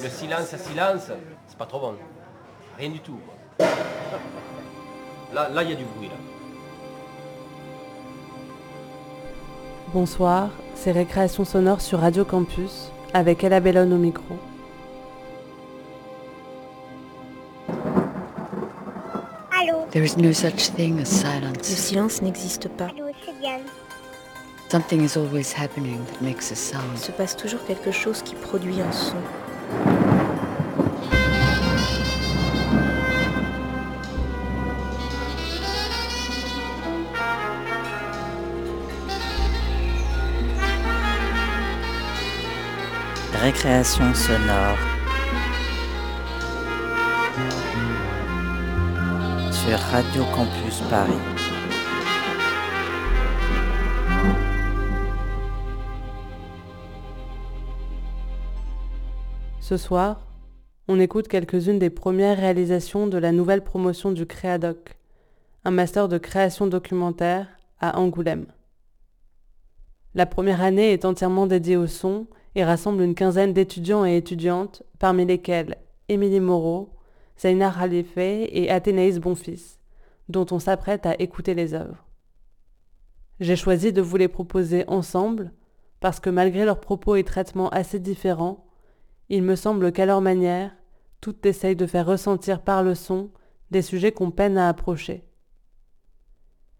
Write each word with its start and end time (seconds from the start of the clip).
Le 0.00 0.08
silence 0.08 0.54
à 0.54 0.58
silence, 0.58 1.10
c'est 1.46 1.58
pas 1.58 1.66
trop 1.66 1.80
bon. 1.80 1.94
Rien 2.78 2.90
du 2.90 3.00
tout. 3.00 3.18
quoi. 3.58 3.66
Là, 5.34 5.48
là, 5.50 5.62
il 5.62 5.70
y 5.70 5.72
a 5.72 5.76
du 5.76 5.84
bruit 5.84 6.08
là. 6.08 6.14
Bonsoir, 9.92 10.48
c'est 10.74 10.92
Récréation 10.92 11.44
sonore 11.44 11.80
sur 11.80 12.00
Radio 12.00 12.24
Campus 12.24 12.90
avec 13.12 13.44
Ella 13.44 13.60
Bellone 13.60 13.92
au 13.92 13.98
micro. 13.98 14.36
Allô? 19.50 19.86
There 19.90 20.04
is 20.04 20.16
no 20.16 20.32
such 20.32 20.70
thing 20.70 20.98
as 21.00 21.00
Le 21.00 21.04
silence. 21.04 21.62
silence 21.66 22.22
n'existe 22.22 22.68
pas. 22.68 22.86
Allô, 22.86 23.06
c'est 23.24 23.38
Diane. 23.40 23.62
Something 24.70 25.02
is 25.04 25.16
always 25.18 25.52
happening 25.52 25.98
that 26.06 26.22
makes 26.24 26.50
a 26.50 26.54
Il 26.54 26.56
sound. 26.56 26.96
se 26.96 27.12
passe 27.12 27.36
toujours 27.36 27.62
quelque 27.66 27.90
chose 27.92 28.22
qui 28.22 28.34
produit 28.34 28.80
un 28.80 28.90
son. 28.92 29.16
Récréation 43.42 44.14
sonore. 44.14 44.78
Sur 49.50 49.78
Radio 49.90 50.22
Campus 50.32 50.80
Paris. 50.88 51.12
Ce 59.60 59.76
soir, 59.76 60.20
on 60.86 61.00
écoute 61.00 61.26
quelques-unes 61.26 61.80
des 61.80 61.90
premières 61.90 62.36
réalisations 62.38 63.08
de 63.08 63.18
la 63.18 63.32
nouvelle 63.32 63.64
promotion 63.64 64.12
du 64.12 64.24
Créadoc, 64.24 64.96
un 65.64 65.72
master 65.72 66.06
de 66.06 66.18
création 66.18 66.68
documentaire 66.68 67.48
à 67.80 67.98
Angoulême. 67.98 68.46
La 70.14 70.26
première 70.26 70.62
année 70.62 70.92
est 70.92 71.04
entièrement 71.04 71.48
dédiée 71.48 71.76
au 71.76 71.88
son 71.88 72.28
et 72.54 72.64
rassemble 72.64 73.02
une 73.02 73.14
quinzaine 73.14 73.52
d'étudiants 73.52 74.04
et 74.04 74.16
étudiantes, 74.16 74.82
parmi 74.98 75.24
lesquels 75.24 75.76
Émilie 76.08 76.40
Moreau, 76.40 76.90
Zaina 77.38 77.70
Khalife 77.70 78.16
et 78.16 78.70
Athénaïs 78.70 79.18
Bonfils, 79.18 79.78
dont 80.28 80.46
on 80.50 80.58
s'apprête 80.58 81.06
à 81.06 81.20
écouter 81.20 81.54
les 81.54 81.74
œuvres. 81.74 82.04
J'ai 83.40 83.56
choisi 83.56 83.92
de 83.92 84.02
vous 84.02 84.16
les 84.16 84.28
proposer 84.28 84.84
ensemble 84.86 85.52
parce 86.00 86.20
que 86.20 86.30
malgré 86.30 86.64
leurs 86.64 86.80
propos 86.80 87.16
et 87.16 87.24
traitements 87.24 87.68
assez 87.70 87.98
différents, 87.98 88.66
il 89.28 89.42
me 89.42 89.56
semble 89.56 89.92
qu'à 89.92 90.04
leur 90.04 90.20
manière, 90.20 90.72
toutes 91.20 91.46
essayent 91.46 91.76
de 91.76 91.86
faire 91.86 92.06
ressentir 92.06 92.60
par 92.60 92.82
le 92.82 92.94
son 92.94 93.30
des 93.70 93.82
sujets 93.82 94.12
qu'on 94.12 94.30
peine 94.30 94.58
à 94.58 94.68
approcher. 94.68 95.24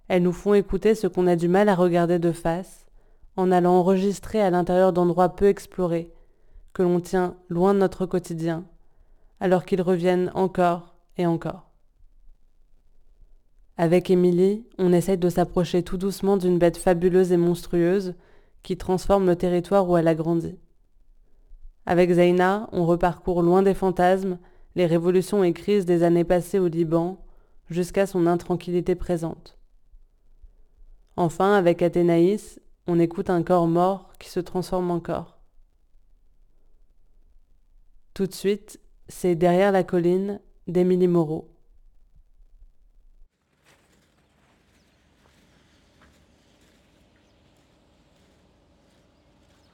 Elles 0.08 0.22
nous 0.22 0.32
font 0.32 0.54
écouter 0.54 0.94
ce 0.94 1.06
qu'on 1.06 1.26
a 1.26 1.36
du 1.36 1.48
mal 1.48 1.68
à 1.68 1.74
regarder 1.74 2.18
de 2.18 2.32
face, 2.32 2.81
en 3.36 3.50
allant 3.50 3.74
enregistrer 3.74 4.40
à 4.40 4.50
l'intérieur 4.50 4.92
d'endroits 4.92 5.30
peu 5.36 5.46
explorés, 5.46 6.12
que 6.72 6.82
l'on 6.82 7.00
tient 7.00 7.36
loin 7.48 7.74
de 7.74 7.78
notre 7.78 8.06
quotidien, 8.06 8.64
alors 9.40 9.64
qu'ils 9.64 9.82
reviennent 9.82 10.30
encore 10.34 10.94
et 11.16 11.26
encore. 11.26 11.70
Avec 13.76 14.10
Émilie, 14.10 14.64
on 14.78 14.92
essaye 14.92 15.18
de 15.18 15.28
s'approcher 15.28 15.82
tout 15.82 15.96
doucement 15.96 16.36
d'une 16.36 16.58
bête 16.58 16.76
fabuleuse 16.76 17.32
et 17.32 17.36
monstrueuse 17.36 18.14
qui 18.62 18.76
transforme 18.76 19.26
le 19.26 19.36
territoire 19.36 19.88
où 19.88 19.96
elle 19.96 20.08
a 20.08 20.14
grandi. 20.14 20.56
Avec 21.86 22.12
Zaina, 22.12 22.68
on 22.72 22.86
reparcourt 22.86 23.42
loin 23.42 23.62
des 23.62 23.74
fantasmes, 23.74 24.38
les 24.76 24.86
révolutions 24.86 25.42
et 25.42 25.52
crises 25.52 25.84
des 25.84 26.02
années 26.02 26.24
passées 26.24 26.58
au 26.58 26.68
Liban, 26.68 27.24
jusqu'à 27.70 28.06
son 28.06 28.26
intranquillité 28.26 28.94
présente. 28.94 29.58
Enfin, 31.16 31.54
avec 31.54 31.82
Athénaïs, 31.82 32.60
on 32.86 32.98
écoute 32.98 33.30
un 33.30 33.42
corps 33.42 33.66
mort 33.66 34.12
qui 34.18 34.28
se 34.28 34.40
transforme 34.40 34.90
en 34.90 35.00
corps. 35.00 35.38
Tout 38.14 38.26
de 38.26 38.34
suite, 38.34 38.80
c'est 39.08 39.34
Derrière 39.34 39.72
la 39.72 39.84
colline 39.84 40.40
d'Émilie 40.66 41.08
Moreau. 41.08 41.48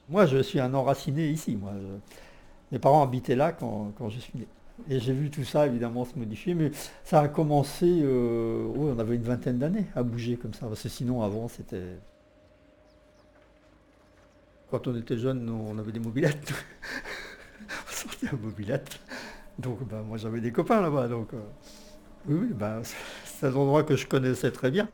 Moi, 0.09 0.25
je 0.25 0.41
suis 0.41 0.59
un 0.59 0.73
enraciné 0.73 1.29
ici. 1.29 1.57
Mes 2.71 2.79
parents 2.79 3.03
habitaient 3.03 3.35
là 3.35 3.51
quand, 3.51 3.91
quand 3.97 4.09
je 4.09 4.19
suis 4.19 4.39
né. 4.39 4.47
Et 4.89 4.99
j'ai 4.99 5.13
vu 5.13 5.29
tout 5.29 5.43
ça, 5.43 5.67
évidemment, 5.67 6.05
se 6.05 6.17
modifier. 6.17 6.55
Mais 6.55 6.71
ça 7.03 7.19
a 7.21 7.27
commencé, 7.27 7.99
euh, 8.01 8.67
on 8.75 8.97
avait 8.97 9.15
une 9.15 9.23
vingtaine 9.23 9.59
d'années 9.59 9.85
à 9.95 10.03
bouger 10.03 10.37
comme 10.37 10.53
ça. 10.53 10.67
Parce 10.67 10.81
que 10.81 10.89
sinon, 10.89 11.21
avant, 11.21 11.47
c'était... 11.47 11.99
Quand 14.71 14.87
on 14.87 14.95
était 14.95 15.17
jeune, 15.17 15.49
on 15.49 15.77
avait 15.79 15.91
des 15.91 15.99
mobilettes. 15.99 16.53
on 17.87 17.91
sortait 17.91 18.27
à 18.27 18.33
mobilette. 18.33 18.99
Donc, 19.57 19.83
ben, 19.87 20.03
moi, 20.03 20.17
j'avais 20.17 20.41
des 20.41 20.51
copains 20.51 20.81
là-bas. 20.81 21.07
Donc, 21.07 21.33
euh, 21.33 21.39
oui, 22.27 22.47
ben, 22.53 22.81
c'est 23.25 23.47
un 23.47 23.55
endroit 23.55 23.83
que 23.83 23.95
je 23.95 24.05
connaissais 24.05 24.51
très 24.51 24.69
bien. 24.69 24.87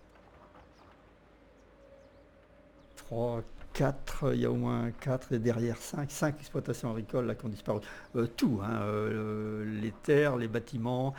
3, 2.95 3.43
4, 3.73 4.33
il 4.33 4.41
y 4.41 4.45
a 4.45 4.51
au 4.51 4.55
moins 4.55 4.89
4 5.01 5.33
et 5.33 5.39
derrière 5.39 5.77
5, 5.77 6.09
5 6.09 6.39
exploitations 6.39 6.89
agricoles 6.91 7.25
là, 7.25 7.35
qui 7.35 7.45
ont 7.45 7.49
disparu. 7.49 7.81
Euh, 8.15 8.27
tout, 8.27 8.61
hein, 8.63 8.81
euh, 8.81 9.65
les 9.81 9.91
terres, 9.91 10.37
les 10.37 10.47
bâtiments. 10.47 11.13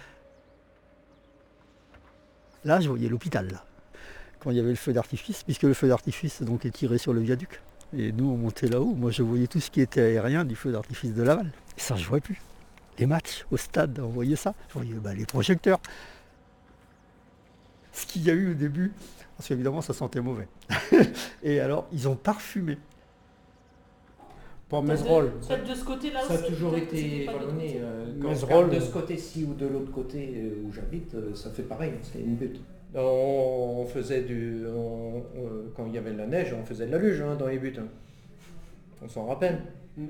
Là, 2.65 2.81
je 2.81 2.89
voyais 2.89 3.09
l'hôpital, 3.09 3.61
quand 4.41 4.51
il 4.51 4.57
y 4.57 4.61
avait 4.61 4.71
le 4.71 4.75
feu 4.75 4.93
d'artifice, 4.93 5.45
puisque 5.45 5.63
le 5.63 5.75
feu 5.75 5.87
d'artifice 5.87 6.41
est 6.41 6.71
tiré 6.71 6.99
sur 6.99 7.13
le 7.13 7.21
viaduc. 7.21 7.61
Et 7.97 8.13
nous, 8.13 8.31
on 8.31 8.37
montait 8.37 8.69
là-haut. 8.69 8.95
Moi, 8.95 9.11
je 9.11 9.23
voyais 9.23 9.47
tout 9.47 9.61
ce 9.61 9.71
qui 9.71 9.81
était 9.81 10.01
aérien 10.01 10.45
du 10.45 10.57
feu 10.57 10.73
d'artifice 10.73 11.15
de 11.15 11.23
Laval. 11.23 11.53
Et 11.77 11.81
ça, 11.81 11.95
je 11.97 12.03
ne 12.03 12.09
voyais 12.09 12.21
plus. 12.21 12.41
Les 12.99 13.07
matchs 13.07 13.45
au 13.51 13.57
stade, 13.57 13.99
on 14.01 14.09
voyait 14.09 14.37
ça. 14.37 14.55
Je 14.69 14.75
voyais 14.75 14.95
bah, 14.95 15.15
les 15.15 15.27
projecteurs. 15.27 15.79
Ce 17.93 18.07
qu'il 18.07 18.23
y 18.25 18.31
a 18.31 18.35
eu 18.35 18.51
au 18.51 18.55
début, 18.55 18.93
parce 19.37 19.49
qu'évidemment, 19.49 19.81
ça 19.81 19.95
sentait 19.95 20.21
mauvais. 20.21 20.49
Et 21.43 21.61
alors, 21.61 21.87
ils 21.93 22.09
ont 22.09 22.17
parfumé. 22.17 22.79
Pour 24.69 24.83
Mézerolles. 24.83 25.31
Peut-être 25.47 25.69
de 25.69 25.75
ce 25.75 25.85
côté-là 25.85 26.23
Ça 26.27 26.35
a 26.35 26.39
toujours 26.39 26.77
été 26.77 27.25
vallonné. 27.27 27.81
euh, 27.81 28.69
de 28.69 28.81
ce 28.81 28.91
côté-ci 28.93 29.45
ou 29.45 29.55
de 29.55 29.67
l'autre 29.67 29.93
côté 29.93 30.35
euh, 30.37 30.67
où 30.67 30.73
j'habite, 30.73 31.15
euh, 31.15 31.35
ça 31.37 31.51
fait 31.51 31.63
pareil, 31.63 31.93
c'est 32.03 32.19
une 32.19 32.35
butte. 32.35 32.61
On, 32.95 33.83
on 33.83 33.87
faisait 33.87 34.23
du. 34.23 34.63
on- 34.67 35.19
on- 35.19 35.71
quand 35.77 35.87
il 35.87 35.95
y 35.95 35.99
avait 35.99 36.13
de 36.13 36.19
la 36.19 36.27
neige, 36.27 36.55
on 36.59 36.65
faisait 36.65 36.87
de 36.87 36.93
la 36.93 36.99
luge 36.99 37.21
hein, 37.21 37.37
dans 37.37 37.47
les 37.49 37.59
buts. 37.59 37.75
hein. 37.79 37.87
On 39.03 39.09
s'en 39.09 39.27
rappelle. 39.27 39.61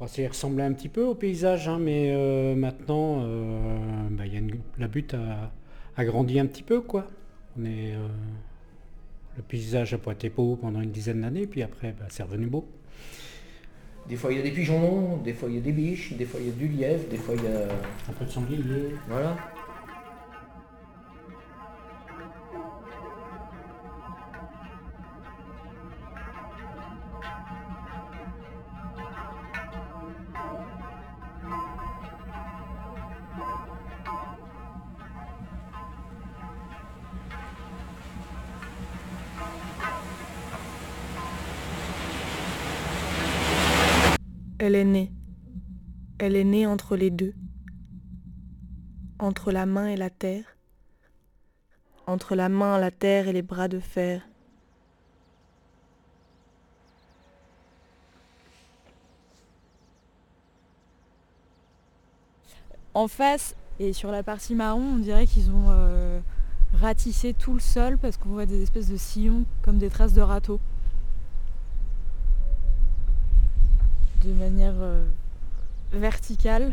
Bon, 0.00 0.06
ça 0.08 0.20
y 0.22 0.26
ressemblait 0.26 0.64
un 0.64 0.72
petit 0.72 0.88
peu 0.88 1.04
au 1.04 1.14
paysage, 1.14 1.68
hein, 1.68 1.78
mais 1.80 2.10
euh, 2.12 2.56
maintenant, 2.56 3.20
euh, 3.22 3.78
bah, 4.10 4.26
il 4.26 4.32
y 4.32 4.36
a 4.36 4.40
une- 4.40 4.58
la 4.78 4.88
butte 4.88 5.14
a, 5.14 5.52
a 5.96 6.04
grandi 6.04 6.40
un 6.40 6.46
petit 6.46 6.64
peu, 6.64 6.80
quoi. 6.80 7.06
On 7.56 7.64
est, 7.64 7.94
euh, 7.94 8.08
le 9.36 9.42
paysage 9.44 9.94
a 9.94 9.98
pas 9.98 10.12
été 10.12 10.28
beau 10.28 10.56
pendant 10.56 10.80
une 10.80 10.90
dizaine 10.90 11.20
d'années, 11.20 11.46
puis 11.46 11.62
après, 11.62 11.94
bah, 11.96 12.06
c'est 12.08 12.24
revenu 12.24 12.46
beau. 12.46 12.66
Des 14.08 14.16
fois 14.16 14.32
il 14.32 14.38
y 14.38 14.40
a 14.40 14.42
des 14.42 14.50
pigeons, 14.50 15.18
des 15.18 15.32
fois 15.32 15.48
il 15.48 15.54
y 15.54 15.58
a 15.58 15.60
des 15.60 15.70
biches, 15.70 16.14
des 16.14 16.24
fois 16.24 16.40
il 16.40 16.46
y 16.48 16.50
a 16.50 16.54
du 16.54 16.66
lièvre, 16.66 17.04
des 17.08 17.16
fois 17.18 17.36
il 17.36 17.44
y 17.44 17.46
a. 17.46 17.60
Un 18.08 18.12
peu 18.18 18.24
de 18.24 18.30
sanglier. 18.30 18.58
Voilà. 19.08 19.36
Entre 46.72 46.96
les 46.96 47.10
deux. 47.10 47.34
Entre 49.18 49.52
la 49.52 49.66
main 49.66 49.88
et 49.88 49.96
la 49.96 50.10
terre. 50.10 50.56
Entre 52.06 52.34
la 52.34 52.48
main, 52.48 52.78
la 52.78 52.90
terre 52.90 53.28
et 53.28 53.32
les 53.32 53.42
bras 53.42 53.68
de 53.68 53.78
fer. 53.78 54.26
En 62.94 63.08
face 63.08 63.54
et 63.78 63.92
sur 63.92 64.10
la 64.10 64.22
partie 64.22 64.54
marron, 64.54 64.94
on 64.94 64.98
dirait 64.98 65.26
qu'ils 65.26 65.50
ont 65.50 65.70
euh, 65.70 66.20
ratissé 66.74 67.32
tout 67.32 67.54
le 67.54 67.60
sol 67.60 67.96
parce 67.96 68.16
qu'on 68.16 68.30
voit 68.30 68.46
des 68.46 68.62
espèces 68.62 68.88
de 68.88 68.96
sillons 68.96 69.44
comme 69.62 69.78
des 69.78 69.88
traces 69.88 70.12
de 70.12 70.20
râteau. 70.20 70.60
de 74.24 74.32
manière 74.32 74.74
euh, 74.78 75.04
verticale. 75.92 76.72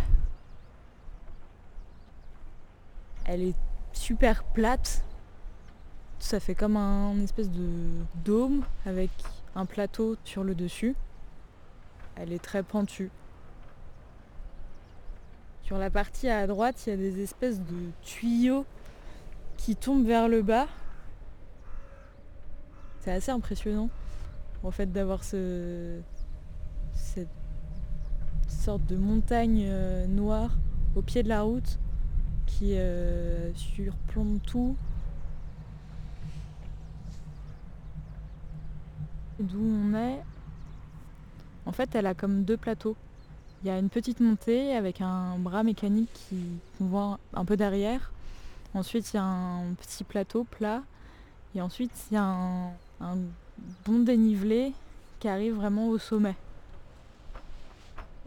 Elle 3.25 3.43
est 3.43 3.55
super 3.93 4.43
plate. 4.43 5.03
Ça 6.19 6.39
fait 6.39 6.55
comme 6.55 6.77
un 6.77 7.19
espèce 7.21 7.49
de 7.49 7.89
dôme 8.25 8.65
avec 8.85 9.11
un 9.55 9.65
plateau 9.65 10.17
sur 10.23 10.43
le 10.43 10.55
dessus. 10.55 10.95
Elle 12.15 12.33
est 12.33 12.43
très 12.43 12.63
pentue. 12.63 13.11
Sur 15.63 15.77
la 15.77 15.89
partie 15.89 16.27
à 16.27 16.47
droite, 16.47 16.83
il 16.87 16.89
y 16.89 16.93
a 16.93 16.97
des 16.97 17.21
espèces 17.21 17.59
de 17.59 17.91
tuyaux 18.01 18.65
qui 19.55 19.75
tombent 19.75 20.05
vers 20.05 20.27
le 20.27 20.41
bas. 20.41 20.67
C'est 23.01 23.11
assez 23.11 23.31
impressionnant 23.31 23.89
en 24.63 24.71
fait 24.71 24.91
d'avoir 24.91 25.23
ce, 25.23 26.01
cette 26.93 27.29
sorte 28.49 28.85
de 28.87 28.95
montagne 28.95 29.63
euh, 29.65 30.07
noire 30.07 30.51
au 30.95 31.01
pied 31.01 31.23
de 31.23 31.29
la 31.29 31.43
route 31.43 31.79
qui 32.45 32.73
euh, 32.77 33.53
surplombe 33.55 34.39
tout. 34.45 34.75
D'où 39.39 39.61
on 39.61 39.93
est, 39.93 40.19
en 41.65 41.71
fait, 41.71 41.95
elle 41.95 42.07
a 42.07 42.13
comme 42.13 42.43
deux 42.43 42.57
plateaux. 42.57 42.97
Il 43.61 43.67
y 43.67 43.69
a 43.69 43.77
une 43.77 43.89
petite 43.89 44.19
montée 44.19 44.75
avec 44.75 45.01
un 45.01 45.37
bras 45.37 45.63
mécanique 45.63 46.27
qu'on 46.77 46.85
voit 46.85 47.19
un 47.33 47.45
peu 47.45 47.55
derrière. 47.55 48.11
Ensuite, 48.73 49.13
il 49.13 49.17
y 49.17 49.19
a 49.19 49.23
un 49.23 49.73
petit 49.73 50.03
plateau 50.03 50.43
plat. 50.43 50.81
Et 51.55 51.61
ensuite, 51.61 51.91
il 52.11 52.15
y 52.15 52.17
a 52.17 52.23
un 52.23 53.17
bon 53.85 53.99
dénivelé 53.99 54.73
qui 55.19 55.27
arrive 55.27 55.55
vraiment 55.55 55.89
au 55.89 55.97
sommet. 55.97 56.35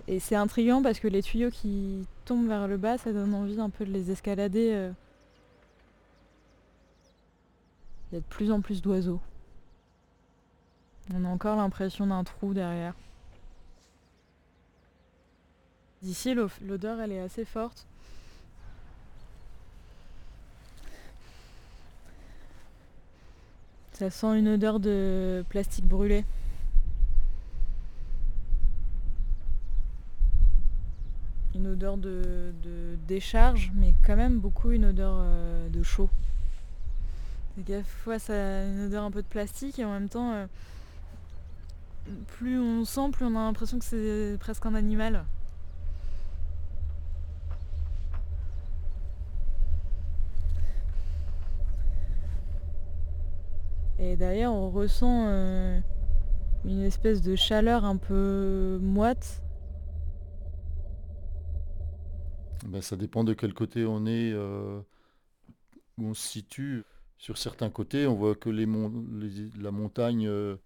Et 0.08 0.18
c'est 0.20 0.34
intriguant 0.34 0.82
parce 0.82 0.98
que 0.98 1.08
les 1.08 1.22
tuyaux 1.22 1.50
qui 1.50 2.06
tombent 2.24 2.48
vers 2.48 2.66
le 2.68 2.76
bas, 2.76 2.98
ça 2.98 3.12
donne 3.12 3.32
envie 3.34 3.60
un 3.60 3.70
peu 3.70 3.84
de 3.84 3.92
les 3.92 4.10
escalader. 4.10 4.72
euh. 4.74 4.92
Il 8.10 8.16
y 8.16 8.18
a 8.18 8.20
de 8.20 8.26
plus 8.26 8.50
en 8.52 8.60
plus 8.60 8.82
d'oiseaux. 8.82 9.20
On 11.14 11.24
a 11.24 11.28
encore 11.28 11.56
l'impression 11.56 12.06
d'un 12.06 12.24
trou 12.24 12.52
derrière. 12.52 12.94
D'ici, 16.02 16.34
l'o- 16.34 16.48
l'odeur, 16.62 17.00
elle 17.00 17.12
est 17.12 17.20
assez 17.20 17.44
forte. 17.44 17.86
Ça 23.92 24.10
sent 24.10 24.38
une 24.38 24.48
odeur 24.48 24.80
de 24.80 25.44
plastique 25.48 25.86
brûlé. 25.86 26.24
Odeur 31.66 31.96
de, 31.96 32.52
décharge, 33.08 33.72
mais 33.74 33.94
quand 34.04 34.16
même 34.16 34.38
beaucoup 34.38 34.70
une 34.70 34.86
odeur 34.86 35.16
euh, 35.18 35.68
de 35.68 35.82
chaud. 35.82 36.08
C'est 37.56 37.64
qu'à 37.64 37.82
fois 37.82 38.18
ça 38.18 38.32
a 38.32 38.64
une 38.64 38.86
odeur 38.86 39.04
un 39.04 39.10
peu 39.10 39.22
de 39.22 39.26
plastique 39.26 39.78
et 39.78 39.84
en 39.84 39.92
même 39.92 40.08
temps, 40.08 40.32
euh, 40.32 40.46
plus 42.28 42.58
on 42.58 42.84
sent, 42.84 43.10
plus 43.12 43.26
on 43.26 43.36
a 43.36 43.40
l'impression 43.40 43.78
que 43.78 43.84
c'est 43.84 44.36
presque 44.40 44.64
un 44.66 44.74
animal. 44.74 45.24
Et 54.02 54.16
d'ailleurs, 54.16 54.52
on 54.52 54.68
ressent 54.68 55.26
euh, 55.28 55.78
une 56.64 56.82
espèce 56.82 57.22
de 57.22 57.36
chaleur 57.36 57.84
un 57.84 57.96
peu 57.96 58.80
moite. 58.82 59.40
Ben, 62.66 62.80
ça 62.80 62.96
dépend 62.96 63.24
de 63.24 63.34
quel 63.34 63.54
côté 63.54 63.84
on 63.84 64.06
est, 64.06 64.32
euh, 64.32 64.80
où 65.98 66.06
on 66.06 66.14
se 66.14 66.28
situe. 66.28 66.84
Sur 67.18 67.38
certains 67.38 67.70
côtés, 67.70 68.06
on 68.06 68.14
voit 68.14 68.34
que 68.34 68.50
la 68.50 69.70
montagne, 69.70 70.26
euh, 70.26 70.56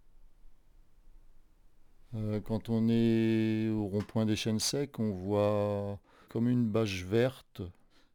euh, 2.14 2.40
quand 2.40 2.68
on 2.68 2.88
est 2.88 3.68
au 3.68 3.86
rond-point 3.86 4.26
des 4.26 4.36
chênes 4.36 4.58
secs, 4.58 4.98
on 4.98 5.10
voit 5.10 5.98
comme 6.28 6.48
une 6.48 6.66
bâche 6.66 7.04
verte, 7.04 7.62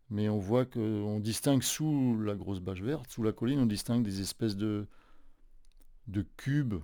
mais 0.09 0.29
on 0.29 0.39
voit 0.39 0.65
qu'on 0.65 1.19
distingue 1.19 1.63
sous 1.63 2.19
la 2.21 2.35
grosse 2.35 2.59
bâche 2.59 2.81
verte, 2.81 3.09
sous 3.11 3.23
la 3.23 3.31
colline, 3.31 3.59
on 3.59 3.65
distingue 3.65 4.03
des 4.03 4.21
espèces 4.21 4.55
de, 4.57 4.87
de 6.07 6.25
cubes 6.37 6.81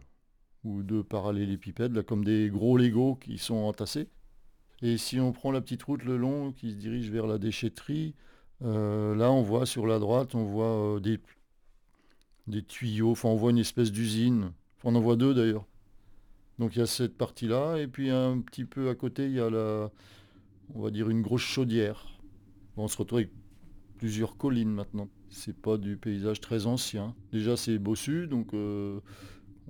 ou 0.64 0.84
de 0.84 1.02
parallélépipèdes, 1.02 1.94
là, 1.94 2.04
comme 2.04 2.24
des 2.24 2.50
gros 2.50 2.78
Legos 2.78 3.16
qui 3.16 3.38
sont 3.38 3.56
entassés. 3.56 4.10
Et 4.82 4.98
si 4.98 5.20
on 5.20 5.32
prend 5.32 5.52
la 5.52 5.62
petite 5.62 5.84
route 5.84 6.04
le 6.04 6.18
long 6.18 6.52
qui 6.52 6.72
se 6.72 6.76
dirige 6.76 7.10
vers 7.10 7.26
la 7.26 7.38
déchetterie, 7.38 8.14
euh, 8.64 9.16
là 9.16 9.32
on 9.32 9.42
voit 9.42 9.66
sur 9.66 9.88
la 9.88 10.00
droite, 10.00 10.36
on 10.36 10.44
voit 10.44 10.98
euh, 10.98 11.00
des, 12.48 12.64
tuyaux, 12.64 13.12
enfin 13.12 13.30
on 13.30 13.36
voit 13.36 13.52
une 13.52 13.58
espèce 13.58 13.92
d'usine. 13.92 14.52
On 14.84 14.96
en 14.96 15.02
voit 15.02 15.16
deux 15.16 15.34
d'ailleurs. 15.34 15.66
Donc 16.60 16.76
il 16.76 16.80
y 16.80 16.82
a 16.82 16.88
cette 16.88 17.18
partie-là, 17.18 17.78
et 17.78 17.88
puis 17.88 18.10
un 18.10 18.40
petit 18.40 18.66
peu 18.66 18.90
à 18.90 18.96
côté, 18.96 19.26
il 19.26 19.34
y 19.34 19.40
a 19.40 19.50
la, 19.50 19.92
on 20.74 20.82
va 20.82 20.92
dire 20.92 21.10
une 21.10 21.22
grosse 21.22 21.42
chaudière. 21.42 22.06
On 22.78 22.88
se 22.88 22.98
retrouve 22.98 23.20
avec 23.20 23.32
plusieurs 23.98 24.38
collines 24.38 24.72
maintenant. 24.72 25.10
C'est 25.30 25.56
pas 25.56 25.78
du 25.78 25.98
paysage 25.98 26.40
très 26.40 26.68
ancien. 26.68 27.16
Déjà 27.32 27.58
c'est 27.58 27.80
bossu, 27.80 28.28
donc 28.28 28.54
euh, 28.54 29.00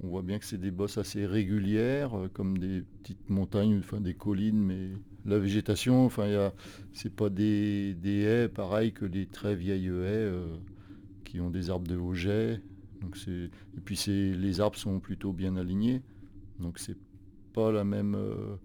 on 0.04 0.08
voit 0.08 0.22
bien 0.22 0.40
que 0.40 0.46
c'est 0.46 0.58
des 0.60 0.72
bosses 0.72 0.98
assez 0.98 1.26
régulières, 1.26 2.18
euh, 2.18 2.28
comme 2.34 2.58
des 2.58 2.84
petites 3.04 3.30
montagnes, 3.30 3.80
enfin 3.80 4.02
des 4.02 4.14
collines, 4.14 4.60
mais 4.64 4.90
la 5.26 5.40
végétation, 5.40 6.06
enfin 6.06 6.52
c'est 6.94 7.14
pas 7.14 7.30
des, 7.30 7.94
des 7.96 8.22
haies 8.22 8.50
pareil 8.50 8.94
que 8.94 9.06
les 9.06 9.26
très 9.28 9.56
vieilles 9.56 9.88
haies 9.88 9.90
euh, 9.92 10.56
qui 11.26 11.42
ont 11.42 11.50
des 11.52 11.70
arbres 11.70 11.88
de. 11.88 11.96
Donc 13.02 13.18
c'est, 13.18 13.32
et 13.78 13.82
puis 13.84 13.98
les 14.08 14.62
arbres 14.62 14.78
sont 14.78 15.00
plutôt 15.00 15.34
bien 15.34 15.56
alignés, 15.58 16.02
donc 16.60 16.80
c'est 16.80 16.98
pas 17.54 17.72
la 17.72 17.84
même, 17.84 18.16
euh, 18.16 18.56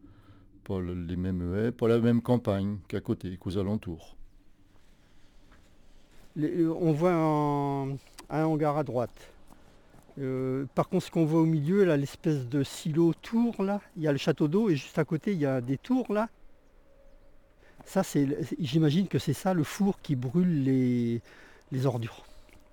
pas 0.65 0.81
le- 0.81 0.95
les 0.95 1.17
mêmes 1.17 1.55
haies, 1.55 1.73
pas 1.73 1.89
la 1.89 2.01
même 2.01 2.23
campagne 2.23 2.79
qu'à 2.89 3.01
côté, 3.01 3.37
qu'aux 3.39 3.59
alentours. 3.59 4.17
On 6.37 6.93
voit 6.93 7.13
un 8.31 8.45
hangar 8.45 8.77
à 8.79 8.85
droite. 8.85 9.32
Euh, 10.19 10.67
par 10.75 10.89
contre, 10.89 11.07
ce 11.07 11.11
qu'on 11.11 11.25
voit 11.25 11.41
au 11.41 11.47
milieu, 11.47 11.85
là, 11.85 11.97
l'espèce 11.97 12.47
de 12.47 12.63
silo 12.63 13.15
tour, 13.15 13.63
là, 13.63 13.81
il 13.97 14.03
y 14.03 14.09
a 14.09 14.13
le 14.13 14.19
château 14.19 14.49
d'eau 14.49 14.69
et 14.69 14.77
juste 14.77 14.99
à 14.99 15.05
côté, 15.05 15.33
il 15.33 15.39
y 15.39 15.47
a 15.47 15.61
des 15.61 15.79
tours, 15.79 16.13
là. 16.13 16.29
Ça, 17.85 18.03
c'est, 18.03 18.29
j'imagine 18.61 19.09
que 19.09 19.19
c'est 19.19 19.33
ça 19.33 19.55
le 19.55 19.65
four 19.65 20.01
qui 20.03 20.15
brûle 20.15 20.65
les, 20.65 21.87
ordures. 21.87 22.25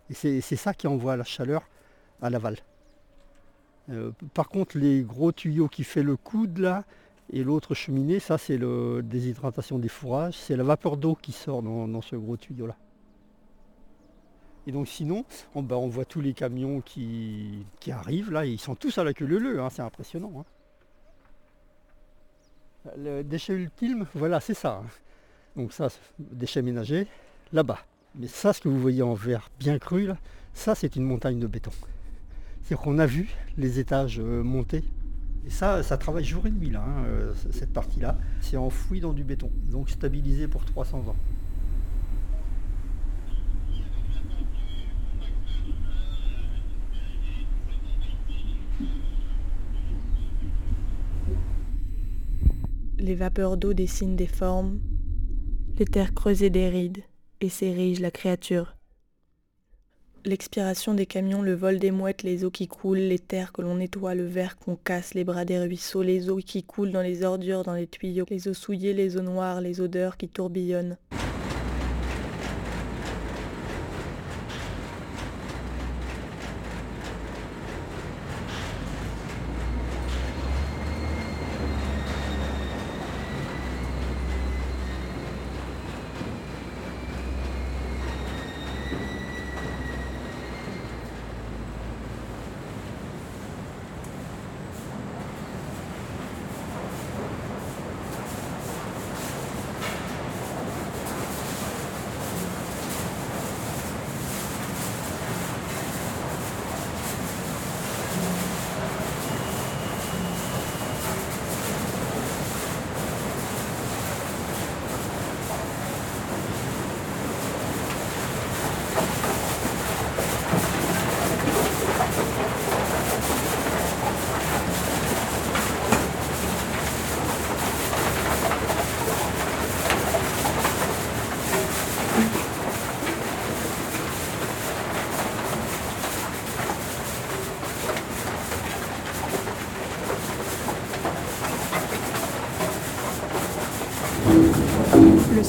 Et 0.09 0.13
c'est, 0.13 0.41
ça 0.41 0.73
qui 0.73 0.87
envoie 0.87 1.15
la 1.17 1.23
chaleur 1.23 1.67
à 2.21 2.29
l'aval. 2.29 2.57
Euh, 3.89 4.11
par 4.33 4.49
contre, 4.49 4.77
les 4.77 5.01
gros 5.03 5.31
tuyaux 5.31 5.67
qui 5.67 5.83
fait 5.83 6.03
le 6.03 6.15
coude, 6.15 6.59
là, 6.59 6.83
et 7.31 7.43
l'autre 7.43 7.73
cheminée, 7.73 8.19
ça, 8.19 8.37
c'est 8.37 8.57
la 8.57 9.01
déshydratation 9.01 9.79
des 9.79 9.87
fourrages. 9.87 10.35
C'est 10.35 10.55
la 10.55 10.63
vapeur 10.63 10.97
d'eau 10.97 11.15
qui 11.15 11.31
sort 11.31 11.63
dans- 11.63 11.87
dans 11.87 12.01
ce 12.01 12.15
gros 12.15 12.37
tuyau-là. 12.37 12.75
Et 14.69 14.71
donc 14.71 14.87
sinon, 14.87 15.25
on, 15.55 15.63
bah, 15.63 15.77
on 15.77 15.87
voit 15.87 16.05
tous 16.05 16.21
les 16.21 16.33
camions 16.35 16.81
qui, 16.81 17.65
arrivent 17.89 18.29
là, 18.29 18.45
ils 18.45 18.59
sont 18.59 18.75
tous 18.75 18.99
à 18.99 19.03
la 19.03 19.15
queue 19.15 19.25
leu 19.25 19.59
hein, 19.59 19.69
c'est 19.71 19.81
impressionnant. 19.81 20.31
hein. 22.85 22.91
Le 22.95 23.23
déchet 23.23 23.53
ultime, 23.53 24.05
voilà, 24.13 24.39
c'est 24.39 24.53
ça. 24.53 24.83
hein. 24.83 24.87
Donc 25.55 25.73
ça, 25.73 25.87
déchets 26.19 26.61
ménagers, 26.61 27.07
là-bas. 27.51 27.79
Mais 28.13 28.27
ça, 28.27 28.53
ce 28.53 28.61
que 28.61 28.69
vous 28.69 28.79
voyez 28.79 29.01
en 29.01 29.15
vert 29.15 29.49
bien 29.57 29.79
cru, 29.79 30.05
là, 30.05 30.17
ça 30.53 30.75
c'est 30.75 30.95
une 30.95 31.03
montagne 31.03 31.39
de 31.39 31.47
béton. 31.47 31.71
C'est-à-dire 32.61 32.83
qu'on 32.83 32.99
a 32.99 33.07
vu 33.07 33.27
les 33.57 33.79
étages 33.79 34.19
euh, 34.19 34.43
monter. 34.43 34.83
Et 35.47 35.49
ça, 35.49 35.81
ça 35.81 35.97
travaille 35.97 36.25
jour 36.25 36.45
et 36.45 36.51
nuit 36.51 36.69
là, 36.69 36.85
euh, 37.07 37.33
cette 37.49 37.73
partie-là. 37.73 38.19
C'est 38.39 38.57
enfoui 38.57 38.99
dans 38.99 39.13
du 39.13 39.23
béton, 39.23 39.49
donc 39.71 39.89
stabilisé 39.89 40.47
pour 40.47 40.63
300 40.63 41.07
ans. 41.07 41.15
Les 52.99 53.15
vapeurs 53.15 53.55
d'eau 53.55 53.73
dessinent 53.73 54.17
des 54.17 54.27
formes, 54.27 54.81
les 55.77 55.85
terres 55.85 56.13
creusées 56.13 56.49
des 56.49 56.67
rides 56.67 57.01
et 57.39 57.47
s'érige 57.47 58.01
la 58.01 58.11
créature. 58.11 58.75
L'expiration 60.25 60.93
des 60.93 61.05
camions, 61.05 61.41
le 61.41 61.53
vol 61.53 61.79
des 61.79 61.91
mouettes, 61.91 62.23
les 62.23 62.43
eaux 62.43 62.51
qui 62.51 62.67
coulent, 62.67 62.97
les 62.97 63.17
terres 63.17 63.53
que 63.53 63.61
l'on 63.61 63.75
nettoie, 63.75 64.15
le 64.15 64.25
verre 64.25 64.57
qu'on 64.57 64.75
casse, 64.75 65.13
les 65.13 65.23
bras 65.23 65.45
des 65.45 65.59
ruisseaux, 65.59 66.03
les 66.03 66.29
eaux 66.29 66.41
qui 66.45 66.63
coulent 66.63 66.91
dans 66.91 67.01
les 67.01 67.23
ordures, 67.23 67.63
dans 67.63 67.73
les 67.73 67.87
tuyaux, 67.87 68.25
les 68.29 68.49
eaux 68.49 68.53
souillées, 68.53 68.93
les 68.93 69.15
eaux 69.15 69.21
noires, 69.21 69.61
les 69.61 69.79
odeurs 69.79 70.17
qui 70.17 70.27
tourbillonnent. 70.27 70.97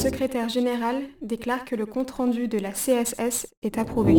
Secrétaire 0.00 0.48
général 0.48 0.96
déclare 1.20 1.66
que 1.66 1.76
le 1.76 1.84
compte-rendu 1.84 2.48
de 2.48 2.58
la 2.58 2.70
CSS 2.70 3.46
est 3.62 3.76
approuvé. 3.76 4.14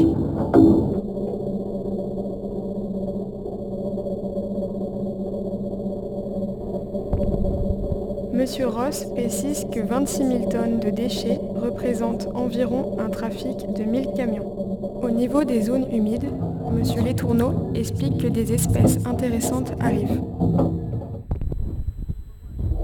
Monsieur 8.31 8.67
Ross 8.67 9.05
précise 9.15 9.65
que 9.73 9.79
26 9.79 10.17
000 10.17 10.50
tonnes 10.50 10.79
de 10.79 10.91
déchets 10.91 11.39
représentent 11.55 12.27
environ 12.35 13.00
un 13.00 13.09
trafic 13.09 13.57
de 13.73 13.83
1000 13.83 14.09
camions. 14.15 15.01
Au 15.01 15.09
niveau 15.09 15.43
des 15.43 15.63
zones 15.63 15.88
humides, 15.91 16.29
Monsieur 16.71 17.01
Letourneau 17.01 17.71
explique 17.73 18.19
que 18.19 18.27
des 18.27 18.53
espèces 18.53 19.00
intéressantes 19.07 19.73
arrivent. 19.79 20.21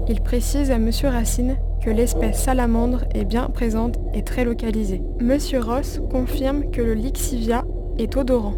Il 0.08 0.20
précise 0.20 0.72
à 0.72 0.78
Monsieur 0.78 1.08
Racine 1.08 1.56
que 1.80 1.90
l'espèce 1.90 2.42
salamandre 2.42 3.04
est 3.14 3.24
bien 3.24 3.48
présente 3.50 3.98
et 4.14 4.22
très 4.22 4.44
localisée. 4.44 5.02
Monsieur 5.20 5.60
Ross 5.60 6.00
confirme 6.10 6.70
que 6.70 6.82
le 6.82 6.94
lixivia 6.94 7.64
est 7.98 8.16
odorant. 8.16 8.54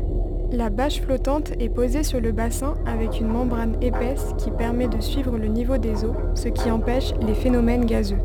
La 0.53 0.69
bâche 0.69 1.01
flottante 1.01 1.53
est 1.61 1.69
posée 1.69 2.03
sur 2.03 2.21
le 2.21 2.33
bassin 2.33 2.75
avec 2.85 3.21
une 3.21 3.29
membrane 3.29 3.77
épaisse 3.81 4.35
qui 4.39 4.51
permet 4.51 4.89
de 4.89 5.01
suivre 5.01 5.39
le 5.39 5.47
niveau 5.47 5.79
des 5.79 6.05
eaux, 6.05 6.17
ce 6.35 6.49
qui 6.49 6.71
empêche 6.71 7.13
les 7.25 7.35
phénomènes 7.35 7.85
gazeux. 7.85 8.19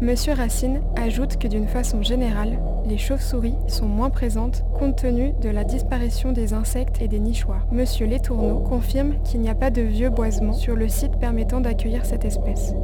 Monsieur 0.00 0.32
Racine 0.32 0.80
ajoute 0.96 1.38
que 1.38 1.48
d'une 1.48 1.68
façon 1.68 2.02
générale, 2.02 2.58
les 2.86 2.98
chauves-souris 2.98 3.54
sont 3.68 3.86
moins 3.86 4.10
présentes 4.10 4.64
compte 4.78 4.96
tenu 4.96 5.32
de 5.40 5.48
la 5.48 5.62
disparition 5.64 6.32
des 6.32 6.52
insectes 6.52 7.00
et 7.00 7.08
des 7.08 7.20
nichoirs. 7.20 7.66
Monsieur 7.70 8.06
Letourneau 8.06 8.58
confirme 8.60 9.14
qu'il 9.22 9.40
n'y 9.40 9.48
a 9.48 9.54
pas 9.54 9.70
de 9.70 9.82
vieux 9.82 10.10
boisements 10.10 10.52
sur 10.52 10.74
le 10.74 10.88
site 10.88 11.18
permettant 11.18 11.60
d'accueillir 11.60 12.04
cette 12.04 12.24
espèce. 12.24 12.74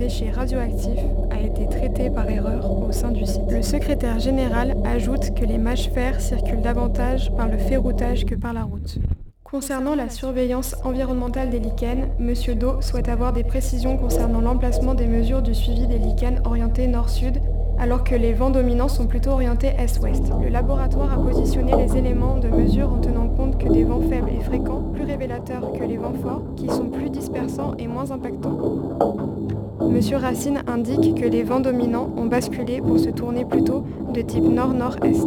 Un 0.00 0.04
déchet 0.04 0.30
radioactif 0.30 0.98
a 1.30 1.38
été 1.42 1.66
traité 1.66 2.08
par 2.08 2.26
erreur 2.30 2.88
au 2.88 2.90
sein 2.90 3.10
du 3.10 3.26
site. 3.26 3.42
Le 3.50 3.60
secrétaire 3.60 4.18
général 4.18 4.74
ajoute 4.82 5.34
que 5.34 5.44
les 5.44 5.58
mâches 5.58 5.90
fer 5.90 6.22
circulent 6.22 6.62
davantage 6.62 7.30
par 7.36 7.48
le 7.48 7.58
ferroutage 7.58 8.24
que 8.24 8.34
par 8.34 8.54
la 8.54 8.62
route. 8.62 8.96
Concernant 9.44 9.94
la 9.94 10.08
surveillance 10.08 10.74
environnementale 10.84 11.50
des 11.50 11.58
lichens, 11.58 12.08
M. 12.18 12.32
Do 12.58 12.80
souhaite 12.80 13.10
avoir 13.10 13.34
des 13.34 13.44
précisions 13.44 13.98
concernant 13.98 14.40
l'emplacement 14.40 14.94
des 14.94 15.06
mesures 15.06 15.42
du 15.42 15.54
suivi 15.54 15.86
des 15.86 15.98
lichens 15.98 16.40
orientées 16.46 16.86
nord-sud, 16.86 17.38
alors 17.78 18.02
que 18.02 18.14
les 18.14 18.32
vents 18.32 18.48
dominants 18.48 18.88
sont 18.88 19.06
plutôt 19.06 19.32
orientés 19.32 19.72
est-ouest. 19.78 20.32
Le 20.40 20.48
laboratoire 20.48 21.12
a 21.12 21.22
positionné 21.22 21.72
les 21.76 21.98
éléments 21.98 22.38
de 22.38 22.48
mesure 22.48 22.90
en 22.90 23.00
tenant 23.00 23.28
compte 23.28 23.58
que 23.58 23.68
des 23.68 23.84
vents 23.84 24.00
faibles 24.00 24.30
et 24.30 24.42
fréquents, 24.42 24.82
plus 24.94 25.04
révélateurs 25.04 25.72
que 25.72 25.84
les 25.84 25.98
vents 25.98 26.14
forts, 26.22 26.42
qui 26.56 26.68
sont 26.68 26.88
plus 26.88 27.10
dispersants 27.10 27.74
et 27.78 27.86
moins 27.86 28.10
impactants. 28.10 29.39
Monsieur 29.80 30.18
Racine 30.18 30.62
indique 30.66 31.14
que 31.14 31.26
les 31.26 31.42
vents 31.42 31.60
dominants 31.60 32.10
ont 32.16 32.26
basculé 32.26 32.80
pour 32.80 32.98
se 32.98 33.08
tourner 33.08 33.44
plutôt 33.44 33.84
de 34.12 34.20
type 34.20 34.44
nord-nord-est. 34.44 35.26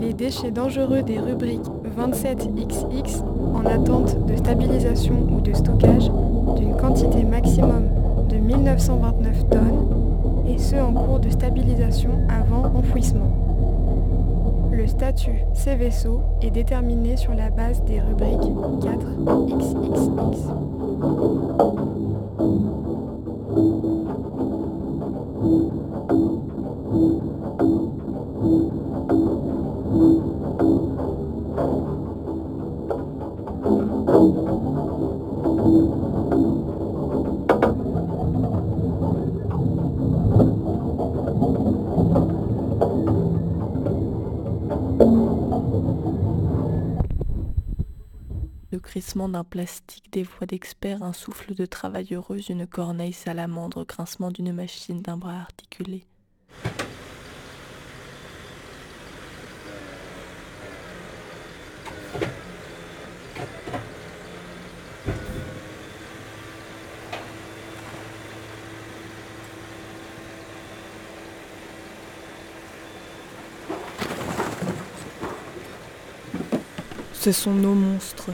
Les 0.00 0.14
déchets 0.14 0.50
dangereux 0.50 1.02
des 1.02 1.18
rubriques 1.18 1.66
27XX 1.98 3.22
en 3.54 3.66
attente 3.66 4.26
de 4.26 4.36
stabilisation 4.36 5.14
ou 5.30 5.40
de 5.40 5.52
stockage 5.52 6.10
d'une 6.56 6.76
quantité 6.76 7.24
maximum 7.24 7.88
de 8.28 8.36
1929 8.36 9.50
tonnes 9.50 10.46
et 10.48 10.58
ceux 10.58 10.80
en 10.80 10.92
cours 10.92 11.20
de 11.20 11.30
stabilisation 11.30 12.10
avant 12.28 12.72
enfouissement. 12.76 13.39
Statut 14.90 15.44
ces 15.54 15.76
vaisseaux 15.76 16.20
est 16.42 16.50
déterminé 16.50 17.16
sur 17.16 17.32
la 17.32 17.48
base 17.48 17.80
des 17.84 18.00
rubriques 18.00 18.40
4XXX. 18.82 20.50
Le 23.54 23.99
crissement 49.10 49.28
d'un 49.28 49.42
plastique, 49.42 50.04
des 50.12 50.22
voix 50.22 50.46
d'experts, 50.46 51.02
un 51.02 51.12
souffle 51.12 51.56
de 51.56 51.66
travailleuse, 51.66 52.48
une 52.48 52.64
corneille 52.64 53.12
salamandre, 53.12 53.84
grincement 53.84 54.30
d'une 54.30 54.52
machine, 54.52 55.02
d'un 55.02 55.16
bras 55.16 55.40
articulé. 55.40 56.04
Ce 77.12 77.32
sont 77.32 77.54
nos 77.54 77.74
monstres. 77.74 78.30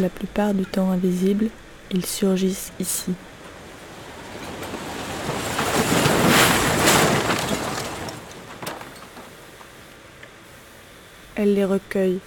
La 0.00 0.08
plupart 0.08 0.54
du 0.54 0.64
temps 0.64 0.90
invisibles, 0.90 1.50
ils 1.90 2.06
surgissent 2.06 2.72
ici. 2.80 3.12
Elle 11.34 11.52
les 11.52 11.66
recueille. 11.66 12.20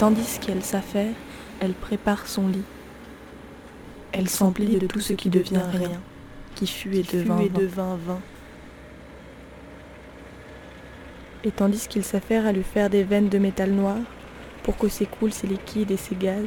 Tandis 0.00 0.38
qu'elle 0.40 0.62
s'affaire, 0.62 1.12
elle 1.60 1.74
prépare 1.74 2.26
son 2.26 2.48
lit. 2.48 2.64
Elle 4.12 4.30
s'emplit 4.30 4.78
de 4.78 4.86
tout 4.86 5.00
ce 5.00 5.12
qui 5.12 5.28
devient 5.28 5.60
rien, 5.70 6.00
qui 6.54 6.66
fut 6.66 6.96
et 6.96 7.02
devint 7.02 7.98
vain. 8.06 8.18
Et 11.44 11.50
tandis 11.50 11.86
qu'il 11.86 12.02
s'affaire 12.02 12.46
à 12.46 12.52
lui 12.52 12.62
faire 12.62 12.88
des 12.88 13.04
veines 13.04 13.28
de 13.28 13.36
métal 13.36 13.72
noir, 13.72 13.98
pour 14.62 14.78
que 14.78 14.88
s'écoulent 14.88 15.34
ses 15.34 15.46
liquides 15.46 15.90
et 15.90 15.98
ses 15.98 16.14
gaz, 16.14 16.46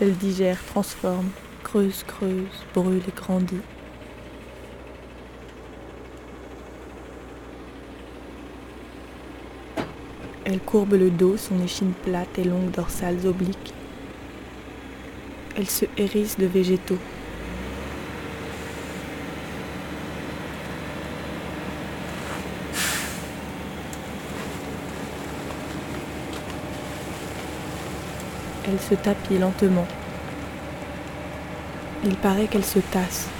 elle 0.00 0.16
digère, 0.16 0.58
transforme, 0.66 1.30
creuse, 1.62 2.02
creuse, 2.02 2.66
brûle 2.74 3.02
et 3.06 3.14
grandit. 3.14 3.62
Elle 10.52 10.60
courbe 10.60 10.92
le 10.92 11.08
dos, 11.08 11.38
son 11.38 11.64
échine 11.64 11.94
plate 12.04 12.38
et 12.38 12.44
longue 12.44 12.70
dorsales 12.72 13.26
obliques. 13.26 13.72
Elle 15.56 15.66
se 15.66 15.86
hérisse 15.96 16.38
de 16.38 16.44
végétaux. 16.44 16.98
Elle 28.68 28.78
se 28.78 28.94
tapit 28.94 29.38
lentement. 29.38 29.86
Il 32.04 32.14
paraît 32.16 32.46
qu'elle 32.46 32.62
se 32.62 32.80
tasse. 32.80 33.31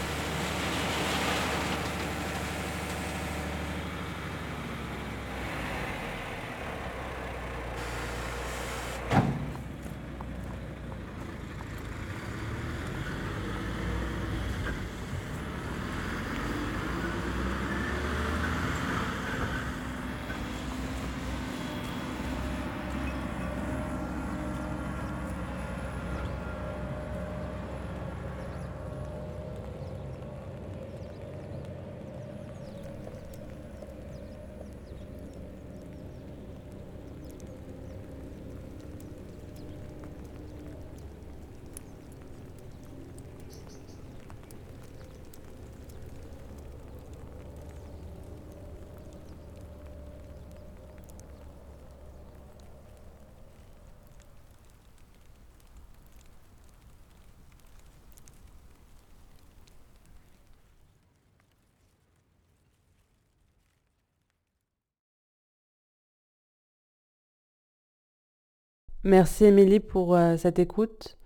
Merci 69.05 69.47
Émilie 69.47 69.81
pour 69.81 70.15
euh, 70.15 70.37
cette 70.37 70.61
écoute. 70.61 71.17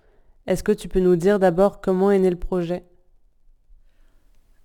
Est-ce 0.47 0.63
que 0.63 0.73
tu 0.73 0.89
peux 0.89 1.01
nous 1.01 1.17
dire 1.17 1.39
d'abord 1.39 1.83
comment 1.83 2.11
est 2.11 2.19
né 2.19 2.31
le 2.31 2.39
projet? 2.39 2.87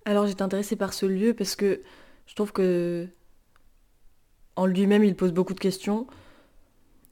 Alors 0.06 0.26
j'étais 0.26 0.42
intéressée 0.42 0.76
par 0.76 0.94
ce 0.94 1.04
lieu 1.04 1.34
parce 1.34 1.54
que 1.54 1.82
je 2.26 2.34
trouve 2.34 2.52
que 2.52 3.06
en 4.56 4.64
lui-même 4.64 5.04
il 5.04 5.14
pose 5.14 5.32
beaucoup 5.32 5.52
de 5.52 5.60
questions. 5.60 6.06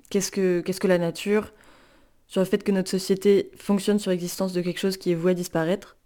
Qu'est-ce 0.09 0.33
que, 0.33 0.62
qu'est-ce 0.62 0.81
que 0.81 0.88
la 0.88 0.98
nature? 0.98 1.53
Sur 2.27 2.40
le 2.40 2.46
fait 2.46 2.64
que 2.64 2.72
notre 2.72 2.90
société 2.90 3.51
fonctionne 3.57 3.98
sur 3.98 4.11
l'existence 4.11 4.55
de 4.55 4.62
quelque 4.62 4.81
chose 4.81 4.96
qui 4.96 5.12
est 5.12 5.14
voué 5.14 5.33
à 5.33 5.35
disparaître. 5.35 5.98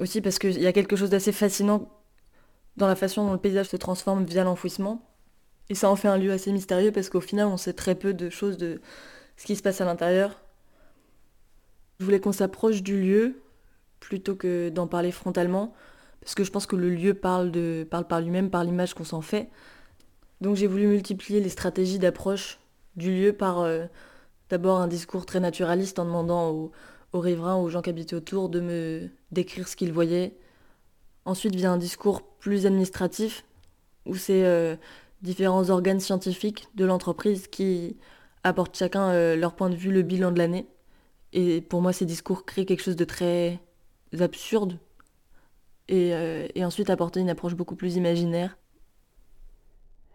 Aussi 0.00 0.20
parce 0.20 0.40
qu'il 0.40 0.60
y 0.60 0.66
a 0.66 0.72
quelque 0.72 0.96
chose 0.96 1.10
d'assez 1.10 1.30
fascinant 1.30 1.90
dans 2.76 2.88
la 2.88 2.96
façon 2.96 3.24
dont 3.24 3.32
le 3.32 3.38
paysage 3.38 3.68
se 3.68 3.76
transforme 3.76 4.24
via 4.24 4.42
l'enfouissement. 4.42 5.09
Et 5.70 5.74
ça 5.74 5.88
en 5.88 5.96
fait 5.96 6.08
un 6.08 6.18
lieu 6.18 6.32
assez 6.32 6.52
mystérieux 6.52 6.92
parce 6.92 7.08
qu'au 7.08 7.20
final 7.20 7.46
on 7.46 7.56
sait 7.56 7.72
très 7.72 7.94
peu 7.94 8.12
de 8.12 8.28
choses 8.28 8.58
de 8.58 8.80
ce 9.36 9.46
qui 9.46 9.56
se 9.56 9.62
passe 9.62 9.80
à 9.80 9.86
l'intérieur. 9.86 10.42
Je 11.98 12.04
voulais 12.04 12.20
qu'on 12.20 12.32
s'approche 12.32 12.82
du 12.82 13.00
lieu 13.00 13.40
plutôt 14.00 14.34
que 14.34 14.68
d'en 14.68 14.86
parler 14.86 15.12
frontalement, 15.12 15.72
parce 16.20 16.34
que 16.34 16.42
je 16.42 16.50
pense 16.50 16.66
que 16.66 16.74
le 16.74 16.90
lieu 16.90 17.14
parle, 17.14 17.50
de, 17.50 17.86
parle 17.88 18.06
par 18.06 18.20
lui-même, 18.20 18.50
par 18.50 18.64
l'image 18.64 18.94
qu'on 18.94 19.04
s'en 19.04 19.20
fait. 19.20 19.48
Donc 20.40 20.56
j'ai 20.56 20.66
voulu 20.66 20.86
multiplier 20.86 21.40
les 21.40 21.50
stratégies 21.50 21.98
d'approche 21.98 22.58
du 22.96 23.14
lieu 23.14 23.32
par 23.32 23.60
euh, 23.60 23.84
d'abord 24.48 24.78
un 24.78 24.88
discours 24.88 25.24
très 25.24 25.38
naturaliste 25.38 25.98
en 25.98 26.04
demandant 26.04 26.50
aux, 26.50 26.72
aux 27.12 27.20
riverains, 27.20 27.56
aux 27.56 27.68
gens 27.68 27.82
qui 27.82 27.90
habitaient 27.90 28.16
autour 28.16 28.48
de 28.48 28.60
me 28.60 29.08
décrire 29.30 29.68
ce 29.68 29.76
qu'ils 29.76 29.92
voyaient. 29.92 30.36
Ensuite 31.26 31.54
vient 31.54 31.74
un 31.74 31.78
discours 31.78 32.22
plus 32.22 32.66
administratif, 32.66 33.44
où 34.06 34.16
c'est 34.16 34.44
euh, 34.44 34.74
différents 35.22 35.70
organes 35.70 36.00
scientifiques 36.00 36.68
de 36.74 36.84
l'entreprise 36.84 37.46
qui 37.46 37.96
apportent 38.44 38.76
chacun 38.76 39.10
euh, 39.10 39.36
leur 39.36 39.54
point 39.54 39.70
de 39.70 39.76
vue, 39.76 39.92
le 39.92 40.02
bilan 40.02 40.32
de 40.32 40.38
l'année. 40.38 40.66
Et 41.32 41.60
pour 41.60 41.82
moi, 41.82 41.92
ces 41.92 42.06
discours 42.06 42.44
créent 42.44 42.64
quelque 42.64 42.82
chose 42.82 42.96
de 42.96 43.04
très 43.04 43.60
absurde. 44.18 44.78
Et, 45.88 46.14
euh, 46.14 46.46
et 46.54 46.64
ensuite 46.64 46.88
apporter 46.88 47.20
une 47.20 47.30
approche 47.30 47.54
beaucoup 47.54 47.74
plus 47.74 47.96
imaginaire. 47.96 48.56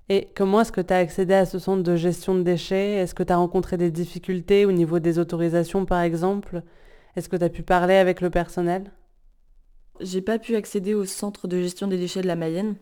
Et 0.08 0.30
comment 0.36 0.62
est-ce 0.62 0.72
que 0.72 0.82
tu 0.82 0.94
as 0.94 0.98
accédé 0.98 1.34
à 1.34 1.46
ce 1.46 1.60
centre 1.60 1.84
de 1.84 1.96
gestion 1.96 2.36
de 2.36 2.44
déchets? 2.44 2.94
Est-ce 2.94 3.16
que 3.16 3.24
tu 3.24 3.34
as 3.34 3.38
rencontré 3.38 3.76
des 3.76 3.92
difficultés 3.92 4.66
au 4.66 4.72
niveau 4.72 5.00
des 5.00 5.20
autorisations, 5.20 5.86
par 5.86 6.02
exemple? 6.02 6.62
Est-ce 7.16 7.28
que 7.28 7.36
tu 7.36 7.44
as 7.44 7.50
pu 7.50 7.64
parler 7.64 7.96
avec 7.96 8.22
le 8.22 8.30
personnel? 8.30 8.92
J'ai 10.00 10.22
pas 10.22 10.38
pu 10.38 10.56
accéder 10.56 10.94
au 10.94 11.06
centre 11.06 11.48
de 11.48 11.60
gestion 11.60 11.88
des 11.88 11.98
déchets 11.98 12.22
de 12.22 12.28
la 12.28 12.36
Mayenne. 12.36 12.76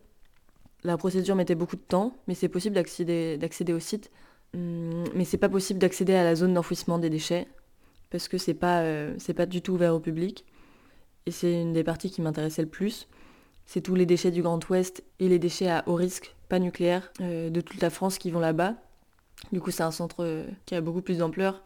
La 0.84 0.98
procédure 0.98 1.36
mettait 1.36 1.56
beaucoup 1.56 1.76
de 1.76 1.82
temps, 1.82 2.16
mais 2.28 2.36
c'est 2.36 2.50
possible 2.50 2.76
d'accéder, 2.76 3.74
au 3.74 3.80
site. 3.80 4.12
Hum, 4.54 5.06
Mais 5.16 5.26
c'est 5.26 5.38
pas 5.38 5.50
possible 5.50 5.80
d'accéder 5.80 6.14
à 6.14 6.24
la 6.24 6.36
zone 6.36 6.54
d'enfouissement 6.54 7.00
des 7.00 7.10
déchets, 7.10 7.48
parce 8.10 8.28
que 8.28 8.38
c'est 8.38 8.54
pas, 8.54 8.82
euh, 8.82 9.18
pas 9.36 9.46
du 9.46 9.62
tout 9.62 9.74
ouvert 9.74 9.96
au 9.96 10.00
public. 10.00 10.46
Et 11.26 11.32
c'est 11.32 11.62
une 11.62 11.74
des 11.74 11.84
parties 11.84 12.12
qui 12.12 12.22
m'intéressait 12.22 12.62
le 12.62 12.68
plus. 12.68 13.08
C'est 13.66 13.82
tous 13.82 13.96
les 13.96 14.06
déchets 14.06 14.32
du 14.32 14.42
Grand 14.42 14.60
Ouest 14.70 15.04
et 15.20 15.30
les 15.30 15.40
déchets 15.40 15.70
à 15.70 15.84
haut 15.88 15.96
risque, 15.96 16.36
pas 16.50 16.60
nucléaires, 16.60 17.12
euh, 17.22 17.50
de 17.50 17.62
toute 17.62 17.82
la 17.82 17.90
France 17.90 18.18
qui 18.18 18.30
vont 18.30 18.42
là-bas. 18.42 18.76
Du 19.54 19.62
coup, 19.62 19.72
c'est 19.72 19.84
un 19.84 19.92
centre 19.92 20.24
euh, 20.24 20.46
qui 20.66 20.76
a 20.76 20.82
beaucoup 20.82 21.02
plus 21.02 21.20
d'ampleur. 21.20 21.64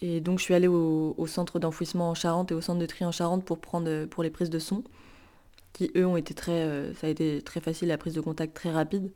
Et 0.00 0.20
donc, 0.20 0.38
je 0.38 0.44
suis 0.44 0.54
allée 0.54 0.68
au, 0.68 1.14
au 1.18 1.26
centre 1.26 1.58
d'enfouissement 1.58 2.10
en 2.10 2.14
Charente 2.14 2.50
et 2.50 2.54
au 2.54 2.60
centre 2.62 2.80
de 2.80 2.86
tri 2.86 3.04
en 3.04 3.12
Charente 3.12 3.44
pour 3.44 3.58
prendre 3.58 4.06
pour 4.06 4.22
les 4.22 4.30
prises 4.30 4.50
de 4.50 4.58
son, 4.58 4.84
qui 5.76 5.90
eux 5.94 6.06
ont 6.06 6.16
été 6.16 6.32
très, 6.32 6.62
euh, 6.62 6.94
ça 6.94 7.06
a 7.06 7.10
été 7.10 7.42
très 7.42 7.60
facile, 7.60 7.88
la 7.88 7.98
prise 7.98 8.14
de 8.14 8.22
contact 8.22 8.56
très 8.56 8.70
rapide. 8.70 9.10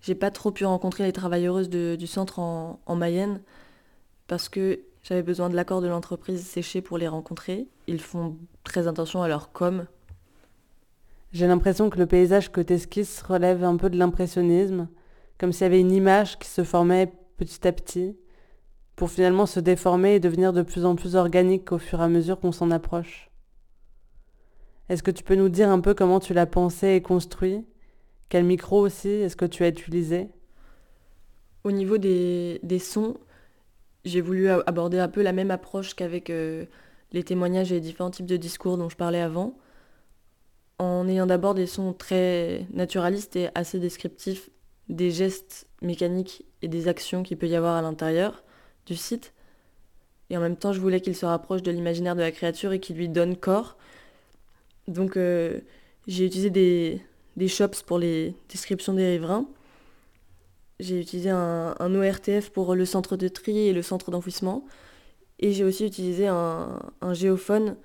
J'ai 0.00 0.14
pas 0.14 0.30
trop 0.30 0.52
pu 0.52 0.64
rencontrer 0.64 1.02
les 1.02 1.12
travailleuses 1.12 1.68
du 1.68 2.06
centre 2.06 2.38
en, 2.38 2.78
en 2.86 2.94
Mayenne 2.94 3.40
parce 4.28 4.48
que 4.48 4.78
j'avais 5.02 5.24
besoin 5.24 5.50
de 5.50 5.56
l'accord 5.56 5.80
de 5.80 5.88
l'entreprise 5.88 6.46
séchée 6.46 6.82
pour 6.82 6.98
les 6.98 7.08
rencontrer. 7.08 7.66
Ils 7.88 8.00
font 8.00 8.36
très 8.62 8.86
attention 8.86 9.22
à 9.22 9.28
leur 9.28 9.50
com. 9.50 9.86
J'ai 11.32 11.48
l'impression 11.48 11.90
que 11.90 11.98
le 11.98 12.06
paysage 12.06 12.52
que 12.52 12.60
t'esquisses 12.60 13.22
relève 13.22 13.64
un 13.64 13.76
peu 13.76 13.90
de 13.90 13.98
l'impressionnisme, 13.98 14.86
comme 15.36 15.50
s'il 15.50 15.62
y 15.62 15.66
avait 15.66 15.80
une 15.80 15.92
image 15.92 16.38
qui 16.38 16.48
se 16.48 16.62
formait 16.62 17.12
petit 17.38 17.66
à 17.66 17.72
petit, 17.72 18.16
pour 18.94 19.10
finalement 19.10 19.46
se 19.46 19.58
déformer 19.58 20.14
et 20.14 20.20
devenir 20.20 20.52
de 20.52 20.62
plus 20.62 20.84
en 20.84 20.94
plus 20.94 21.16
organique 21.16 21.72
au 21.72 21.78
fur 21.78 22.00
et 22.00 22.04
à 22.04 22.08
mesure 22.08 22.38
qu'on 22.38 22.52
s'en 22.52 22.70
approche. 22.70 23.31
Est-ce 24.88 25.02
que 25.02 25.10
tu 25.10 25.22
peux 25.22 25.34
nous 25.34 25.48
dire 25.48 25.70
un 25.70 25.80
peu 25.80 25.94
comment 25.94 26.20
tu 26.20 26.34
l'as 26.34 26.46
pensé 26.46 26.88
et 26.88 27.02
construit? 27.02 27.64
Quel 28.28 28.44
micro 28.44 28.80
aussi 28.80 29.08
est-ce 29.08 29.36
que 29.36 29.44
tu 29.44 29.64
as 29.64 29.68
utilisé? 29.68 30.28
Au 31.64 31.70
niveau 31.70 31.98
des, 31.98 32.60
sons, 32.80 33.16
j'ai 34.04 34.20
voulu 34.20 34.48
aborder 34.48 34.98
un 34.98 35.08
peu 35.08 35.22
la 35.22 35.32
même 35.32 35.50
approche 35.50 35.94
qu'avec 35.94 36.28
euh, 36.30 36.64
les 37.12 37.22
témoignages 37.22 37.70
et 37.70 37.76
les 37.76 37.80
différents 37.80 38.10
types 38.10 38.26
de 38.26 38.36
discours 38.36 38.76
dont 38.76 38.88
je 38.88 38.96
parlais 38.96 39.20
avant, 39.20 39.56
en 40.78 41.06
ayant 41.08 41.26
d'abord 41.26 41.54
des 41.54 41.66
sons 41.66 41.92
très 41.92 42.66
naturalistes 42.72 43.36
et 43.36 43.48
assez 43.54 43.78
descriptifs 43.78 44.50
des 44.88 45.10
gestes 45.10 45.68
mécaniques 45.80 46.44
et 46.60 46.68
des 46.68 46.88
actions 46.88 47.22
qu'il 47.22 47.38
peut 47.38 47.48
y 47.48 47.54
avoir 47.54 47.76
à 47.76 47.82
l'intérieur 47.82 48.42
du 48.86 48.96
site. 48.96 49.32
Et 50.30 50.36
en 50.36 50.40
même 50.40 50.56
temps, 50.56 50.72
je 50.72 50.80
voulais 50.80 51.00
qu'il 51.00 51.14
se 51.14 51.26
rapproche 51.26 51.62
de 51.62 51.70
l'imaginaire 51.70 52.16
de 52.16 52.20
la 52.20 52.32
créature 52.32 52.72
et 52.72 52.80
qu'il 52.80 52.96
lui 52.96 53.08
donne 53.08 53.36
corps. 53.36 53.76
Donc 54.92 55.16
euh, 55.16 55.60
j'ai 56.06 56.26
utilisé 56.26 56.50
des, 57.36 57.48
shops 57.48 57.82
pour 57.86 57.98
les 57.98 58.34
descriptions 58.48 58.94
des 58.94 59.10
riverains. 59.12 59.46
J'ai 60.80 61.00
utilisé 61.00 61.30
un, 61.30 61.74
ORTF 61.80 62.50
pour 62.50 62.74
le 62.74 62.84
centre 62.84 63.16
de 63.16 63.28
tri 63.28 63.68
et 63.68 63.72
le 63.72 63.82
centre 63.82 64.10
d'enfouissement. 64.10 64.64
Et 65.38 65.52
j'ai 65.52 65.64
aussi 65.64 65.86
utilisé 65.86 66.26
un, 66.26 66.80
géophone 67.12 67.76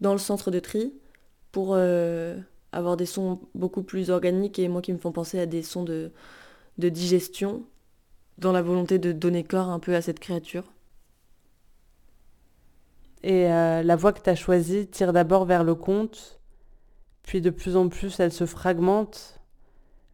dans 0.00 0.12
le 0.12 0.18
centre 0.18 0.50
de 0.50 0.60
tri 0.60 0.92
pour 1.52 1.70
euh, 1.72 2.38
avoir 2.72 2.96
des 2.96 3.06
sons 3.06 3.40
beaucoup 3.54 3.82
plus 3.82 4.10
organiques 4.10 4.58
et 4.58 4.68
moi 4.68 4.82
qui 4.82 4.92
me 4.92 4.98
font 4.98 5.12
penser 5.12 5.38
à 5.38 5.46
des 5.46 5.62
sons 5.62 5.84
de, 5.84 6.12
digestion 6.78 7.64
dans 8.38 8.52
la 8.52 8.60
volonté 8.60 8.98
de 8.98 9.12
donner 9.12 9.44
corps 9.44 9.68
un 9.68 9.78
peu 9.78 9.94
à 9.94 10.02
cette 10.02 10.20
créature. 10.20 10.64
Et 13.22 13.50
euh, 13.50 13.82
la 13.82 13.96
voie 13.96 14.12
que 14.12 14.20
tu 14.20 14.30
as 14.30 14.34
choisie 14.34 14.86
tire 14.86 15.12
d'abord 15.12 15.46
vers 15.46 15.64
le 15.64 15.74
conte, 15.74 16.35
puis 17.26 17.42
de 17.42 17.50
plus 17.50 17.76
en 17.76 17.88
plus 17.88 18.18
elle 18.18 18.32
se 18.32 18.46
fragmente, 18.46 19.38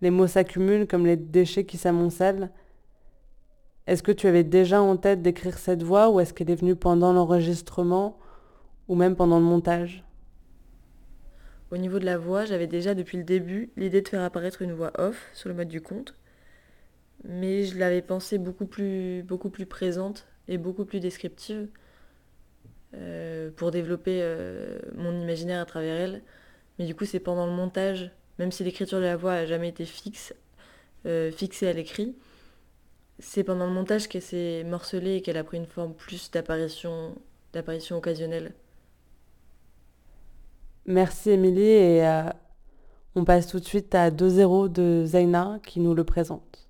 les 0.01 0.11
mots 0.11 0.27
s'accumulent 0.27 0.89
comme 0.89 1.07
les 1.07 1.17
déchets 1.17 1.65
qui 1.65 1.77
s'amoncellent. 1.77 2.51
Est-ce 3.87 4.03
que 4.03 4.11
tu 4.11 4.27
avais 4.27 4.43
déjà 4.43 4.83
en 4.83 4.97
tête 4.97 5.23
d'écrire 5.23 5.59
cette 5.59 5.83
voix 5.83 6.11
ou 6.11 6.19
est-ce 6.19 6.33
qu'elle 6.33 6.51
est 6.51 6.57
venue 6.57 6.75
pendant 6.75 7.13
l'enregistrement 7.13 8.19
ou 8.89 8.97
même 8.97 9.15
pendant 9.15 9.39
le 9.39 9.45
montage? 9.45 10.05
Au 11.71 11.77
niveau 11.77 11.99
de 11.99 12.05
la 12.05 12.19
voix, 12.19 12.45
j'avais 12.45 12.67
déjà 12.67 12.95
depuis 12.95 13.19
le 13.19 13.25
début 13.25 13.71
l'idée 13.77 14.03
de 14.03 14.09
faire 14.09 14.23
apparaître 14.23 14.63
une 14.63 14.73
voix 14.73 14.93
off 14.99 15.31
sur 15.33 15.49
le 15.49 15.55
mode 15.55 15.69
du 15.69 15.81
conte, 15.81 16.15
mais 17.25 17.65
je 17.65 17.79
l'avais 17.79 18.03
pensée 18.03 18.39
beaucoup 18.39 18.67
plus, 18.67 19.25
présente 19.69 20.27
et 20.49 20.59
beaucoup 20.59 20.85
plus 20.85 21.01
descriptive 21.01 21.69
euh, 22.95 23.51
pour 23.57 23.71
développer 23.71 24.21
euh, 24.23 24.79
mon 24.95 25.19
imaginaire 25.21 25.61
à 25.61 25.65
travers 25.65 25.97
elle. 25.97 26.23
Mais 26.79 26.87
du 26.87 26.95
coup, 26.95 27.05
c'est 27.05 27.21
pendant 27.21 27.47
le 27.47 27.53
montage, 27.53 28.11
même 28.39 28.53
si 28.53 28.65
l'écriture 28.65 28.99
de 28.99 29.05
la 29.05 29.17
voix 29.17 29.33
a 29.33 29.47
jamais 29.47 29.69
été 29.69 29.85
fixe, 29.85 30.35
euh, 31.07 31.31
fixée 31.31 31.69
à 31.69 31.73
l'écrit, 31.73 32.17
c'est 33.19 33.45
pendant 33.45 33.67
le 33.67 33.73
montage 33.73 34.09
qu'elle 34.09 34.23
s'est 34.23 34.65
morcelée 34.65 35.17
et 35.17 35.23
qu'elle 35.23 35.37
a 35.37 35.45
pris 35.45 35.57
une 35.57 35.67
forme 35.67 35.95
plus 35.95 36.31
d'apparition, 36.31 37.15
d'apparition 37.53 37.97
occasionnelle. 37.97 38.55
Merci 40.87 41.31
Émilie 41.31 41.63
et 41.63 42.07
euh, 42.07 42.25
on 43.15 43.25
passe 43.25 43.47
tout 43.47 43.61
de 43.61 43.65
suite 43.65 43.95
à 43.95 44.11
2-0 44.11 44.73
de 44.73 45.05
Zaina 45.07 45.61
qui 45.65 45.79
nous 45.79 45.95
le 45.95 46.03
présente. 46.03 46.69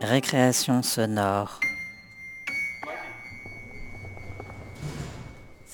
Récréation 0.00 0.82
sonore. 0.82 1.60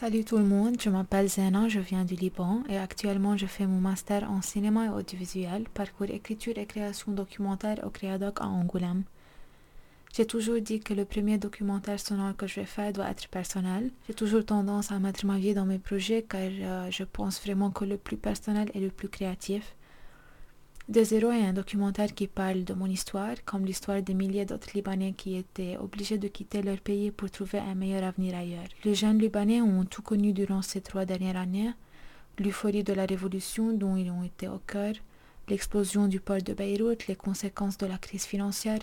Salut 0.06 0.22
tout 0.22 0.38
le 0.38 0.44
monde, 0.44 0.76
je 0.80 0.88
m'appelle 0.88 1.28
Zena, 1.28 1.68
je 1.68 1.80
viens 1.80 2.04
du 2.04 2.14
Liban 2.14 2.62
et 2.68 2.78
actuellement 2.78 3.36
je 3.36 3.46
fais 3.46 3.66
mon 3.66 3.80
master 3.80 4.30
en 4.30 4.40
cinéma 4.40 4.84
et 4.84 4.88
audiovisuel, 4.88 5.64
parcours 5.74 6.08
écriture 6.08 6.56
et 6.58 6.64
création 6.64 7.10
documentaire 7.10 7.80
au 7.84 7.90
Créadoc 7.90 8.40
à 8.40 8.46
Angoulême. 8.46 9.02
J'ai 10.14 10.24
toujours 10.24 10.60
dit 10.60 10.78
que 10.78 10.94
le 10.94 11.04
premier 11.04 11.38
documentaire 11.38 11.98
sonore 11.98 12.36
que 12.36 12.46
je 12.46 12.60
vais 12.60 12.66
faire 12.66 12.92
doit 12.92 13.10
être 13.10 13.26
personnel. 13.26 13.90
J'ai 14.06 14.14
toujours 14.14 14.44
tendance 14.44 14.92
à 14.92 15.00
mettre 15.00 15.26
ma 15.26 15.38
vie 15.38 15.54
dans 15.54 15.66
mes 15.66 15.80
projets 15.80 16.22
car 16.22 16.40
euh, 16.40 16.88
je 16.88 17.02
pense 17.02 17.42
vraiment 17.42 17.72
que 17.72 17.84
le 17.84 17.96
plus 17.96 18.16
personnel 18.16 18.70
est 18.74 18.80
le 18.80 18.90
plus 18.90 19.08
créatif. 19.08 19.74
De 20.88 21.02
Zéro 21.02 21.32
est 21.32 21.44
un 21.44 21.52
documentaire 21.52 22.14
qui 22.14 22.28
parle 22.28 22.62
de 22.62 22.72
mon 22.72 22.86
histoire, 22.86 23.34
comme 23.44 23.66
l'histoire 23.66 24.02
des 24.02 24.14
milliers 24.14 24.44
d'autres 24.44 24.68
Libanais 24.72 25.14
qui 25.14 25.34
étaient 25.34 25.76
obligés 25.78 26.16
de 26.16 26.28
quitter 26.28 26.62
leur 26.62 26.78
pays 26.78 27.10
pour 27.10 27.28
trouver 27.28 27.58
un 27.58 27.74
meilleur 27.74 28.04
avenir 28.04 28.36
ailleurs. 28.36 28.68
Les 28.84 28.94
jeunes 28.94 29.18
Libanais 29.18 29.60
ont 29.60 29.84
tout 29.84 30.02
connu 30.02 30.32
durant 30.32 30.62
ces 30.62 30.80
trois 30.80 31.04
dernières 31.04 31.36
années. 31.36 31.72
l'euphorie 32.38 32.84
de 32.84 32.92
la 32.92 33.04
révolution 33.04 33.72
dont 33.72 33.96
ils 33.96 34.10
ont 34.10 34.22
été 34.22 34.46
au 34.46 34.58
cœur, 34.58 34.94
l'explosion 35.48 36.06
du 36.06 36.20
port 36.20 36.42
de 36.42 36.52
Beyrouth, 36.54 37.08
les 37.08 37.16
conséquences 37.16 37.78
de 37.78 37.86
la 37.86 37.98
crise 37.98 38.24
financière, 38.24 38.80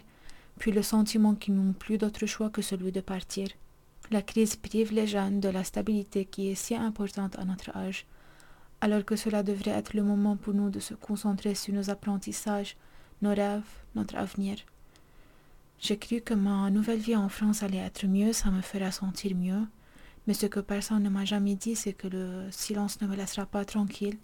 puis 0.59 0.71
le 0.71 0.81
sentiment 0.81 1.35
qu'ils 1.35 1.55
n'ont 1.55 1.71
plus 1.73 1.97
d'autre 1.97 2.25
choix 2.25 2.49
que 2.49 2.61
celui 2.61 2.91
de 2.91 2.99
partir. 3.01 3.47
La 4.11 4.21
crise 4.21 4.57
prive 4.57 4.91
les 4.91 5.07
jeunes 5.07 5.39
de 5.39 5.49
la 5.49 5.63
stabilité 5.63 6.25
qui 6.25 6.49
est 6.49 6.55
si 6.55 6.75
importante 6.75 7.39
à 7.39 7.45
notre 7.45 7.77
âge, 7.77 8.05
alors 8.83 9.05
que 9.05 9.15
cela 9.15 9.43
devrait 9.43 9.71
être 9.71 9.93
le 9.93 10.03
moment 10.03 10.35
pour 10.35 10.53
nous 10.53 10.69
de 10.69 10.81
se 10.81 10.93
concentrer 10.93 11.55
sur 11.55 11.73
nos 11.73 11.89
apprentissages, 11.89 12.75
nos 13.21 13.33
rêves, 13.33 13.61
notre 13.95 14.17
avenir. 14.17 14.57
J'ai 15.79 15.97
cru 15.97 16.19
que 16.19 16.33
ma 16.33 16.69
nouvelle 16.69 16.99
vie 16.99 17.15
en 17.15 17.29
France 17.29 17.63
allait 17.63 17.77
être 17.77 18.05
mieux, 18.07 18.33
ça 18.33 18.51
me 18.51 18.59
fera 18.59 18.91
sentir 18.91 19.37
mieux, 19.37 19.65
mais 20.27 20.33
ce 20.33 20.47
que 20.47 20.59
personne 20.59 21.01
ne 21.01 21.07
m'a 21.09 21.23
jamais 21.23 21.55
dit, 21.55 21.77
c'est 21.77 21.93
que 21.93 22.09
le 22.09 22.51
silence 22.51 22.99
ne 22.99 23.07
me 23.07 23.15
laissera 23.15 23.45
pas 23.45 23.63
tranquille, 23.63 24.17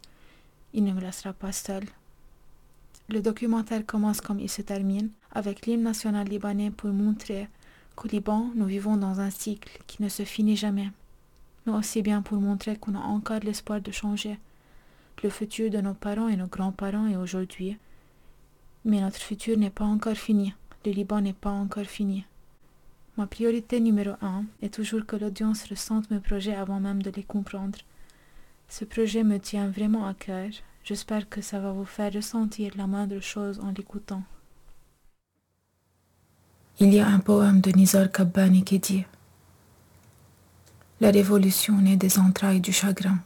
il 0.74 0.84
ne 0.84 0.92
me 0.92 1.00
laissera 1.00 1.32
pas 1.32 1.54
seul. 1.54 1.86
Le 3.08 3.22
documentaire 3.22 3.86
commence 3.86 4.20
comme 4.20 4.42
il 4.42 4.50
se 4.50 4.62
termine, 4.62 5.10
avec 5.32 5.68
l'hymne 5.68 5.84
national 5.84 6.28
libanais 6.28 6.70
pour 6.72 6.90
montrer 6.90 7.48
qu'au 7.96 8.10
Liban, 8.10 8.52
nous 8.56 8.66
vivons 8.66 8.98
dans 8.98 9.22
un 9.22 9.30
cycle 9.30 9.80
qui 9.88 10.04
ne 10.04 10.10
se 10.10 10.24
finit 10.24 10.58
jamais, 10.58 10.90
mais 11.66 11.72
aussi 11.72 12.02
bien 12.02 12.22
pour 12.22 12.42
montrer 12.42 12.76
qu'on 12.76 12.96
a 12.96 13.00
encore 13.00 13.40
l'espoir 13.40 13.80
de 13.80 13.92
changer. 13.94 14.38
Le 15.22 15.30
futur 15.30 15.70
de 15.70 15.82
nos 15.82 15.94
parents 15.94 16.30
et 16.30 16.38
nos 16.38 16.48
grands-parents 16.48 17.08
est 17.08 17.18
aujourd'hui, 17.18 17.78
mais 18.86 19.02
notre 19.02 19.20
futur 19.20 19.58
n'est 19.58 19.70
pas 19.70 19.84
encore 19.84 20.16
fini, 20.16 20.54
le 20.86 20.92
Liban 20.92 21.20
n'est 21.20 21.34
pas 21.34 21.50
encore 21.50 21.86
fini. 21.86 22.26
Ma 23.18 23.28
priorité 23.28 23.82
numéro 23.82 24.12
un 24.22 24.46
est 24.62 24.74
toujours 24.74 25.06
que 25.06 25.18
l'audience 25.18 25.66
ressente 25.70 26.10
mes 26.10 26.22
projets 26.22 26.56
avant 26.56 26.80
même 26.80 27.04
de 27.04 27.12
les 27.12 27.24
comprendre. 27.24 27.78
Ce 28.70 28.86
projet 28.86 29.26
me 29.26 29.40
tient 29.40 29.68
vraiment 29.68 30.08
à 30.08 30.14
cœur. 30.14 30.50
J'espère 30.86 31.28
que 31.28 31.42
ça 31.42 31.60
va 31.60 31.74
vous 31.74 31.84
faire 31.84 32.14
ressentir 32.14 32.72
la 32.78 32.88
moindre 32.88 33.20
chose 33.20 33.60
en 33.60 33.74
l'écoutant. 33.76 34.24
Il 36.80 36.94
y 36.94 37.02
a 37.02 37.08
un 37.10 37.20
poème 37.20 37.60
de 37.60 37.72
Nizar 37.72 38.10
Kabbani 38.10 38.64
qui 38.64 38.80
dit 38.80 39.04
La 41.02 41.12
révolution 41.12 41.78
naît 41.82 41.98
des 41.98 42.20
entrailles 42.20 42.62
du 42.62 42.72
chagrin. 42.72 43.18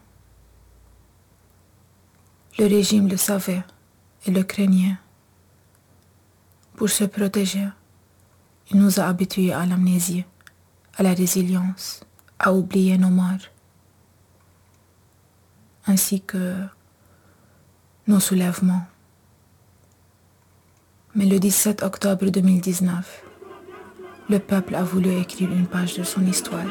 Le 2.59 2.67
régime 2.67 3.07
le 3.07 3.17
savait 3.17 3.63
et 4.25 4.31
le 4.31 4.43
craignait. 4.43 4.95
Pour 6.75 6.89
se 6.89 7.03
protéger, 7.03 7.67
il 8.71 8.79
nous 8.79 8.99
a 8.99 9.05
habitués 9.05 9.53
à 9.53 9.65
l'amnésie, 9.65 10.23
à 10.95 11.03
la 11.03 11.13
résilience, 11.13 12.01
à 12.39 12.53
oublier 12.53 12.97
nos 12.97 13.09
morts, 13.09 13.49
ainsi 15.87 16.21
que 16.21 16.55
nos 18.07 18.19
soulèvements. 18.19 18.85
Mais 21.15 21.25
le 21.25 21.39
17 21.39 21.83
octobre 21.83 22.29
2019, 22.29 23.23
le 24.29 24.39
peuple 24.39 24.75
a 24.75 24.83
voulu 24.83 25.11
écrire 25.19 25.51
une 25.51 25.67
page 25.67 25.97
de 25.97 26.03
son 26.03 26.25
histoire. 26.25 26.65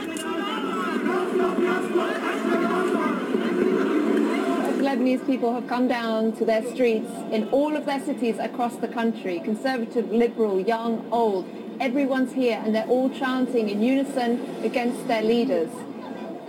Lebanese 5.02 5.26
people 5.26 5.52
have 5.52 5.66
come 5.66 5.88
down 5.88 6.30
to 6.30 6.44
their 6.44 6.62
streets 6.62 7.10
in 7.32 7.48
all 7.48 7.74
of 7.74 7.86
their 7.86 7.98
cities 7.98 8.38
across 8.38 8.76
the 8.76 8.86
country, 8.86 9.40
conservative, 9.40 10.12
liberal, 10.12 10.60
young, 10.60 11.04
old. 11.10 11.44
Everyone's 11.80 12.32
here 12.32 12.62
and 12.64 12.72
they're 12.72 12.86
all 12.86 13.10
chanting 13.10 13.68
in 13.68 13.82
unison 13.82 14.40
against 14.62 15.08
their 15.08 15.22
leaders 15.22 15.70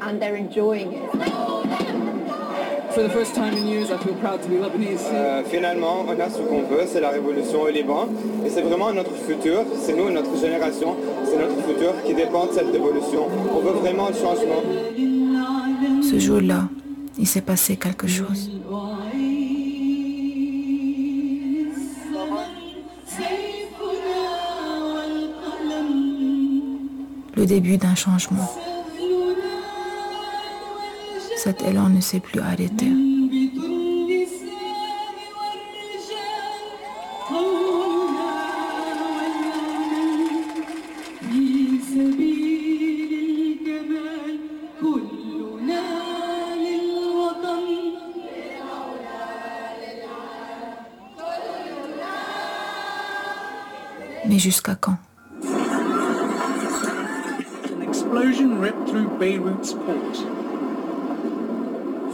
and 0.02 0.22
they're 0.22 0.36
enjoying 0.36 0.94
it. 0.94 1.12
For 2.94 3.02
the 3.02 3.10
first 3.10 3.34
time 3.34 3.58
in 3.58 3.66
years, 3.66 3.89
I 3.89 3.98
feel 3.98 4.13
proud 4.18 4.44
to 4.44 4.48
be 4.48 4.58
Lebanese. 4.58 5.02
Euh, 5.12 5.44
finalement, 5.46 6.06
on 6.08 6.20
a 6.20 6.30
ce 6.30 6.38
qu'on 6.38 6.62
veut, 6.62 6.86
c'est 6.86 7.02
la 7.02 7.10
révolution 7.10 7.63
au 7.63 7.70
Liban. 7.70 8.08
Et 8.46 8.52
c'est 8.52 8.62
vraiment 8.62 8.94
notre 8.94 9.16
futur, 9.16 9.63
c'est 9.82 9.94
nous, 9.94 10.12
notre 10.12 10.38
génération, 10.38 10.96
c'est 11.26 11.39
notre 11.39 11.60
futur 11.68 11.94
qui 12.06 12.13
dépend 12.13 12.46
de 12.46 12.52
cette 12.52 12.72
révolution. 12.72 13.28
On 13.52 13.62
veut 13.62 13.72
vraiment 13.72 14.10
le 14.10 14.13
changement. 14.13 14.62
Ce 16.04 16.20
jour-là, 16.20 16.70
il 17.17 17.28
s'est 17.28 17.41
passé 17.41 17.78
quelque 17.78 18.08
chose. 18.08 18.49
Le 27.36 27.45
début 27.45 27.78
d'un 27.78 27.95
changement. 27.95 28.49
Cet 31.38 31.62
élan 31.63 31.89
ne 31.89 31.99
s'est 31.99 32.19
plus 32.19 32.39
arrêté. 32.39 32.88
Jusqu'à 54.44 54.76
quand? 54.76 54.98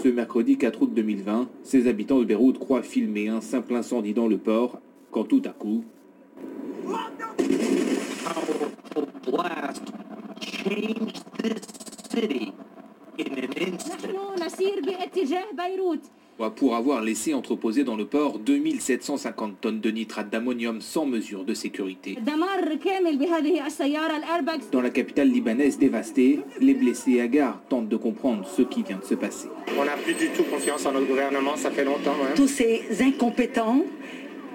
Ce 0.04 0.08
mercredi 0.10 0.58
4 0.60 0.84
août 0.84 0.94
2020, 0.94 1.50
ces 1.64 1.88
habitants 1.88 2.20
de 2.20 2.26
Beyrouth 2.26 2.60
croient 2.60 2.84
filmer 2.84 3.30
un 3.30 3.42
simple 3.42 3.76
incendie 3.76 4.14
dans 4.14 4.28
le 4.28 4.38
port, 4.38 4.80
quand 5.12 5.24
tout 5.24 5.42
à 5.44 5.50
coup... 5.50 5.84
pour 16.56 16.76
avoir 16.76 17.02
laissé 17.02 17.34
entreposer 17.34 17.84
dans 17.84 17.98
le 17.98 18.06
port 18.06 18.40
2750 18.40 19.60
tonnes 19.60 19.82
de 19.82 19.92
nitrate 19.92 20.30
d'ammonium 20.30 20.80
sans 20.80 21.06
mesure 21.06 21.44
de 21.44 21.54
sécurité. 21.54 22.18
Dans 24.72 24.82
la 24.82 24.90
capitale 24.90 25.28
libanaise 25.30 25.78
dévastée, 25.78 26.40
les 26.62 26.74
blessés 26.74 27.20
hagards 27.20 27.62
tentent 27.68 27.90
de 27.90 27.98
comprendre 27.98 28.48
ce 28.48 28.62
qui 28.62 28.84
vient 28.84 28.98
de 29.00 29.04
se 29.06 29.16
passer. 29.16 29.50
On 29.78 29.84
n'a 29.84 29.98
plus 29.98 30.14
du 30.14 30.30
tout 30.30 30.44
confiance 30.44 30.86
en 30.86 30.94
notre 30.94 31.08
gouvernement, 31.08 31.58
ça 31.58 31.72
fait 31.72 31.84
longtemps. 31.84 32.16
hein. 32.24 32.34
Tous 32.36 32.48
ces 32.48 32.84
incompétents 33.02 33.84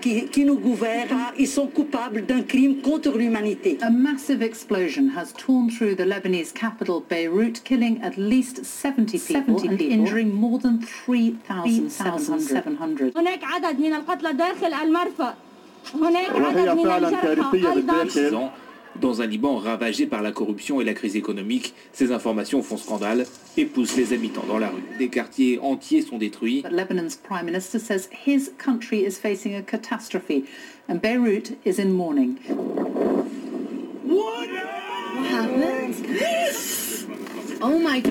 qui, 0.04 0.28
qui 0.28 0.45
nous 0.45 0.58
gouvernent, 0.58 1.34
ils 1.38 1.48
sont 1.48 1.67
coupables 1.67 2.26
d'un 2.26 2.41
crime 2.41 2.82
contre 2.82 3.17
l'humanité. 3.17 3.78
A 3.82 3.89
massive 3.89 4.41
explosion 4.41 5.10
has 5.17 5.34
torn 5.38 5.69
through 5.69 5.95
the 5.95 6.06
Lebanese 6.06 6.54
capital, 6.54 7.02
Beirut, 7.10 7.62
killing 7.65 8.00
at 8.02 8.17
least 8.17 8.63
70 8.65 9.17
people 9.19 9.58
70 9.58 9.67
and 9.67 9.78
people. 9.78 9.93
injuring 9.93 10.34
more 10.34 10.58
than 10.60 10.80
3,700. 11.06 13.13
هناك 13.17 13.43
عدد 13.43 13.80
من 13.80 13.93
القتلى 13.93 14.34
داخل 14.34 14.74
المرفأ 14.74 15.34
هناك 15.93 16.30
عدد 16.36 16.69
من 16.69 16.88
الجرحى 16.88 17.58
أيضا 17.58 18.06
Six 18.10 18.34
ans, 18.34 18.52
Dans 19.00 19.20
un 19.20 19.26
Liban 19.26 19.57
ravagé 19.57 20.07
par 20.07 20.22
la 20.22 20.30
corruption 20.30 20.80
et 20.80 20.85
la 20.85 20.94
crise 20.94 21.16
économique, 21.16 21.74
ces 21.92 22.12
informations 22.12 22.62
font 22.62 22.76
scandale 22.76 23.26
et 23.57 23.64
poussent 23.64 23.96
les 23.96 24.12
habitants 24.12 24.44
dans 24.46 24.59
la 24.59 24.68
rue. 24.68 24.83
Des 24.98 25.09
quartiers 25.09 25.59
entiers 25.61 26.02
sont 26.02 26.18
détruits. 26.18 26.62
But 26.62 26.72
Lebanon's 26.72 27.16
prime 27.16 27.46
minister 27.46 27.78
says 27.78 28.09
his 28.24 28.52
country 28.57 29.04
is 29.04 29.18
facing 29.18 29.54
a 29.57 29.62
catastrophe 29.62 30.44
and 30.88 31.00
Beirut 31.00 31.57
is 31.64 31.78
in 31.78 31.92
mourning. 31.92 32.37
What 34.04 34.48
happened? 35.28 35.94
Oh 37.61 37.78
my 37.78 38.02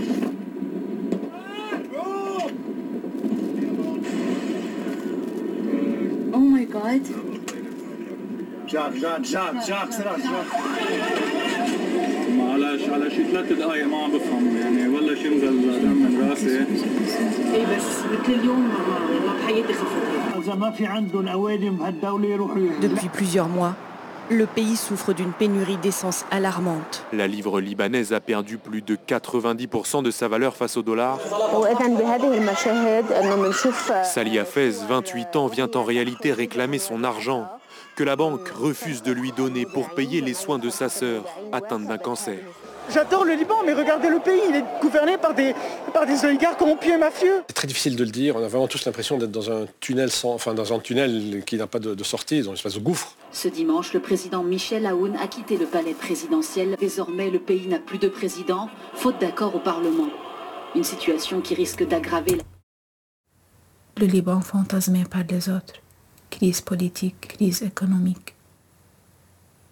Oh 6.36 6.40
my 6.40 6.66
god. 6.66 7.02
جاك 8.73 8.93
جاك 8.93 9.21
جاك 9.21 9.55
جاك 9.69 9.93
سرعة 9.93 10.17
جاك 10.17 10.47
معلش 12.39 12.89
على 12.89 13.11
شي 13.11 13.25
ثلاث 13.33 13.53
دقايق 13.53 13.87
ما 13.87 13.97
عم 13.97 14.13
بفهم 14.13 14.57
يعني 14.57 14.89
بلش 14.89 15.19
ينزل 15.19 15.81
دم 15.83 15.97
من 16.03 16.29
راسي 16.31 16.59
اي 17.55 17.77
بس 17.77 17.85
مثل 18.13 18.33
اليوم 18.33 18.69
ما 18.69 19.35
بحياتي 19.43 19.73
خفت 19.73 20.39
إذا 20.39 20.55
ما 20.55 20.71
في 20.71 20.87
عندهم 20.87 21.29
أوادم 21.29 21.77
بهالدولة 21.77 22.29
يروحوا 22.29 22.69
Depuis 22.83 23.09
plusieurs 23.09 23.49
mois, 23.49 23.75
le 24.31 24.47
pays 24.47 24.77
souffre 24.77 25.13
d'une 25.13 25.33
pénurie 25.33 25.77
d'essence 25.79 26.25
alarmante. 26.31 27.05
La 27.13 27.27
livre 27.27 27.61
libanaise 27.61 28.13
a 28.13 28.21
perdu 28.21 28.59
plus 28.59 28.83
de 28.83 28.97
90% 28.97 30.03
de 30.03 30.11
sa 30.11 30.29
valeur 30.29 30.55
face 30.55 30.77
au 30.77 30.83
dollar. 30.83 31.19
وإذا 31.55 31.87
بهذه 31.87 32.39
المشاهد 32.39 33.13
إنه 33.13 33.37
بنشوف 33.37 33.93
Sali 34.15 34.39
Hafez, 34.39 34.73
28 34.89 35.37
ans, 35.37 35.47
vient 35.47 35.71
en 35.75 35.83
réalité 35.83 36.33
réclamer 36.33 36.79
son 36.79 37.05
argent 37.05 37.49
que 37.96 38.04
la 38.04 38.16
banque 38.16 38.48
refuse 38.50 39.04
de 39.04 39.12
lui 39.12 39.32
donner 39.32 39.66
pour 39.66 39.90
payer 39.90 40.22
les 40.22 40.34
soins 40.34 40.60
de 40.60 40.70
sa 40.70 40.90
sœur 40.90 41.24
atteinte 41.52 41.88
d'un 41.88 41.98
cancer. 41.98 42.40
J'adore 42.94 43.24
le 43.24 43.34
Liban, 43.34 43.64
mais 43.66 43.72
regardez 43.72 44.10
le 44.10 44.20
pays, 44.20 44.42
il 44.50 44.56
est 44.58 44.66
gouverné 44.82 45.18
par 45.18 45.34
des, 45.34 45.56
par 45.94 46.06
des 46.06 46.26
oligarques 46.26 46.60
corrompus 46.60 46.92
et 46.92 46.98
mafieux. 46.98 47.44
C'est 47.48 47.54
très 47.54 47.68
difficile 47.68 47.96
de 47.96 48.04
le 48.04 48.10
dire, 48.10 48.36
on 48.36 48.44
a 48.44 48.48
vraiment 48.50 48.68
tous 48.68 48.84
l'impression 48.86 49.18
d'être 49.18 49.32
dans 49.32 49.50
un 49.50 49.68
tunnel 49.80 50.12
sans, 50.12 50.34
enfin 50.34 50.54
dans 50.54 50.74
un 50.74 50.80
tunnel 50.80 51.44
qui 51.46 51.56
n'a 51.56 51.66
pas 51.66 51.80
de, 51.80 51.96
de 51.96 52.04
sortie, 52.04 52.42
dans 52.42 52.50
une 52.50 52.56
espèce 52.56 52.74
de 52.74 52.82
gouffre. 52.82 53.16
Ce 53.32 53.48
dimanche, 53.48 53.94
le 53.94 54.02
président 54.02 54.44
Michel 54.44 54.86
Aoun 54.86 55.16
a 55.16 55.28
quitté 55.28 55.56
le 55.56 55.66
palais 55.66 55.94
présidentiel. 55.94 56.76
Désormais, 56.78 57.30
le 57.30 57.40
pays 57.40 57.68
n'a 57.68 57.80
plus 57.80 58.00
de 58.00 58.10
président, 58.10 58.70
faute 58.96 59.16
d'accord 59.22 59.56
au 59.56 59.60
Parlement. 59.60 60.10
Une 60.76 60.84
situation 60.84 61.40
qui 61.40 61.56
risque 61.56 61.88
d'aggraver 61.88 62.36
la... 62.36 62.44
Le 63.96 64.08
Liban 64.08 64.42
fantasmé 64.42 65.04
par 65.10 65.22
les 65.30 65.48
autres. 65.48 65.76
Crise 66.34 66.62
politique, 66.62 67.36
crise 67.38 67.62
économique. 67.62 68.34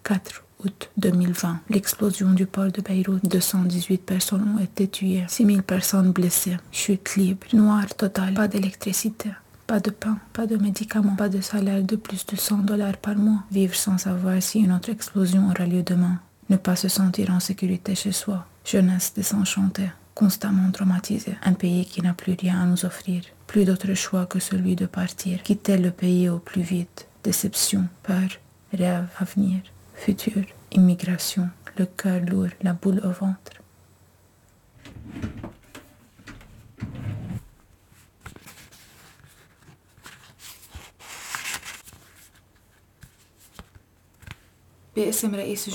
4 0.04 0.44
août 0.64 0.92
2020, 0.98 1.60
l'explosion 1.72 2.34
du 2.34 2.46
port 2.46 2.72
de 2.72 2.82
Beyrouth. 2.82 3.28
218 3.28 3.98
personnes 3.98 4.48
ont 4.56 4.64
été 4.64 4.88
tuées, 4.88 5.24
6000 5.28 5.64
personnes 5.64 6.12
blessées. 6.12 6.58
Chute 6.72 7.16
libre, 7.16 7.48
noir 7.54 7.88
total, 7.96 8.36
pas 8.36 8.48
d'électricité. 8.48 9.32
Pas 9.66 9.80
de 9.80 9.90
pain, 9.90 10.20
pas 10.34 10.46
de 10.46 10.56
médicaments, 10.58 11.16
pas 11.16 11.30
de 11.30 11.42
salaire 11.42 11.82
de 11.82 11.96
plus 11.96 12.28
de 12.28 12.36
100 12.36 12.58
dollars 12.60 12.98
par 12.98 13.16
mois. 13.16 13.44
Vivre 13.52 13.74
sans 13.74 13.98
savoir 13.98 14.40
si 14.44 14.60
une 14.60 14.72
autre 14.72 14.90
explosion 14.92 15.50
aura 15.50 15.66
lieu 15.66 15.82
demain. 15.82 16.20
Ne 16.52 16.58
pas 16.58 16.76
se 16.76 16.90
sentir 16.90 17.32
en 17.32 17.40
sécurité 17.40 17.96
chez 17.96 18.12
soi. 18.12 18.46
Jeunesse 18.64 19.14
désenchantée, 19.16 19.90
constamment 20.16 20.72
traumatisée. 20.72 21.36
Un 21.44 21.54
pays 21.54 21.86
qui 21.86 22.02
n'a 22.02 22.14
plus 22.14 22.36
rien 22.40 22.62
à 22.62 22.66
nous 22.66 22.86
offrir. 22.86 23.24
Plus 23.48 23.66
d'autre 23.66 23.94
choix 23.94 24.26
que 24.26 24.40
celui 24.40 24.76
de 24.76 24.86
partir. 24.86 25.44
Quitter 25.44 25.78
le 25.78 25.92
pays 25.92 26.30
au 26.30 26.40
plus 26.40 26.62
vite. 26.62 27.08
Déception, 27.24 27.86
peur, 28.04 28.30
rêve, 28.74 29.08
avenir, 29.20 29.60
futur, 29.94 30.44
immigration. 30.72 31.50
Le 31.78 31.86
cœur 31.86 32.22
lourd, 32.22 32.50
la 32.62 32.74
boule 32.74 33.02
au 33.04 33.12
ventre. 33.12 33.61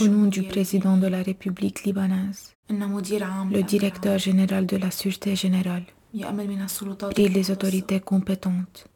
Au 0.00 0.08
nom 0.08 0.26
du 0.26 0.42
président 0.42 0.96
de 0.96 1.06
la 1.06 1.22
République 1.22 1.84
libanaise, 1.84 2.54
le 2.68 3.62
directeur 3.62 4.18
général 4.18 4.66
de 4.66 4.76
la 4.76 4.90
Sûreté 4.90 5.34
générale, 5.34 5.84
prie 7.10 7.28
les 7.28 7.50
autorités 7.50 8.00
compétentes 8.00 8.86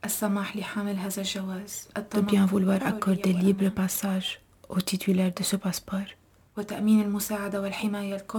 de 2.14 2.20
bien 2.20 2.46
vouloir 2.46 2.86
accorder 2.86 3.32
libre 3.32 3.70
passage 3.70 4.40
au 4.68 4.80
titulaire 4.80 5.32
de 5.34 5.42
ce 5.42 5.56
passeport. 5.56 6.10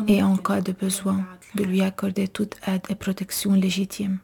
Et 0.08 0.23
en 0.23 0.38
cas 0.38 0.62
de 0.62 0.71
besoin 0.71 1.25
de 1.56 1.63
lui 1.63 1.82
accorder 1.82 2.27
toute 2.27 2.56
aide 2.67 2.84
et 2.89 2.95
protection 2.95 3.54
légitime. 3.54 4.19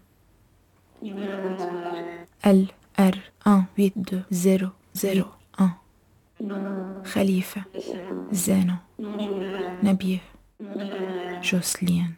L 2.44 2.68
R 2.98 3.12
18201 3.46 5.37
Khalifa 7.13 7.61
Zeno 8.33 8.75
Nabih 9.83 10.21
Jocelyne 11.43 12.15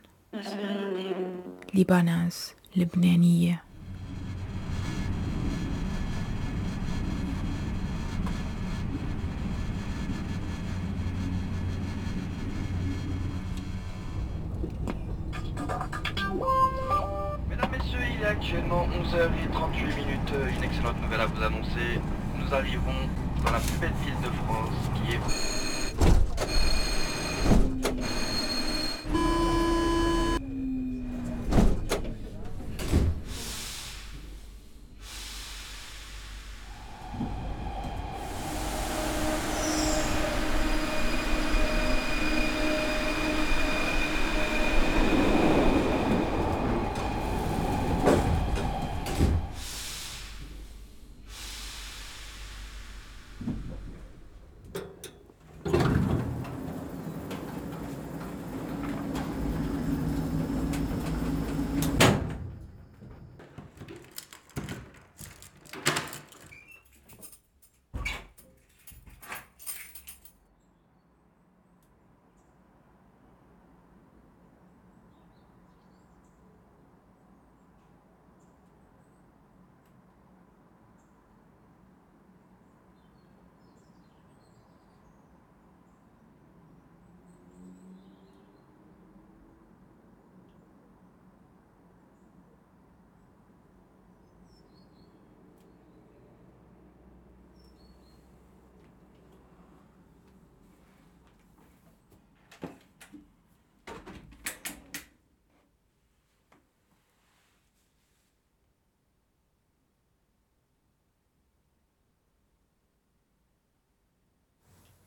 Libanaise 1.73 2.55
لبنانية 2.77 3.63
Mesdames, 17.49 17.71
Messieurs, 17.71 17.99
il 18.17 18.23
est 18.23 18.27
actuellement 18.27 18.87
11h38 18.87 19.97
minutes. 19.97 20.35
Une 20.57 20.65
excellente 20.65 21.01
nouvelle 21.03 21.21
à 21.21 21.27
vous 21.27 21.43
annoncer. 21.43 22.01
Nous 22.39 22.55
arrivons 22.55 23.09
dans 23.44 23.52
la 23.52 23.60
plus 23.60 23.78
belle 23.78 23.94
ville 24.04 24.16
de 24.22 24.30
France, 24.46 24.74
qui 24.96 25.16
est... 25.16 25.59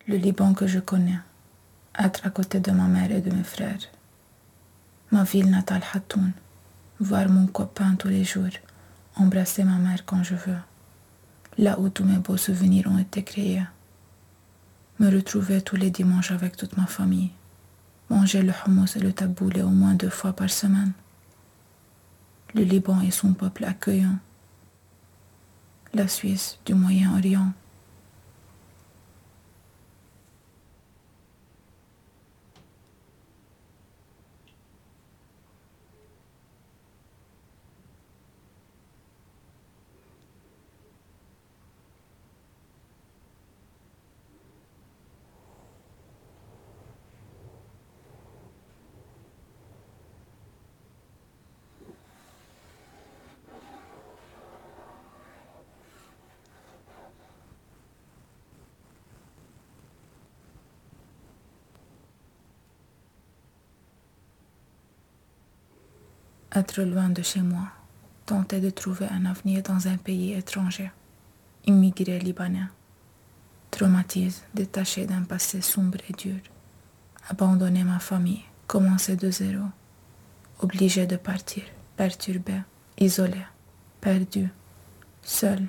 le 0.08 0.16
Liban 0.16 0.52
que 0.54 0.66
je 0.66 0.80
connais, 0.80 1.18
être 1.98 2.26
à 2.26 2.30
côté 2.30 2.58
de 2.60 2.72
ma 2.72 2.86
mère 2.88 3.12
et 3.12 3.20
de 3.20 3.30
mes 3.30 3.44
frères, 3.44 3.78
ma 5.10 5.22
ville 5.24 5.50
natale 5.50 5.82
Hatoun, 5.92 6.32
voir 6.98 7.28
mon 7.28 7.46
copain 7.46 7.94
tous 7.94 8.08
les 8.08 8.24
jours, 8.24 8.50
embrasser 9.16 9.64
ma 9.64 9.76
mère 9.76 10.04
quand 10.04 10.22
je 10.22 10.34
veux, 10.34 10.58
là 11.58 11.78
où 11.78 11.88
tous 11.88 12.04
mes 12.04 12.18
beaux 12.18 12.36
souvenirs 12.36 12.88
ont 12.90 12.98
été 12.98 13.22
créés, 13.22 13.62
me 14.98 15.08
retrouver 15.10 15.62
tous 15.62 15.76
les 15.76 15.90
dimanches 15.90 16.32
avec 16.32 16.56
toute 16.56 16.76
ma 16.76 16.86
famille, 16.86 17.30
manger 18.10 18.42
le 18.42 18.52
hummus 18.66 18.96
et 18.96 19.00
le 19.00 19.12
taboulé 19.12 19.62
au 19.62 19.70
moins 19.70 19.94
deux 19.94 20.10
fois 20.10 20.32
par 20.32 20.50
semaine, 20.50 20.92
le 22.54 22.62
Liban 22.62 23.00
et 23.02 23.10
son 23.10 23.34
peuple 23.34 23.64
accueillant, 23.64 24.18
la 25.94 26.08
Suisse 26.08 26.58
du 26.66 26.74
Moyen-Orient, 26.74 27.52
être 66.54 66.82
loin 66.82 67.08
de 67.08 67.22
chez 67.22 67.40
moi, 67.40 67.68
tenter 68.26 68.60
de 68.60 68.70
trouver 68.70 69.06
un 69.10 69.24
avenir 69.24 69.62
dans 69.62 69.88
un 69.88 69.96
pays 69.96 70.32
étranger, 70.32 70.90
immigré 71.66 72.18
libanais, 72.18 72.68
traumatise, 73.70 74.42
détaché 74.54 75.06
d'un 75.06 75.22
passé 75.22 75.60
sombre 75.62 75.98
et 76.08 76.12
dur, 76.12 76.38
abandonner 77.28 77.84
ma 77.84 77.98
famille, 77.98 78.44
commencer 78.66 79.16
de 79.16 79.30
zéro, 79.30 79.64
obligé 80.60 81.06
de 81.06 81.16
partir, 81.16 81.62
perturbé, 81.96 82.60
isolé, 82.98 83.42
perdu, 84.00 84.50
seul, 85.22 85.66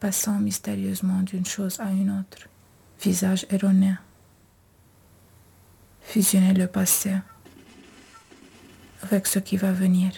passant 0.00 0.38
mystérieusement 0.38 1.22
d'une 1.22 1.46
chose 1.46 1.80
à 1.80 1.90
une 1.90 2.10
autre, 2.10 2.48
visage 3.00 3.46
erroné, 3.50 3.94
fusionner 6.02 6.54
le 6.54 6.66
passé 6.66 7.14
avec 9.02 9.26
ce 9.26 9.38
qui 9.38 9.56
va 9.56 9.72
venir. 9.72 10.12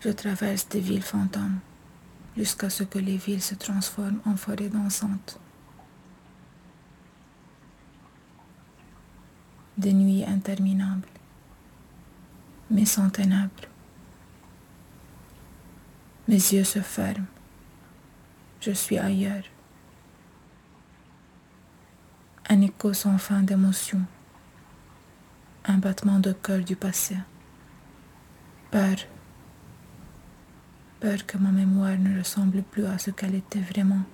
Je 0.00 0.10
traverse 0.10 0.68
des 0.68 0.80
villes 0.80 1.02
fantômes 1.02 1.60
jusqu'à 2.36 2.68
ce 2.68 2.84
que 2.84 2.98
les 2.98 3.16
villes 3.16 3.40
se 3.40 3.54
transforment 3.54 4.20
en 4.26 4.36
forêts 4.36 4.68
dansantes. 4.68 5.40
Des 9.78 9.94
nuits 9.94 10.24
interminables, 10.26 11.08
mais 12.74 12.84
sans 12.84 13.08
ténèbres. 13.08 13.68
Mes 16.28 16.34
yeux 16.34 16.64
se 16.64 16.80
ferment. 16.80 17.26
Je 18.60 18.72
suis 18.72 18.98
ailleurs. 18.98 19.44
Un 22.50 22.60
écho 22.60 22.92
sans 22.92 23.16
fin 23.16 23.40
d'émotions. 23.40 24.04
Un 25.64 25.78
battement 25.78 26.18
de 26.18 26.32
cœur 26.32 26.60
du 26.60 26.76
passé. 26.76 27.16
Peur 28.70 28.96
peur 31.04 31.26
que 31.26 31.36
ma 31.36 31.50
mémoire 31.50 31.98
ne 31.98 32.18
ressemble 32.18 32.62
plus 32.62 32.86
à 32.86 32.96
ce 32.96 33.10
qu'elle 33.10 33.34
était 33.34 33.60
vraiment. 33.60 34.04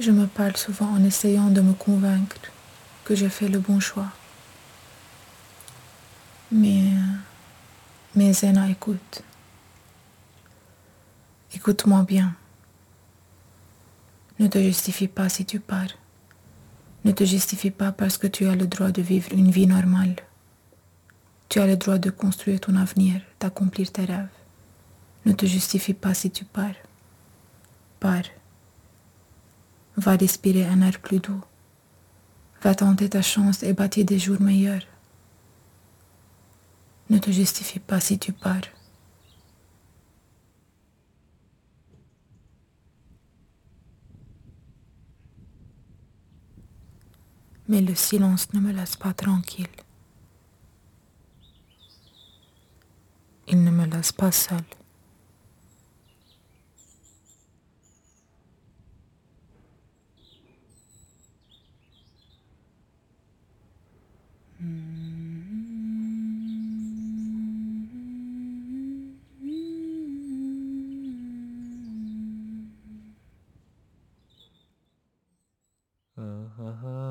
Je 0.00 0.10
me 0.10 0.26
parle 0.26 0.56
souvent 0.56 0.88
en 0.88 1.04
essayant 1.04 1.50
de 1.50 1.60
me 1.60 1.74
convaincre 1.74 2.36
que 3.04 3.14
j'ai 3.14 3.28
fait 3.28 3.48
le 3.48 3.60
bon 3.60 3.78
choix. 3.78 4.08
Mais 6.50 6.84
mes 8.16 8.32
Zéna 8.32 8.68
écoute. 8.68 9.22
Écoute-moi 11.54 12.02
bien. 12.02 12.34
Ne 14.40 14.48
te 14.48 14.58
justifie 14.58 15.06
pas 15.06 15.28
si 15.28 15.44
tu 15.44 15.60
pars 15.60 15.94
ne 17.04 17.12
te 17.12 17.24
justifie 17.24 17.70
pas 17.70 17.92
parce 17.92 18.18
que 18.18 18.26
tu 18.26 18.46
as 18.46 18.54
le 18.54 18.66
droit 18.66 18.90
de 18.90 19.00
vivre 19.02 19.32
une 19.32 19.50
vie 19.50 19.66
normale. 19.66 20.16
Tu 21.48 21.58
as 21.58 21.66
le 21.66 21.76
droit 21.76 21.98
de 21.98 22.10
construire 22.10 22.60
ton 22.60 22.76
avenir, 22.76 23.20
d'accomplir 23.40 23.90
tes 23.90 24.04
rêves. 24.04 24.28
Ne 25.24 25.32
te 25.32 25.46
justifie 25.46 25.94
pas 25.94 26.14
si 26.14 26.30
tu 26.30 26.44
pars. 26.44 26.74
Pars. 27.98 28.24
Va 30.00 30.16
respirer 30.16 30.66
un 30.66 30.82
air 30.82 30.98
plus 31.00 31.20
doux. 31.20 31.42
Va 32.62 32.74
tenter 32.74 33.08
ta 33.08 33.22
chance 33.22 33.62
et 33.62 33.72
bâtir 33.72 34.04
des 34.04 34.18
jours 34.18 34.40
meilleurs. 34.40 34.86
Ne 37.08 37.18
te 37.18 37.30
justifie 37.30 37.80
pas 37.80 38.00
si 38.00 38.18
tu 38.18 38.32
pars. 38.32 38.70
mais 47.70 47.80
le 47.80 47.94
silence 47.94 48.52
ne 48.52 48.58
me 48.58 48.72
laisse 48.72 48.96
pas 48.96 49.14
tranquille. 49.14 49.68
Il 53.46 53.62
ne 53.62 53.70
me 53.70 53.86
laisse 53.86 54.10
pas 54.10 54.32
seul. 76.70 77.10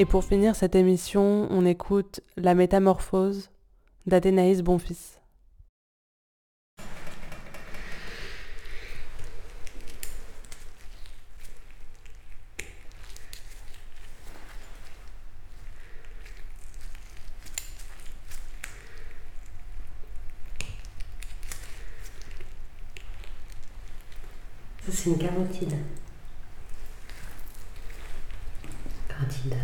Et 0.00 0.06
pour 0.06 0.24
finir 0.24 0.56
cette 0.56 0.76
émission, 0.76 1.46
on 1.50 1.66
écoute 1.66 2.22
La 2.38 2.54
Métamorphose 2.54 3.50
d'Athénaïs 4.06 4.62
Bonfils. 4.62 5.20
C'est 24.90 25.10
une. 25.10 25.18
Carotide 29.20 29.56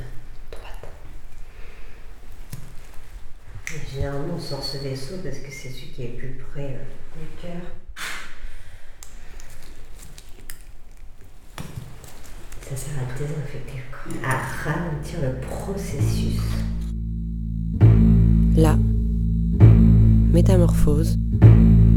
droite. 0.50 0.88
Et 3.68 3.94
généralement, 3.94 4.25
on 4.36 4.38
sort 4.38 4.62
ce 4.62 4.78
vaisseau 4.78 5.14
parce 5.24 5.38
que 5.38 5.50
c'est 5.50 5.70
celui 5.70 5.88
qui 5.94 6.02
est 6.02 6.16
plus 6.18 6.38
près 6.52 6.64
euh, 6.64 7.18
du 7.18 7.26
cœur. 7.40 7.62
Ça 12.68 12.76
sert 12.76 12.98
à 12.98 13.18
désinfecter 13.18 13.80
le 14.10 14.26
à 14.26 14.36
ralentir 14.64 15.20
le 15.22 15.40
processus. 15.40 16.40
Là, 18.56 18.76
Métamorphose, 20.32 21.16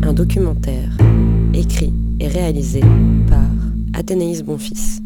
un 0.04 0.14
documentaire 0.14 0.92
écrit 1.54 1.94
et 2.20 2.28
réalisé 2.28 2.82
par 3.28 3.50
Athénaïs 3.94 4.44
Bonfils. 4.44 5.02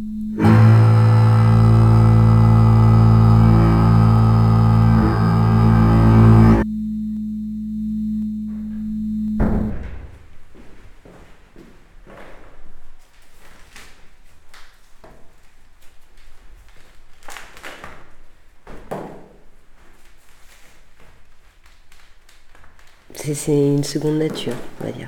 C'est 23.26 23.54
une 23.54 23.86
seconde 23.86 24.18
nature, 24.18 24.52
on 24.82 24.86
va 24.86 24.92
dire. 24.92 25.08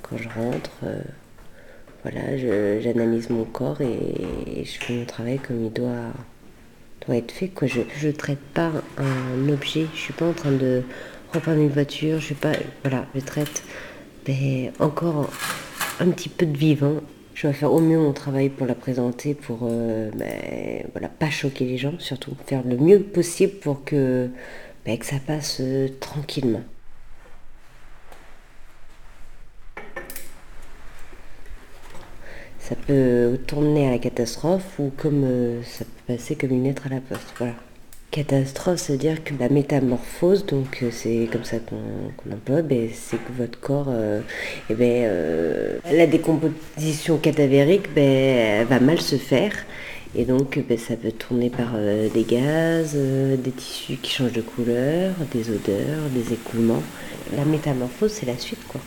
Quand 0.00 0.16
je 0.16 0.28
rentre, 0.28 0.70
euh, 0.84 1.02
voilà, 2.04 2.38
j'analyse 2.38 3.30
mon 3.30 3.42
corps 3.42 3.80
et, 3.80 4.64
je 4.64 4.70
fais 4.78 4.92
mon 4.92 5.04
travail 5.04 5.40
comme 5.40 5.64
il 5.64 5.72
doit, 5.72 6.12
doit 7.04 7.16
être 7.16 7.32
fait. 7.32 7.48
Quoi. 7.48 7.66
Je 7.66 8.06
ne 8.06 8.12
traite 8.12 8.38
pas 8.54 8.70
un 8.96 9.48
objet, 9.48 9.88
je 9.92 9.98
suis 9.98 10.12
pas 10.12 10.26
en 10.26 10.34
train 10.34 10.52
de 10.52 10.82
repeindre 11.34 11.62
une 11.62 11.68
voiture, 11.68 12.20
je 12.20 12.26
suis 12.26 12.34
pas. 12.36 12.52
Voilà, 12.84 13.06
je 13.16 13.20
traite 13.20 13.64
ben, 14.24 14.70
encore 14.78 15.30
un 15.98 16.10
petit 16.10 16.28
peu 16.28 16.46
de 16.46 16.56
vivant. 16.56 17.00
Je 17.34 17.48
vais 17.48 17.54
faire 17.54 17.72
au 17.72 17.80
mieux 17.80 17.98
mon 17.98 18.12
travail 18.12 18.50
pour 18.50 18.68
la 18.68 18.76
présenter, 18.76 19.34
pour 19.34 19.62
euh, 19.64 20.12
ben, 20.14 20.84
voilà, 20.92 21.08
pas 21.08 21.30
choquer 21.30 21.64
les 21.64 21.76
gens, 21.76 21.94
surtout 21.98 22.36
faire 22.46 22.62
le 22.64 22.76
mieux 22.76 23.00
possible 23.00 23.54
pour 23.54 23.82
que, 23.82 24.28
ben, 24.84 24.98
que 24.98 25.06
ça 25.06 25.16
passe 25.24 25.58
euh, 25.60 25.88
tranquillement. 26.00 26.62
Ça 32.62 32.76
peut 32.86 33.38
tourner 33.46 33.88
à 33.88 33.90
la 33.90 33.98
catastrophe 33.98 34.78
ou 34.78 34.92
comme 34.96 35.24
euh, 35.24 35.62
ça 35.64 35.84
peut 35.84 36.14
passer 36.14 36.36
comme 36.36 36.52
une 36.52 36.64
lettre 36.64 36.86
à 36.86 36.90
la 36.90 37.00
poste. 37.00 37.34
Voilà. 37.38 37.54
Catastrophe, 38.12 38.78
c'est-à-dire 38.78 39.24
que 39.24 39.34
la 39.38 39.48
métamorphose, 39.48 40.46
donc 40.46 40.78
euh, 40.82 40.90
c'est 40.92 41.28
comme 41.32 41.44
ça 41.44 41.56
qu'on 41.58 42.32
emploie, 42.32 42.62
ben, 42.62 42.88
c'est 42.94 43.16
que 43.16 43.32
votre 43.36 43.58
corps, 43.58 43.88
euh, 43.88 44.20
eh 44.70 44.74
ben, 44.74 45.82
la 45.92 46.06
décomposition 46.06 47.18
cadavérique 47.18 47.92
ben, 47.94 48.64
va 48.66 48.80
mal 48.80 49.00
se 49.00 49.16
faire. 49.16 49.52
Et 50.14 50.24
donc 50.24 50.58
ben, 50.68 50.78
ça 50.78 50.96
peut 50.96 51.12
tourner 51.12 51.48
par 51.50 51.72
des 51.72 52.24
gaz, 52.24 52.94
des 52.94 53.50
tissus 53.50 53.96
qui 53.96 54.12
changent 54.12 54.32
de 54.32 54.42
couleur, 54.42 55.14
des 55.32 55.50
odeurs, 55.50 56.08
des 56.14 56.34
écoulements. 56.34 56.82
La 57.36 57.44
métamorphose, 57.44 58.12
c'est 58.12 58.26
la 58.26 58.36
suite, 58.36 58.66
quoi. 58.68 58.80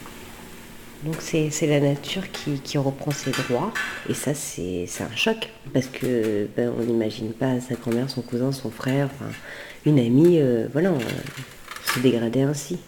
Donc 1.06 1.18
c'est 1.20 1.68
la 1.68 1.80
nature 1.80 2.24
qui, 2.32 2.78
reprend 2.80 3.12
ses 3.12 3.30
droits. 3.30 3.72
Et 4.10 4.16
ça, 4.16 4.34
c'est 4.34 4.88
un 5.00 5.16
choc. 5.16 5.50
Parce 5.72 5.86
que 5.86 6.48
ben, 6.58 6.74
on 6.78 6.84
n'imagine 6.84 7.32
pas 7.32 7.60
sa 7.62 7.76
grand-mère, 7.76 8.10
son 8.10 8.22
cousin, 8.22 8.52
son 8.52 8.72
frère, 8.72 9.10
une 9.86 10.00
amie, 10.00 10.40
euh, 10.40 10.68
voilà, 10.74 10.94
se 11.94 12.00
dégrader 12.00 12.42
ainsi. 12.42 12.80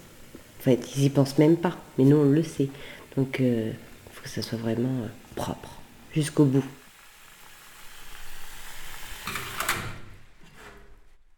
En 0.59 0.63
fait, 0.63 0.79
ils 0.95 1.03
y 1.03 1.09
pensent 1.09 1.37
même 1.37 1.57
pas. 1.57 1.77
Mais 1.97 2.05
nous, 2.05 2.17
on 2.17 2.23
le 2.23 2.41
sait. 2.41 2.69
Donc 3.15 3.37
il 3.39 3.45
euh, 3.45 3.71
faut 4.13 4.23
que 4.23 4.29
ça 4.29 4.41
soit 4.41 4.57
vraiment 4.57 5.03
euh, 5.03 5.07
propre, 5.35 5.79
jusqu'au 6.11 6.45
bout. 6.45 6.63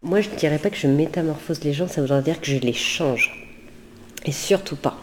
Moi, 0.01 0.21
je 0.21 0.29
ne 0.29 0.35
dirais 0.35 0.59
pas 0.59 0.69
que 0.69 0.77
je 0.77 0.87
métamorphose 0.87 1.61
les 1.65 1.73
gens, 1.73 1.89
ça 1.89 1.99
voudrait 1.99 2.21
dire 2.21 2.39
que 2.39 2.47
je 2.47 2.57
les 2.57 2.71
change. 2.71 3.45
Et 4.25 4.31
surtout 4.31 4.77
pas 4.77 4.97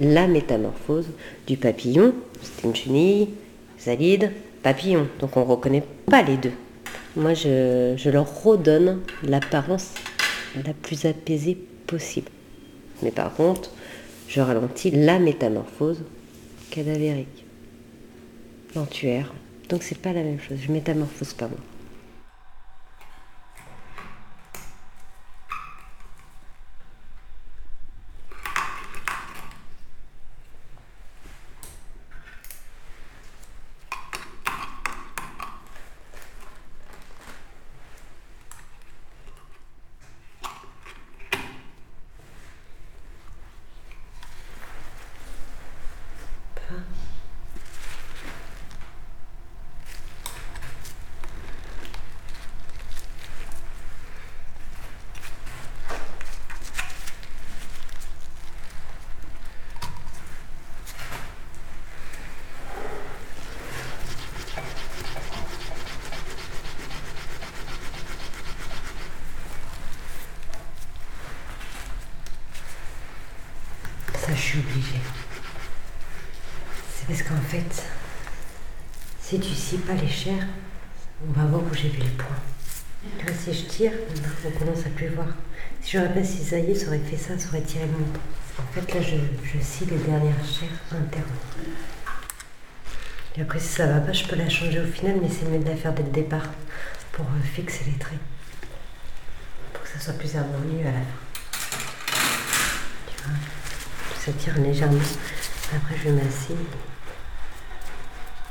la 0.00 0.26
métamorphose 0.26 1.08
du 1.46 1.58
papillon. 1.58 2.14
C'était 2.40 2.68
une 2.68 2.74
chenille, 2.74 3.28
salide, 3.76 4.32
papillon. 4.62 5.08
Donc 5.20 5.36
on 5.36 5.40
ne 5.40 5.44
reconnaît 5.44 5.84
pas 6.06 6.22
les 6.22 6.38
deux. 6.38 6.54
Moi, 7.16 7.34
je, 7.34 8.08
leur 8.08 8.42
redonne 8.42 9.00
l'apparence 9.22 9.92
la 10.64 10.72
plus 10.72 11.04
apaisée 11.04 11.58
possible. 11.86 12.30
Mais 13.02 13.10
par 13.10 13.34
contre, 13.34 13.72
je 14.26 14.40
ralentis 14.40 14.90
la 14.90 15.18
métamorphose 15.18 16.02
cadavérique, 16.70 17.44
lentuaire. 18.74 19.34
Donc 19.68 19.82
c'est 19.82 19.98
pas 19.98 20.14
la 20.14 20.22
même 20.22 20.40
chose. 20.40 20.56
Je 20.66 20.72
métamorphose 20.72 21.34
pas 21.34 21.48
moi. 21.48 21.58
je 74.34 74.40
suis 74.40 74.58
obligée. 74.58 75.00
C'est 76.94 77.06
parce 77.06 77.22
qu'en 77.22 77.41
fait, 77.52 77.84
si 79.20 79.38
tu 79.38 79.50
scies 79.52 79.76
pas 79.76 79.92
les 79.92 80.08
chairs, 80.08 80.46
on 81.28 81.32
va 81.38 81.44
voir 81.46 81.62
où 81.62 81.74
j'ai 81.74 81.90
vu 81.90 81.98
les 81.98 82.08
points. 82.08 83.34
si 83.44 83.52
je 83.52 83.64
tire, 83.66 83.92
on 84.46 84.58
commence 84.58 84.86
à 84.86 84.90
plus 84.90 85.08
voir. 85.08 85.28
Si 85.82 85.92
j'aurais 85.92 86.14
pas 86.14 86.24
cisaillé, 86.24 86.74
ça 86.74 86.86
aurait 86.86 86.98
fait 86.98 87.18
ça, 87.18 87.38
ça 87.38 87.48
aurait 87.48 87.60
tiré 87.60 87.84
le 87.84 87.92
montant. 87.92 88.20
En 88.58 88.72
fait, 88.72 88.94
là, 88.94 89.02
je, 89.02 89.16
je 89.46 89.62
scie 89.62 89.84
les 89.84 89.98
dernières 89.98 90.44
chairs 90.44 90.68
internes. 90.92 91.24
Et 93.36 93.42
après, 93.42 93.60
si 93.60 93.68
ça 93.68 93.86
va 93.86 94.00
pas, 94.00 94.12
je 94.12 94.24
peux 94.24 94.36
la 94.36 94.48
changer 94.48 94.80
au 94.80 94.86
final, 94.86 95.16
mais 95.20 95.28
c'est 95.28 95.46
mieux 95.46 95.58
de 95.58 95.68
la 95.68 95.76
faire 95.76 95.92
dès 95.92 96.04
le 96.04 96.10
départ 96.10 96.48
pour 97.12 97.26
euh, 97.26 97.42
fixer 97.54 97.84
les 97.84 97.98
traits. 97.98 98.18
Pour 99.74 99.82
que 99.82 99.88
ça 99.90 99.98
soit 99.98 100.14
plus 100.14 100.34
harmonieux 100.36 100.86
à 100.86 100.92
la 100.92 100.92
fin 100.92 101.22
ça 104.24 104.32
tire 104.32 104.56
légèrement. 104.58 105.00
Après, 105.74 105.96
je 106.04 106.10
m'asseoir. 106.10 106.91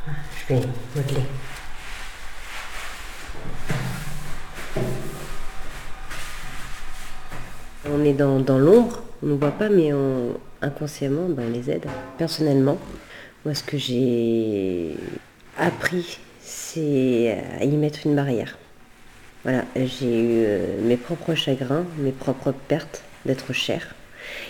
Je 0.07 0.53
vais 0.53 0.61
modeler. 0.95 1.21
On 7.89 8.03
est 8.05 8.13
dans, 8.13 8.57
l'ombre, 8.57 9.03
on 9.23 9.27
ne 9.27 9.33
voit 9.33 9.51
pas, 9.51 9.69
mais 9.69 9.91
inconsciemment, 10.61 11.27
ben, 11.29 11.45
on 11.47 11.51
les 11.51 11.69
aide. 11.69 11.85
Personnellement, 12.17 12.77
moi, 13.45 13.55
ce 13.55 13.63
que 13.63 13.77
j'ai 13.77 14.95
appris, 15.57 16.19
c'est 16.41 17.37
à 17.59 17.63
y 17.65 17.75
mettre 17.75 17.99
une 18.05 18.15
barrière. 18.15 18.57
Voilà, 19.43 19.65
j'ai 19.75 20.21
eu 20.21 20.43
euh, 20.45 20.81
mes 20.83 20.97
propres 20.97 21.33
chagrins, 21.33 21.85
mes 21.97 22.11
propres 22.11 22.51
pertes 22.51 23.03
d'être 23.25 23.53
cher. 23.53 23.95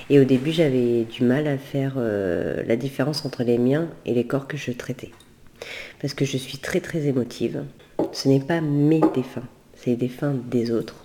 Et 0.09 0.19
au 0.19 0.25
début, 0.25 0.51
j'avais 0.51 1.05
du 1.05 1.23
mal 1.23 1.47
à 1.47 1.57
faire 1.57 1.93
euh, 1.95 2.61
la 2.67 2.75
différence 2.75 3.25
entre 3.25 3.43
les 3.43 3.57
miens 3.57 3.87
et 4.05 4.13
les 4.13 4.25
corps 4.25 4.47
que 4.47 4.57
je 4.57 4.71
traitais. 4.71 5.11
Parce 6.01 6.14
que 6.14 6.26
je 6.26 6.38
suis 6.38 6.57
très 6.57 6.80
très 6.80 7.05
émotive. 7.07 7.64
Ce 8.12 8.28
n'est 8.28 8.39
pas 8.39 8.62
mes 8.62 9.01
défunts, 9.14 9.47
c'est 9.76 9.91
les 9.91 9.95
défunts 9.95 10.36
des 10.49 10.72
autres. 10.72 10.95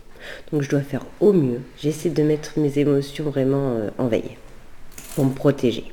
Donc 0.53 0.63
je 0.63 0.71
dois 0.71 0.81
faire 0.81 1.05
au 1.21 1.33
mieux. 1.33 1.61
J'essaie 1.79 2.11
de 2.11 2.23
mettre 2.23 2.59
mes 2.59 2.79
émotions 2.79 3.25
vraiment 3.25 3.77
euh, 3.77 3.91
en 3.99 4.09
veille, 4.09 4.37
pour 5.15 5.25
me 5.25 5.35
protéger. 5.35 5.85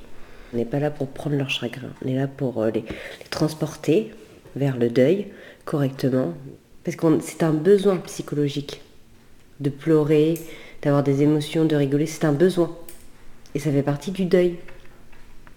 On 0.54 0.58
n'est 0.58 0.66
pas 0.66 0.80
là 0.80 0.92
pour 0.92 1.08
prendre 1.08 1.36
leur 1.36 1.50
chagrin, 1.50 1.90
on 2.04 2.08
est 2.08 2.16
là 2.16 2.28
pour 2.28 2.62
euh, 2.62 2.72
les, 2.72 2.86
transporter 3.30 4.12
vers 4.56 4.78
le 4.78 4.90
deuil 4.90 5.28
correctement. 5.66 6.34
Parce 6.84 6.98
que 6.98 7.20
c'est 7.22 7.44
un 7.44 7.54
besoin 7.54 7.98
psychologique 7.98 8.82
de 9.60 9.70
pleurer, 9.70 10.36
d'avoir 10.82 11.04
des 11.04 11.22
émotions, 11.22 11.66
de 11.66 11.76
rigoler, 11.76 12.06
c'est 12.06 12.26
un 12.26 12.34
besoin. 12.34 12.76
Et 13.56 13.60
ça 13.60 13.72
fait 13.72 13.84
partie 13.84 14.12
du 14.12 14.26
deuil. 14.26 14.58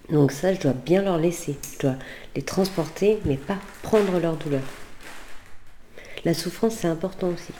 Donc 0.09 0.31
ça, 0.31 0.53
je 0.53 0.61
dois 0.61 0.73
bien 0.73 1.01
leur 1.01 1.17
laisser. 1.17 1.57
Transporter, 2.41 3.19
mais 3.25 3.37
pas 3.37 3.57
prendre 3.81 4.19
leur 4.19 4.35
douleur. 4.35 4.61
La 6.25 6.33
souffrance, 6.33 6.75
c'est 6.75 6.87
important 6.87 7.27
aussi. 7.27 7.53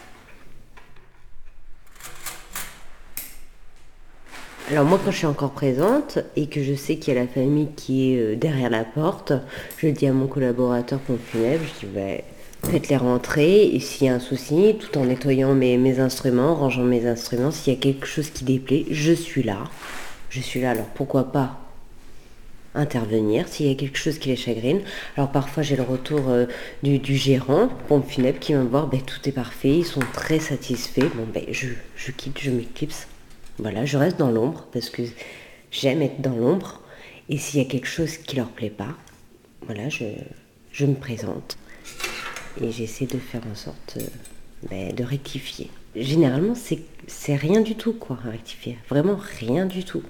Alors 4.69 4.83
moi, 4.83 4.99
quand 5.03 5.11
je 5.11 5.17
suis 5.17 5.25
encore 5.25 5.51
présente 5.51 6.19
et 6.35 6.47
que 6.47 6.61
je 6.61 6.73
sais 6.73 6.97
qu'il 6.97 7.13
y 7.13 7.17
a 7.17 7.21
la 7.21 7.27
famille 7.27 7.69
qui 7.77 8.13
est 8.13 8.19
euh, 8.19 8.35
derrière 8.35 8.69
la 8.69 8.83
porte, 8.83 9.31
je 9.77 9.87
dis 9.87 10.07
à 10.07 10.11
mon 10.11 10.27
collaborateur 10.27 10.99
pour 10.99 11.17
funèbre, 11.17 11.63
je 11.63 11.85
dis, 11.85 11.93
bah, 11.93 12.69
faites-les 12.69 12.97
rentrer 12.97 13.67
et 13.67 13.79
s'il 13.79 14.07
y 14.07 14.09
a 14.09 14.15
un 14.15 14.19
souci, 14.19 14.75
tout 14.77 14.97
en 14.97 15.05
nettoyant 15.05 15.53
mes, 15.53 15.77
mes 15.77 16.01
instruments, 16.01 16.53
rangeant 16.53 16.83
mes 16.83 17.07
instruments, 17.07 17.51
s'il 17.51 17.73
y 17.73 17.77
a 17.77 17.79
quelque 17.79 18.05
chose 18.05 18.29
qui 18.29 18.43
déplaît, 18.43 18.85
je 18.91 19.13
suis 19.13 19.43
là 19.43 19.63
je 20.29 20.41
suis 20.41 20.61
là, 20.61 20.71
alors 20.71 20.85
pourquoi 20.93 21.31
pas 21.31 21.57
intervenir 22.77 23.47
s'il 23.47 23.67
y 23.67 23.71
a 23.71 23.75
quelque 23.75 23.97
chose 23.97 24.19
qui 24.19 24.29
les 24.29 24.35
chagrine. 24.35 24.81
Alors 25.15 25.31
parfois 25.31 25.63
j'ai 25.63 25.75
le 25.75 25.83
retour 25.83 26.29
euh, 26.29 26.45
du, 26.83 27.15
gérant, 27.15 27.69
pompe 27.87 28.07
funèbre, 28.07 28.39
qui 28.39 28.53
vient 28.53 28.63
me 28.63 28.69
voir, 28.69 28.87
ben, 28.87 29.01
tout 29.01 29.27
est 29.27 29.31
parfait, 29.33 29.79
ils 29.79 29.85
sont 29.85 30.03
très 30.13 30.39
satisfaits. 30.39 31.09
Bon 31.15 31.25
ben 31.33 31.43
je, 31.51 32.11
quitte, 32.11 32.39
je 32.39 32.51
m'éclipse. 32.51 33.07
Voilà, 33.59 33.85
je 33.85 33.97
reste 33.97 34.17
dans 34.17 34.31
l'ombre 34.31 34.67
parce 34.71 34.89
que 34.89 35.03
j'aime 35.71 36.01
être 36.01 36.21
dans 36.21 36.35
l'ombre. 36.35 36.81
Et 37.29 37.37
s'il 37.37 37.61
y 37.61 37.65
a 37.65 37.67
quelque 37.67 37.87
chose 37.87 38.17
qui 38.17 38.35
leur 38.37 38.49
plaît 38.49 38.69
pas, 38.69 38.95
voilà, 39.65 39.89
je, 39.89 40.05
je 40.71 40.85
me 40.85 40.95
présente. 40.95 41.57
Et 42.61 42.71
j'essaie 42.71 43.05
de 43.05 43.17
faire 43.17 43.41
en 43.51 43.55
sorte 43.55 43.97
euh, 43.97 44.05
ben, 44.69 44.93
de 44.93 45.03
rectifier. 45.03 45.69
Généralement, 45.95 46.53
c'est 46.55 47.35
rien 47.35 47.61
du 47.61 47.75
tout, 47.75 47.93
quoi, 47.93 48.17
rectifier. 48.23 48.77
Vraiment 48.89 49.17
rien 49.39 49.65
du 49.65 49.83
tout. 49.83 50.03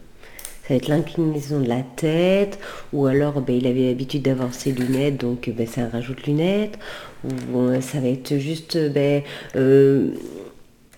Ça 0.67 0.73
va 0.73 0.75
être 0.75 0.89
l'inclinaison 0.89 1.61
de 1.61 1.69
la 1.69 1.81
tête, 1.95 2.59
ou 2.91 3.05
alors 3.05 3.39
ben, 3.39 3.55
il 3.55 3.67
avait 3.67 3.85
l'habitude 3.85 4.23
d'avoir 4.23 4.53
ses 4.53 4.73
lunettes, 4.73 5.21
donc 5.21 5.49
ben, 5.49 5.65
c'est 5.65 5.81
lunettes, 6.27 6.77
ou 7.23 7.69
ça 7.79 8.01
va 8.01 8.09
être 8.09 8.37
juste 8.37 8.77
ben, 8.91 9.23
euh, 9.55 10.09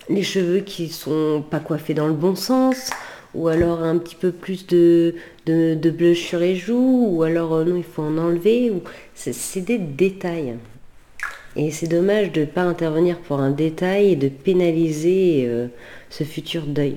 les 0.08 0.24
cheveux 0.24 0.60
qui 0.60 0.88
sont 0.88 1.44
pas 1.48 1.60
coiffés 1.60 1.94
dans 1.94 2.08
le 2.08 2.14
bon 2.14 2.34
sens, 2.34 2.90
ou 3.34 3.48
alors 3.48 3.82
un 3.82 3.96
petit 3.98 4.16
peu 4.16 4.32
plus 4.32 4.66
de, 4.66 5.14
de, 5.46 5.90
bleu 5.90 6.14
sur 6.14 6.40
les 6.40 6.56
joues, 6.56 7.06
ou 7.08 7.22
alors 7.22 7.54
euh, 7.54 7.64
non, 7.64 7.76
il 7.76 7.84
faut 7.84 8.02
en 8.02 8.18
enlever. 8.18 8.70
Ou... 8.70 8.82
C'est 9.14 9.60
des 9.60 9.78
détails. 9.78 10.56
Et 11.56 11.70
c'est 11.70 11.88
dommage 11.88 12.32
de 12.32 12.40
ne 12.40 12.46
pas 12.46 12.62
intervenir 12.62 13.18
pour 13.18 13.40
un 13.40 13.50
détail 13.50 14.12
et 14.12 14.16
de 14.16 14.28
pénaliser 14.28 15.44
euh, 15.46 15.68
ce 16.08 16.24
futur 16.24 16.66
deuil. 16.66 16.96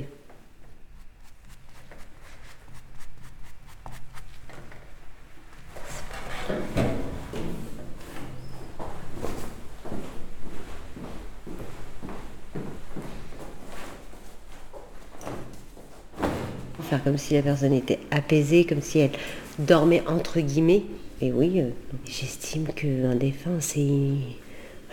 Comme 17.03 17.17
si 17.17 17.33
la 17.33 17.41
personne 17.41 17.73
était 17.73 17.99
apaisée, 18.11 18.65
comme 18.65 18.81
si 18.81 18.99
elle 18.99 19.11
dormait 19.59 20.03
entre 20.07 20.39
guillemets. 20.39 20.83
Et 21.21 21.31
oui, 21.31 21.61
euh, 21.61 21.69
j'estime 22.05 22.67
qu'un 22.67 23.15
défunt, 23.15 23.59
c'est 23.59 23.87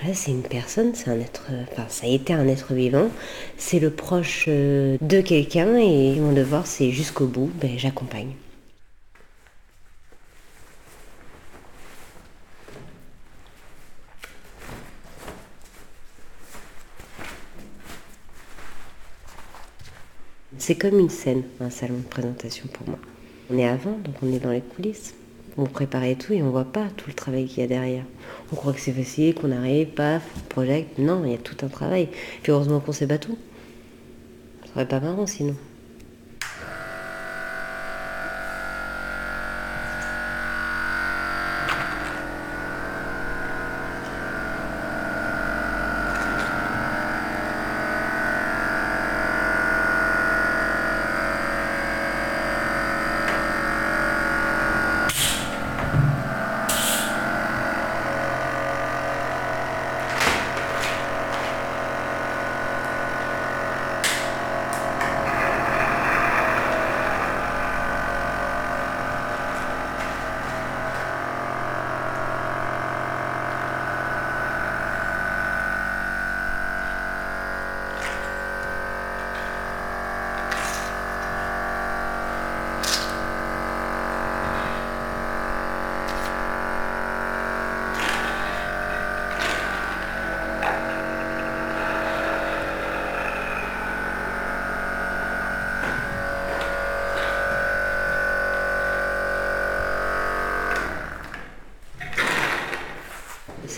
voilà, 0.01 0.15
une 0.29 0.43
personne, 0.43 0.93
c'est 0.95 1.11
un 1.11 1.21
être, 1.21 1.47
enfin 1.71 1.85
ça 1.89 2.07
a 2.07 2.11
été 2.11 2.33
un 2.33 2.47
être 2.49 2.73
vivant, 2.73 3.09
c'est 3.57 3.81
le 3.81 3.91
proche 3.91 4.47
euh, 4.49 4.97
de 5.01 5.21
quelqu'un 5.21 5.77
et 5.77 6.17
mon 6.21 6.33
devoir 6.33 6.67
c'est 6.67 6.91
jusqu'au 6.91 7.27
bout, 7.27 7.51
ben, 7.61 7.73
j'accompagne. 7.77 8.33
C'est 20.61 20.75
comme 20.75 20.99
une 20.99 21.09
scène, 21.09 21.43
un 21.59 21.71
salon 21.71 21.97
de 21.97 22.03
présentation 22.03 22.69
pour 22.71 22.87
moi. 22.87 22.99
On 23.51 23.57
est 23.57 23.67
avant, 23.67 23.93
donc 23.93 24.15
on 24.23 24.31
est 24.31 24.41
dans 24.41 24.51
les 24.51 24.61
coulisses. 24.61 25.15
On 25.57 25.65
prépare 25.65 26.03
tout 26.19 26.35
et 26.35 26.43
on 26.43 26.51
voit 26.51 26.67
pas 26.67 26.87
tout 26.99 27.09
le 27.09 27.15
travail 27.15 27.47
qu'il 27.47 27.63
y 27.63 27.65
a 27.65 27.67
derrière. 27.67 28.05
On 28.53 28.57
croit 28.57 28.75
que 28.75 28.81
c'est 28.81 28.93
facile, 28.93 29.35
qu'on 29.35 29.53
arrive, 29.53 29.89
paf, 29.89 30.23
project. 30.51 30.99
Non, 30.99 31.25
il 31.25 31.33
y 31.33 31.35
a 31.35 31.39
tout 31.39 31.57
un 31.65 31.69
travail. 31.69 32.11
Puis 32.43 32.53
heureusement 32.53 32.79
qu'on 32.79 32.93
sait 32.93 33.07
pas 33.07 33.17
tout. 33.17 33.39
Ce 34.67 34.73
serait 34.75 34.87
pas 34.87 35.01
marrant 35.01 35.27
sinon. 35.27 35.57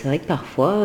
C'est 0.03 0.09
vrai 0.09 0.19
que 0.19 0.25
parfois, 0.25 0.79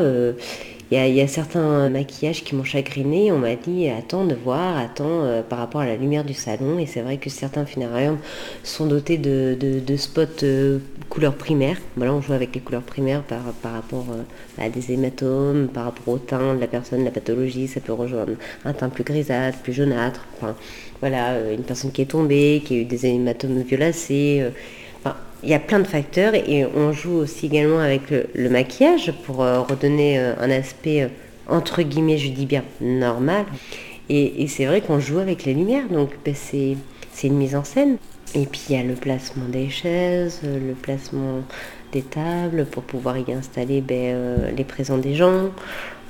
il 0.92 0.96
euh, 0.96 1.06
y, 1.08 1.20
a 1.20 1.26
certains 1.26 1.88
maquillages 1.88 2.44
qui 2.44 2.54
m'ont 2.54 2.62
chagriné. 2.62 3.32
On 3.32 3.38
m'a 3.38 3.56
dit 3.56 3.88
attends 3.88 4.24
de 4.24 4.36
voir, 4.36 4.76
attends 4.76 5.24
euh, 5.24 5.42
par 5.42 5.58
rapport 5.58 5.80
à 5.80 5.86
la 5.86 5.96
lumière 5.96 6.22
du 6.22 6.34
salon. 6.34 6.78
Et 6.78 6.86
c'est 6.86 7.00
vrai 7.00 7.16
que 7.16 7.28
certains 7.28 7.66
funérariums 7.66 8.18
sont 8.62 8.86
dotés 8.86 9.18
de, 9.18 9.96
spots 9.96 10.44
euh, 10.44 10.78
couleurs 11.08 11.34
primaires. 11.34 11.78
Voilà, 11.96 12.14
on 12.14 12.20
joue 12.20 12.32
avec 12.32 12.54
les 12.54 12.60
couleurs 12.60 12.82
primaires 12.82 13.24
par, 13.24 13.42
par 13.60 13.72
rapport 13.72 14.06
à 14.56 14.68
des 14.68 14.92
hématomes, 14.92 15.66
par 15.66 15.86
rapport 15.86 16.14
au 16.14 16.18
teint 16.18 16.54
de 16.54 16.60
la 16.60 16.68
personne, 16.68 17.02
la 17.02 17.10
pathologie. 17.10 17.66
Ça 17.66 17.80
peut 17.80 17.92
rejoindre 17.92 18.34
un 18.64 18.72
teint 18.72 18.88
plus 18.88 19.02
grisâtre, 19.02 19.58
plus 19.58 19.72
jaunâtre. 19.72 20.28
Enfin, 20.36 20.54
voilà, 21.00 21.50
une 21.50 21.64
personne 21.64 21.90
qui 21.90 22.02
est 22.02 22.10
tombée, 22.12 22.62
qui 22.64 22.74
a 22.74 22.76
eu 22.76 22.84
des 22.84 23.04
hématomes 23.06 23.62
violacés 23.62 24.44
il 25.42 25.48
y 25.48 25.54
a 25.54 25.58
plein 25.58 25.78
de 25.78 25.86
facteurs 25.86 26.34
et 26.34 26.66
on 26.66 26.92
joue 26.92 27.16
aussi 27.16 27.46
également 27.46 27.78
avec 27.78 28.02
le, 28.10 28.48
maquillage 28.50 29.12
pour 29.24 29.42
euh, 29.42 29.60
redonner 29.60 30.18
euh, 30.18 30.34
un 30.40 30.50
aspect 30.50 31.02
euh, 31.02 31.08
entre 31.48 31.82
guillemets, 31.82 32.18
je 32.18 32.30
dis 32.30 32.46
bien, 32.46 32.64
normal. 32.80 33.46
Et, 34.10 34.46
c'est 34.48 34.64
vrai 34.64 34.80
qu'on 34.80 35.00
joue 35.00 35.18
avec 35.18 35.44
les 35.44 35.54
lumières, 35.54 35.88
donc 35.88 36.10
ben, 36.24 36.34
c'est 36.34 36.76
une 37.24 37.36
mise 37.36 37.54
en 37.54 37.64
scène. 37.64 37.96
Et 38.34 38.44
puis 38.44 38.60
il 38.68 38.76
y 38.76 38.78
a 38.78 38.82
le 38.82 38.94
placement 38.94 39.46
des 39.48 39.70
chaises, 39.70 40.40
le 40.42 40.74
placement 40.74 41.42
des 41.92 42.02
tables 42.02 42.66
pour 42.66 42.82
pouvoir 42.82 43.16
y 43.16 43.32
installer 43.32 43.80
ben, 43.80 44.52
les 44.54 44.64
présents 44.64 44.98
des 44.98 45.14
gens. 45.14 45.50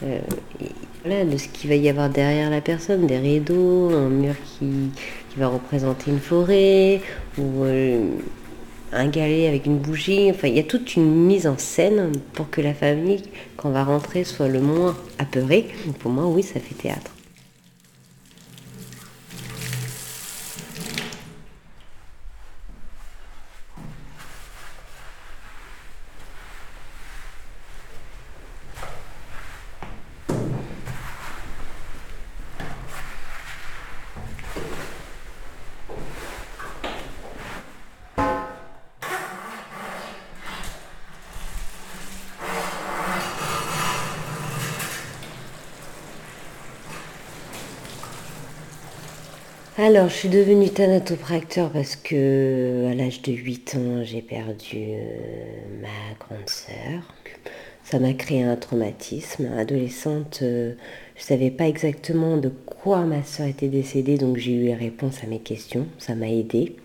de 0.02 1.36
ce 1.36 1.48
qu'il 1.48 1.70
va 1.70 1.76
y 1.76 1.88
avoir 1.88 2.08
derrière 2.08 2.50
la 2.50 2.60
personne, 2.60 3.06
des 3.06 3.18
rideaux, 3.18 3.90
un 3.90 4.08
mur 4.08 4.34
qui, 4.44 4.90
qui 5.30 5.38
va 5.38 5.48
représenter 5.48 6.10
une 6.10 6.20
forêt, 6.20 7.00
ou 7.36 7.64
un 8.92 9.06
galet 9.08 9.46
avec 9.46 9.66
une 9.66 9.78
bougie. 9.78 10.30
Enfin, 10.30 10.48
il 10.48 10.54
y 10.54 10.60
a 10.60 10.64
toute 10.64 10.96
une 10.96 11.26
mise 11.26 11.46
en 11.46 11.58
scène 11.58 12.12
pour 12.32 12.50
que 12.50 12.60
la 12.60 12.74
famille, 12.74 13.22
quand 13.56 13.68
on 13.68 13.72
va 13.72 13.84
rentrer, 13.84 14.24
soit 14.24 14.48
le 14.48 14.60
moins 14.60 14.96
apeurée. 15.18 15.68
Pour 15.98 16.10
moi, 16.10 16.26
oui, 16.26 16.42
ça 16.42 16.60
fait 16.60 16.74
théâtre. 16.74 17.12
Alors, 49.98 50.10
je 50.10 50.14
suis 50.14 50.28
devenue 50.28 50.70
thanatopracteur 50.70 51.70
parce 51.70 51.96
que 51.96 52.88
à 52.88 52.94
l'âge 52.94 53.20
de 53.22 53.32
8 53.32 53.74
ans, 53.74 54.04
j'ai 54.04 54.22
perdu 54.22 54.76
euh, 54.76 55.82
ma 55.82 56.14
grande 56.20 56.48
sœur. 56.48 57.02
Ça 57.82 57.98
m'a 57.98 58.12
créé 58.12 58.44
un 58.44 58.54
traumatisme. 58.54 59.48
Adolescente, 59.58 60.38
euh, 60.42 60.74
je 61.16 61.22
ne 61.22 61.24
savais 61.24 61.50
pas 61.50 61.66
exactement 61.66 62.36
de 62.36 62.48
quoi 62.48 63.00
ma 63.00 63.24
sœur 63.24 63.48
était 63.48 63.66
décédée, 63.66 64.18
donc 64.18 64.36
j'ai 64.36 64.52
eu 64.52 64.66
les 64.66 64.76
réponses 64.76 65.24
à 65.24 65.26
mes 65.26 65.40
questions. 65.40 65.88
Ça 65.98 66.14
m'a 66.14 66.28
aidé, 66.28 66.76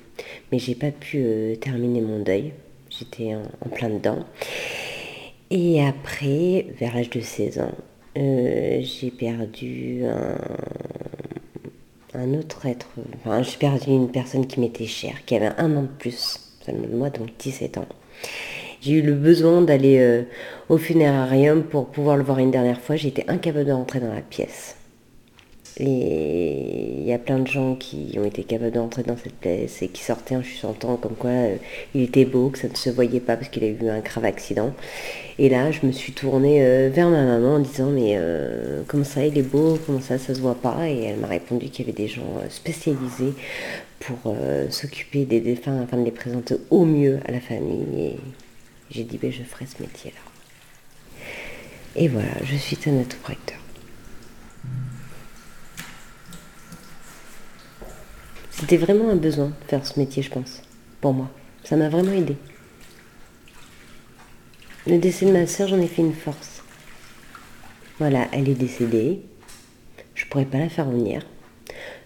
mais 0.51 0.57
j'ai 0.57 0.74
pas 0.74 0.89
pu 0.89 1.20
euh, 1.20 1.55
terminer 1.55 2.01
mon 2.01 2.18
deuil. 2.18 2.51
J'étais 2.89 3.36
en, 3.36 3.70
plein 3.70 3.89
dedans. 3.89 4.26
Et 5.51 5.86
après, 5.86 6.66
vers 6.80 6.95
l'âge 6.95 7.11
de 7.11 7.22
16 7.22 7.59
ans, 7.59 7.76
j'ai 8.16 9.11
perdu 9.11 10.03
un 10.05 10.36
un 12.16 12.34
autre 12.34 12.66
être. 12.66 12.88
Enfin, 13.16 13.41
j'ai 13.41 13.57
perdu 13.57 13.89
une 13.89 14.09
personne 14.09 14.47
qui 14.47 14.59
m'était 14.59 14.86
chère, 14.86 15.26
qui 15.26 15.36
avait 15.36 15.51
un 15.57 15.76
an 15.76 15.84
de 15.84 15.88
plus, 15.88 16.39
seulement 16.66 16.88
moi, 16.91 17.09
donc 17.09 17.30
17 17.39 17.78
ans. 17.78 17.88
J'ai 18.82 18.93
eu 18.93 19.01
le 19.01 19.14
besoin 19.14 19.61
d'aller 19.61 19.99
euh, 19.99 20.24
au 20.70 20.78
funérarium 20.78 21.64
pour 21.64 21.88
pouvoir 21.88 22.18
le 22.18 22.24
voir 22.24 22.39
une 22.39 22.51
dernière 22.51 22.82
fois. 22.82 22.95
J'étais 22.95 23.26
incapable 23.30 23.66
de 23.66 23.72
rentrer 23.72 23.99
dans 23.99 24.14
la 24.14 24.22
pièce. 24.22 24.76
Et 25.80 26.99
il 26.99 27.03
y 27.03 27.13
a 27.13 27.17
plein 27.17 27.39
de 27.39 27.47
gens 27.47 27.76
qui 27.76 28.15
ont 28.19 28.26
été 28.26 28.43
capables 28.43 28.71
d'entrer 28.71 29.01
dans 29.01 29.17
cette 29.17 29.34
pièce 29.34 29.82
et 29.82 29.88
qui 29.88 30.03
sortaient 30.03 30.36
en 30.36 30.43
chuchotant 30.43 30.97
comme 30.97 31.15
quoi 31.15 31.32
euh, 31.32 31.55
il 31.95 32.03
était 32.03 32.26
beau, 32.26 32.49
que 32.49 32.59
ça 32.59 32.67
ne 32.67 32.76
se 32.76 32.91
voyait 32.91 33.19
pas 33.19 33.36
parce 33.36 33.49
qu'il 33.49 33.63
a 33.63 33.67
eu 33.67 33.89
un 33.89 33.99
grave 33.99 34.26
accident. 34.26 34.71
Et 35.39 35.49
là, 35.49 35.71
je 35.71 35.86
me 35.86 35.91
suis 35.91 36.13
tournée 36.13 36.63
euh, 36.63 36.89
vers 36.93 37.09
ma 37.09 37.24
maman 37.24 37.55
en 37.55 37.59
disant 37.59 37.89
mais 37.89 38.13
euh, 38.17 38.84
comment 38.88 39.03
ça 39.03 39.26
il 39.26 39.36
est 39.36 39.41
beau, 39.41 39.80
comment 39.86 39.99
ça 39.99 40.19
ça 40.19 40.36
se 40.36 40.41
voit 40.41 40.55
pas? 40.55 40.88
Et 40.88 41.05
elle 41.05 41.17
m'a 41.17 41.28
répondu 41.28 41.69
qu'il 41.69 41.88
y 41.88 41.89
avait 41.89 41.97
des 41.97 42.07
gens 42.07 42.41
spécialisés 42.49 43.34
pour 43.99 44.36
s'occuper 44.69 45.26
des 45.26 45.39
défunts 45.39 45.82
afin 45.82 45.97
de 45.97 46.03
les 46.03 46.11
présenter 46.11 46.55
au 46.69 46.86
mieux 46.86 47.19
à 47.26 47.32
la 47.32 47.39
famille. 47.39 47.86
Et 47.97 48.17
j'ai 48.91 49.03
dit 49.03 49.17
ben, 49.17 49.32
je 49.32 49.43
ferai 49.43 49.65
ce 49.65 49.82
métier-là. 49.82 50.19
Et 51.95 52.07
voilà, 52.09 52.34
je 52.43 52.55
suis 52.57 52.76
thanatopracteur. 52.76 53.62
C'était 58.56 58.78
vraiment 58.78 59.10
un 59.10 59.16
besoin 59.16 59.47
de 59.47 59.68
faire 59.68 59.86
ce 59.86 59.99
métier, 59.99 60.24
je 60.24 60.30
pense, 60.30 60.62
pour 61.01 61.14
moi. 61.14 61.30
Ça 61.64 61.76
m'a 61.76 61.89
vraiment 61.89 62.14
aidé. 62.14 62.38
Le 64.86 64.97
décès 64.99 65.26
de 65.26 65.32
ma 65.32 65.47
soeur, 65.47 65.68
j'en 65.68 65.80
ai 65.80 65.88
fait 65.88 66.01
une 66.01 66.14
force. 66.14 66.62
Voilà, 67.99 68.28
elle 68.32 68.47
est 68.47 68.56
décédée. 68.56 69.22
Je 70.14 70.26
pourrais 70.26 70.45
pas 70.45 70.60
la 70.60 70.70
faire 70.70 70.88
revenir. 70.88 71.26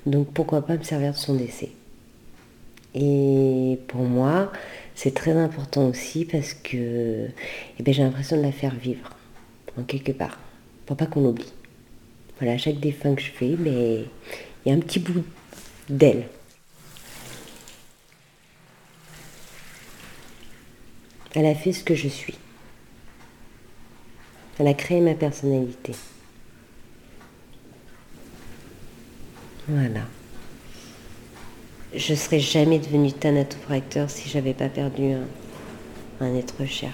Donc 0.06 0.32
pourquoi 0.34 0.66
pas 0.66 0.78
me 0.78 0.84
servir 0.84 1.12
de 1.12 1.18
son 1.18 1.36
décès? 1.36 1.72
Et 2.95 3.78
pour 3.88 4.02
moi, 4.02 4.52
c'est 4.95 5.14
très 5.14 5.34
important 5.34 5.88
aussi 5.88 6.24
parce 6.26 6.54
que 6.54 7.28
eh 7.78 7.84
ben, 7.84 7.93
j'ai 7.93 8.04
l'impression 8.04 8.38
de 8.38 8.41
la 8.41 8.52
faire 8.52 8.74
vivre, 8.74 9.10
en 9.78 9.84
quelque 9.84 10.14
part, 10.14 10.39
pour 10.86 10.95
pas 10.95 11.06
qu'on 11.06 11.22
l'oublie. 11.22 11.54
Voilà, 12.39 12.58
chaque 12.58 12.80
défunt 12.80 13.16
que 13.16 13.22
je 13.22 13.32
fais, 13.32 13.56
mais 13.60 14.06
il 14.66 14.70
y 14.70 14.72
a 14.72 14.76
un 14.76 14.80
petit 14.80 15.00
bout 15.00 15.24
d'elle 15.89 16.28
Elle 21.34 21.45
a 21.45 21.55
fait 21.55 21.73
ce 21.73 21.84
que 21.84 21.95
je 21.95 22.07
suis. 22.07 22.38
Elle 24.59 24.67
a 24.67 24.73
créé 24.73 25.01
ma 25.01 25.13
personnalité. 25.13 25.93
Voilà. 29.67 30.01
Je 31.93 32.13
serais 32.13 32.39
jamais 32.39 32.80
devenue 32.80 33.11
thanatopracteur 33.11 34.09
si 34.09 34.30
j'avais 34.30 34.53
pas 34.53 34.69
perdu 34.69 35.11
un, 35.11 35.28
un 36.21 36.36
être 36.36 36.65
cher. 36.65 36.91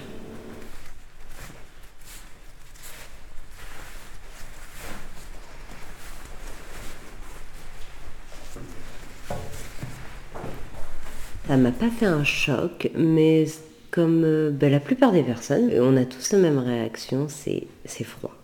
Ça 11.46 11.56
m'a 11.56 11.70
pas 11.70 11.90
fait 11.90 12.06
un 12.06 12.24
choc, 12.24 12.90
mais 12.96 13.46
comme 13.94 14.24
euh, 14.24 14.50
ben, 14.50 14.72
la 14.72 14.80
plupart 14.80 15.12
des 15.12 15.22
personnes, 15.22 15.70
on 15.78 15.96
a 15.96 16.04
tous 16.04 16.32
la 16.32 16.38
même 16.38 16.58
réaction, 16.58 17.28
c'est 17.28 18.04
froid. 18.04 18.34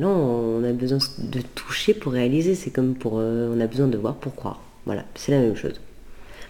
On 0.00 0.64
a 0.64 0.72
besoin 0.72 0.98
de 1.18 1.40
toucher 1.54 1.94
pour 1.94 2.12
réaliser, 2.12 2.56
c'est 2.56 2.70
comme 2.70 2.96
pour... 2.96 3.18
Euh, 3.20 3.54
on 3.56 3.60
a 3.60 3.68
besoin 3.68 3.86
de 3.86 3.96
voir 3.96 4.16
pour 4.16 4.34
croire. 4.34 4.60
Voilà, 4.84 5.04
c'est 5.14 5.30
la 5.30 5.38
même 5.38 5.54
chose. 5.54 5.80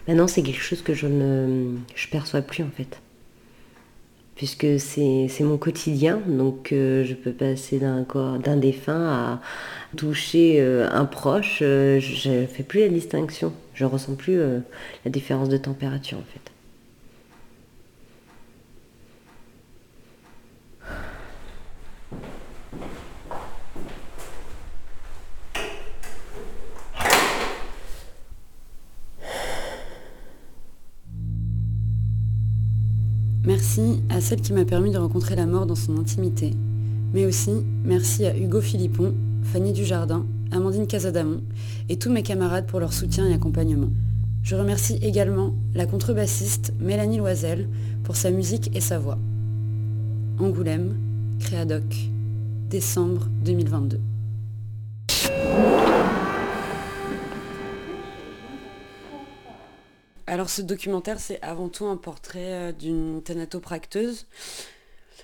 Maintenant, 0.08 0.26
c'est 0.26 0.42
quelque 0.42 0.62
chose 0.62 0.80
que 0.80 0.94
je 0.94 1.06
ne 1.06 1.76
je 1.94 2.08
perçois 2.08 2.40
plus 2.40 2.62
en 2.62 2.70
fait. 2.74 2.98
Puisque 4.36 4.80
c'est 4.80 5.28
mon 5.40 5.58
quotidien, 5.58 6.20
donc 6.26 6.72
euh, 6.72 7.04
je 7.04 7.12
peux 7.12 7.32
passer 7.32 7.78
d'un 7.78 8.04
corps, 8.04 8.38
d'un 8.38 8.56
défunt 8.56 9.06
à 9.06 9.40
toucher 9.98 10.62
un 10.62 11.04
proche, 11.04 11.58
je 11.60 12.30
ne 12.30 12.46
fais 12.46 12.62
plus 12.62 12.80
la 12.80 12.88
distinction, 12.88 13.52
je 13.74 13.84
ressens 13.84 14.14
plus 14.14 14.38
la 14.38 15.10
différence 15.10 15.50
de 15.50 15.58
température 15.58 16.18
en 16.18 16.32
fait. 16.32 16.55
Celle 34.26 34.40
qui 34.40 34.52
m'a 34.52 34.64
permis 34.64 34.90
de 34.90 34.98
rencontrer 34.98 35.36
la 35.36 35.46
mort 35.46 35.66
dans 35.66 35.76
son 35.76 35.96
intimité, 35.98 36.50
mais 37.14 37.26
aussi 37.26 37.52
merci 37.84 38.26
à 38.26 38.36
Hugo 38.36 38.60
Philippon, 38.60 39.14
Fanny 39.44 39.72
Dujardin, 39.72 40.26
Amandine 40.50 40.88
Casadamon 40.88 41.42
et 41.88 41.96
tous 41.96 42.10
mes 42.10 42.24
camarades 42.24 42.66
pour 42.66 42.80
leur 42.80 42.92
soutien 42.92 43.28
et 43.28 43.34
accompagnement. 43.34 43.90
Je 44.42 44.56
remercie 44.56 44.98
également 45.00 45.54
la 45.76 45.86
contrebassiste 45.86 46.74
Mélanie 46.80 47.18
Loisel 47.18 47.68
pour 48.02 48.16
sa 48.16 48.32
musique 48.32 48.76
et 48.76 48.80
sa 48.80 48.98
voix. 48.98 49.18
Angoulême, 50.40 50.96
Créadoc, 51.38 52.10
décembre 52.68 53.28
2022. 53.44 54.00
Alors 60.36 60.50
ce 60.50 60.60
documentaire, 60.60 61.18
c'est 61.18 61.40
avant 61.40 61.70
tout 61.70 61.86
un 61.86 61.96
portrait 61.96 62.52
euh, 62.52 62.72
d'une 62.72 63.22
thanatopracteuse. 63.22 64.26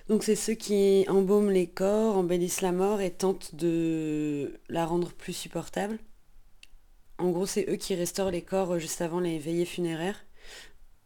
Donc 0.08 0.24
c'est 0.24 0.36
ceux 0.36 0.54
qui 0.54 1.04
embaument 1.06 1.50
les 1.50 1.66
corps, 1.66 2.16
embellissent 2.16 2.62
la 2.62 2.72
mort 2.72 3.02
et 3.02 3.10
tentent 3.10 3.54
de 3.54 4.58
la 4.70 4.86
rendre 4.86 5.12
plus 5.12 5.34
supportable. 5.34 5.98
En 7.18 7.28
gros, 7.28 7.44
c'est 7.44 7.68
eux 7.68 7.76
qui 7.76 7.94
restaurent 7.94 8.30
les 8.30 8.40
corps 8.40 8.72
euh, 8.72 8.78
juste 8.78 9.02
avant 9.02 9.20
les 9.20 9.38
veillées 9.38 9.66
funéraires, 9.66 10.24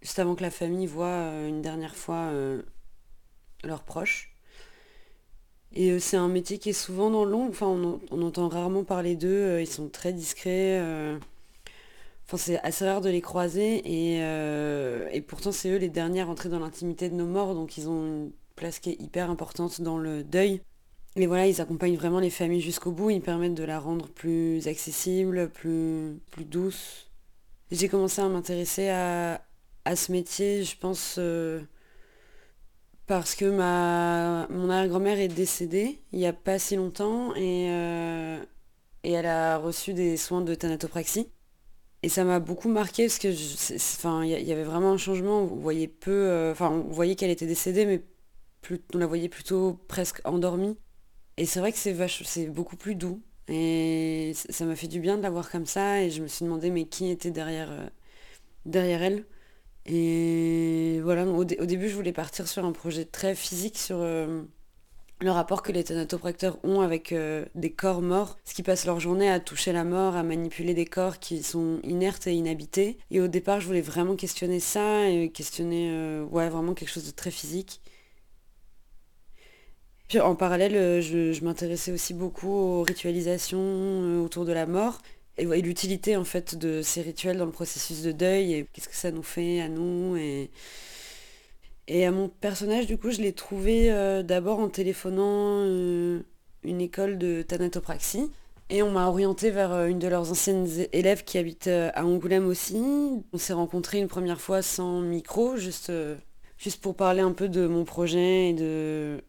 juste 0.02 0.20
avant 0.20 0.36
que 0.36 0.42
la 0.42 0.52
famille 0.52 0.86
voit 0.86 1.06
euh, 1.06 1.48
une 1.48 1.60
dernière 1.60 1.96
fois 1.96 2.30
leurs 3.64 3.82
proches. 3.82 4.36
Et 5.72 5.98
c'est 5.98 6.16
un 6.16 6.28
métier 6.28 6.58
qui 6.58 6.68
est 6.68 6.72
souvent 6.72 7.10
dans 7.10 7.24
l'ombre, 7.24 7.50
enfin 7.50 7.66
on, 8.12 8.22
entend 8.22 8.48
rarement 8.48 8.84
parler 8.84 9.16
d'eux, 9.16 9.58
ils 9.60 9.66
sont 9.66 9.88
très 9.88 10.12
discrets. 10.12 10.80
Enfin, 12.26 12.38
c'est 12.38 12.58
assez 12.64 12.84
rare 12.84 13.00
de 13.00 13.08
les 13.08 13.20
croiser 13.20 13.82
euh, 13.86 15.08
et, 15.12 15.20
pourtant 15.20 15.52
c'est 15.52 15.70
eux 15.70 15.76
les 15.76 15.88
derniers 15.88 16.22
à 16.22 16.24
rentrer 16.24 16.48
dans 16.48 16.58
l'intimité 16.58 17.08
de 17.08 17.14
nos 17.14 17.26
morts, 17.26 17.54
donc 17.54 17.78
ils 17.78 17.88
ont 17.88 18.04
une 18.04 18.32
place 18.56 18.80
qui 18.80 18.90
est 18.90 19.00
hyper 19.00 19.30
importante 19.30 19.80
dans 19.80 19.96
le 19.98 20.24
deuil. 20.24 20.60
Et 21.14 21.26
voilà, 21.26 21.46
ils 21.46 21.60
accompagnent 21.60 21.96
vraiment 21.96 22.18
les 22.18 22.30
familles 22.30 22.60
jusqu'au 22.60 22.90
bout, 22.90 23.10
ils 23.10 23.22
permettent 23.22 23.54
de 23.54 23.62
la 23.64 23.78
rendre 23.78 24.08
plus 24.08 24.66
accessible, 24.66 25.48
plus, 25.50 26.20
plus 26.32 26.44
douce. 26.44 27.10
J'ai 27.70 27.88
commencé 27.88 28.20
à 28.20 28.28
m'intéresser 28.28 28.88
à, 28.88 29.40
ce 29.94 30.10
métier, 30.10 30.64
je 30.64 30.76
pense, 30.76 31.16
euh, 31.18 31.62
parce 33.06 33.36
que 33.36 33.44
ma, 33.44 34.48
mon 34.50 34.68
arrière-grand-mère 34.68 35.20
est 35.20 35.28
décédée 35.28 36.00
il 36.12 36.18
n'y 36.18 36.26
a 36.26 36.32
pas 36.32 36.58
si 36.58 36.74
longtemps 36.74 37.34
et, 37.36 37.68
euh, 37.70 38.42
et 39.04 39.12
elle 39.12 39.26
a 39.26 39.58
reçu 39.58 39.94
des 39.94 40.16
soins 40.16 40.42
de 40.42 40.54
thanatopraxie. 40.56 41.28
Et 42.06 42.08
ça 42.08 42.22
m'a 42.22 42.38
beaucoup 42.38 42.68
marqué 42.68 43.06
parce 43.06 43.18
que 43.18 43.26
enfin, 43.74 44.24
il 44.24 44.30
y, 44.30 44.52
avait 44.52 44.62
vraiment 44.62 44.92
un 44.92 44.96
changement. 44.96 45.40
On 45.42 45.46
voyait 45.46 45.88
peu, 45.88 46.12
euh, 46.12 46.52
enfin, 46.52 46.70
on 46.70 46.92
voyait 46.92 47.16
qu'elle 47.16 47.32
était 47.32 47.48
décédée, 47.48 47.84
mais 47.84 48.00
on 48.94 48.98
la 48.98 49.08
voyait 49.08 49.28
plutôt 49.28 49.80
presque 49.88 50.20
endormie. 50.24 50.78
Et 51.36 51.46
c'est 51.46 51.58
vrai 51.58 51.72
que 51.72 51.78
c'est 51.78 51.96
c'est 52.24 52.46
beaucoup 52.46 52.76
plus 52.76 52.94
doux. 52.94 53.22
Et 53.48 54.34
ça 54.36 54.64
m'a 54.66 54.76
fait 54.76 54.86
du 54.86 55.00
bien 55.00 55.16
de 55.16 55.22
la 55.22 55.30
voir 55.30 55.50
comme 55.50 55.66
ça. 55.66 56.00
Et 56.00 56.10
je 56.10 56.22
me 56.22 56.28
suis 56.28 56.44
demandé, 56.44 56.70
mais 56.70 56.84
qui 56.86 57.10
était 57.10 57.32
derrière, 57.32 57.72
euh, 57.72 57.88
derrière 58.66 59.02
elle? 59.02 59.26
Et 59.86 61.00
voilà, 61.02 61.26
au, 61.26 61.44
début, 61.44 61.88
je 61.88 61.96
voulais 61.96 62.12
partir 62.12 62.46
sur 62.46 62.64
un 62.64 62.72
projet 62.72 63.04
très 63.04 63.34
physique 63.34 63.78
sur 63.78 63.98
euh, 63.98 64.42
le 65.20 65.30
rapport 65.30 65.62
que 65.62 65.72
les 65.72 65.84
thanatopracteurs 65.84 66.58
ont 66.62 66.80
avec 66.80 67.12
euh, 67.12 67.46
des 67.54 67.70
corps 67.70 68.02
morts, 68.02 68.38
ce 68.44 68.54
qui 68.54 68.62
passent 68.62 68.84
leur 68.84 69.00
journée 69.00 69.30
à 69.30 69.40
toucher 69.40 69.72
la 69.72 69.84
mort, 69.84 70.14
à 70.14 70.22
manipuler 70.22 70.74
des 70.74 70.84
corps 70.84 71.18
qui 71.18 71.42
sont 71.42 71.80
inertes 71.84 72.26
et 72.26 72.34
inhabités. 72.34 72.98
Et 73.10 73.20
au 73.20 73.28
départ, 73.28 73.60
je 73.60 73.66
voulais 73.66 73.80
vraiment 73.80 74.14
questionner 74.14 74.60
ça 74.60 75.08
et 75.08 75.30
questionner 75.30 75.88
euh, 75.90 76.24
ouais, 76.24 76.50
vraiment 76.50 76.74
quelque 76.74 76.90
chose 76.90 77.06
de 77.06 77.12
très 77.12 77.30
physique. 77.30 77.80
Puis 80.08 80.20
en 80.20 80.36
parallèle, 80.36 80.76
euh, 80.76 81.00
je, 81.00 81.42
m'intéressais 81.42 81.92
aussi 81.92 82.12
beaucoup 82.12 82.50
aux 82.50 82.82
ritualisations 82.82 84.22
autour 84.22 84.44
de 84.44 84.52
la 84.52 84.66
mort 84.66 85.00
et, 85.38 85.44
l'utilité 85.62 86.16
en 86.16 86.24
fait 86.24 86.56
de 86.56 86.82
ces 86.82 87.02
rituels 87.02 87.38
dans 87.38 87.46
le 87.46 87.52
processus 87.52 88.02
de 88.02 88.12
deuil 88.12 88.54
et 88.54 88.66
qu'est-ce 88.72 88.88
que 88.88 88.94
ça 88.94 89.10
nous 89.10 89.22
fait 89.22 89.60
à 89.60 89.68
nous 89.68 90.16
et 90.16 90.50
et 91.88 92.04
à 92.04 92.10
mon 92.10 92.28
personnage, 92.28 92.86
du 92.86 92.98
coup, 92.98 93.10
je 93.10 93.20
l'ai 93.20 93.32
trouvé 93.32 93.92
euh, 93.92 94.22
d'abord 94.22 94.58
en 94.58 94.68
téléphonant 94.68 95.62
euh, 95.64 96.20
une 96.64 96.80
école 96.80 97.16
de 97.18 97.42
thanatopraxie. 97.42 98.30
Et 98.68 98.82
on 98.82 98.90
m'a 98.90 99.06
orienté 99.06 99.50
vers 99.50 99.72
euh, 99.72 99.86
une 99.86 100.00
de 100.00 100.08
leurs 100.08 100.30
anciennes 100.32 100.66
élèves 100.92 101.22
qui 101.22 101.38
habite 101.38 101.68
à 101.68 102.04
Angoulême 102.04 102.46
aussi. 102.46 102.82
On 103.32 103.38
s'est 103.38 103.52
rencontrés 103.52 103.98
une 103.98 104.08
première 104.08 104.40
fois 104.40 104.62
sans 104.62 105.00
micro, 105.00 105.56
juste 105.56 105.92
juste 106.58 106.80
pour 106.80 106.96
parler 106.96 107.20
un 107.20 107.32
peu 107.32 107.48
de 107.48 107.66
mon 107.66 107.84
projet 107.84 108.48
et 108.48 108.52
de, 108.54 109.20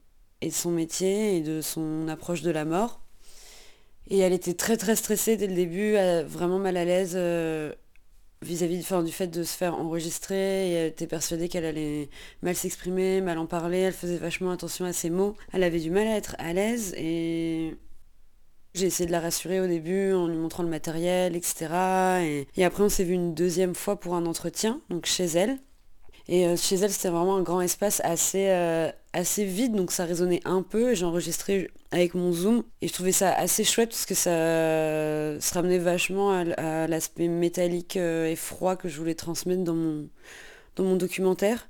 et 0.41 0.47
de 0.47 0.53
son 0.53 0.72
métier 0.72 1.36
et 1.36 1.41
de 1.41 1.62
son 1.62 2.08
approche 2.08 2.41
de 2.41 2.51
la 2.51 2.66
mort. 2.66 3.01
Et 4.10 4.20
elle 4.20 4.32
était 4.34 4.53
très 4.53 4.78
très 4.78 4.95
stressée 4.95 5.36
dès 5.36 5.47
le 5.47 5.53
début, 5.53 5.95
vraiment 6.26 6.58
mal 6.58 6.78
à 6.78 6.86
l'aise 6.86 7.18
vis-à-vis 8.41 8.85
du 9.03 9.11
fait 9.11 9.27
de 9.27 9.43
se 9.43 9.55
faire 9.55 9.75
enregistrer. 9.75 10.69
Et 10.69 10.73
elle 10.73 10.88
était 10.88 11.07
persuadée 11.07 11.49
qu'elle 11.49 11.65
allait 11.65 12.09
mal 12.41 12.55
s'exprimer, 12.55 13.21
mal 13.21 13.38
en 13.38 13.45
parler. 13.45 13.79
Elle 13.79 13.93
faisait 13.93 14.17
vachement 14.17 14.51
attention 14.51 14.85
à 14.85 14.93
ses 14.93 15.09
mots. 15.09 15.35
Elle 15.53 15.63
avait 15.63 15.79
du 15.79 15.91
mal 15.91 16.07
à 16.07 16.15
être 16.15 16.35
à 16.39 16.53
l'aise 16.53 16.93
et 16.97 17.75
j'ai 18.77 18.85
essayé 18.85 19.07
de 19.07 19.11
la 19.11 19.19
rassurer 19.19 19.59
au 19.59 19.67
début 19.67 20.13
en 20.13 20.27
lui 20.27 20.38
montrant 20.38 20.61
le 20.61 20.69
matériel, 20.69 21.35
etc. 21.35 22.45
Et, 22.55 22.63
après 22.63 22.83
on 22.83 22.89
s'est 22.89 23.03
vu 23.03 23.13
une 23.13 23.33
deuxième 23.33 23.73
fois 23.73 23.99
pour 23.99 24.13
un 24.13 24.25
entretien, 24.25 24.81
donc 24.89 25.05
chez 25.05 25.25
elle. 25.25 25.57
Et 26.30 26.45
euh, 26.45 26.57
chez 26.57 26.75
elle, 26.75 26.91
c'était 26.91 27.09
vraiment 27.09 27.38
un 27.38 27.41
grand 27.41 27.61
espace 27.61 28.01
assez, 28.03 28.47
euh, 28.49 28.91
assez 29.13 29.45
vide, 29.45 29.75
donc 29.75 29.91
ça 29.91 30.03
résonnait 30.03 30.41
un 30.43 30.61
peu. 30.61 30.93
J'ai 30.93 31.05
enregistré 31.05 31.71
avec 31.91 32.15
mon 32.15 32.34
zoom 32.34 32.63
et 32.82 32.88
je 32.89 32.93
trouvais 32.93 33.13
ça 33.13 33.32
assez 33.34 33.63
chouette 33.63 33.89
parce 33.89 34.05
que 34.05 34.13
ça 34.13 34.32
se 35.39 35.53
ramenait 35.53 35.78
vachement 35.78 36.32
à, 36.32 36.88
l'aspect 36.88 37.30
métallique 37.30 37.95
euh, 37.95 38.28
et 38.28 38.36
froid 38.36 38.75
que 38.75 38.89
je 38.89 38.97
voulais 38.97 39.15
transmettre 39.15 39.63
dans 39.63 39.75
mon, 39.75 40.09
dans 40.75 40.84
mon 40.84 40.97
documentaire. 40.97 41.69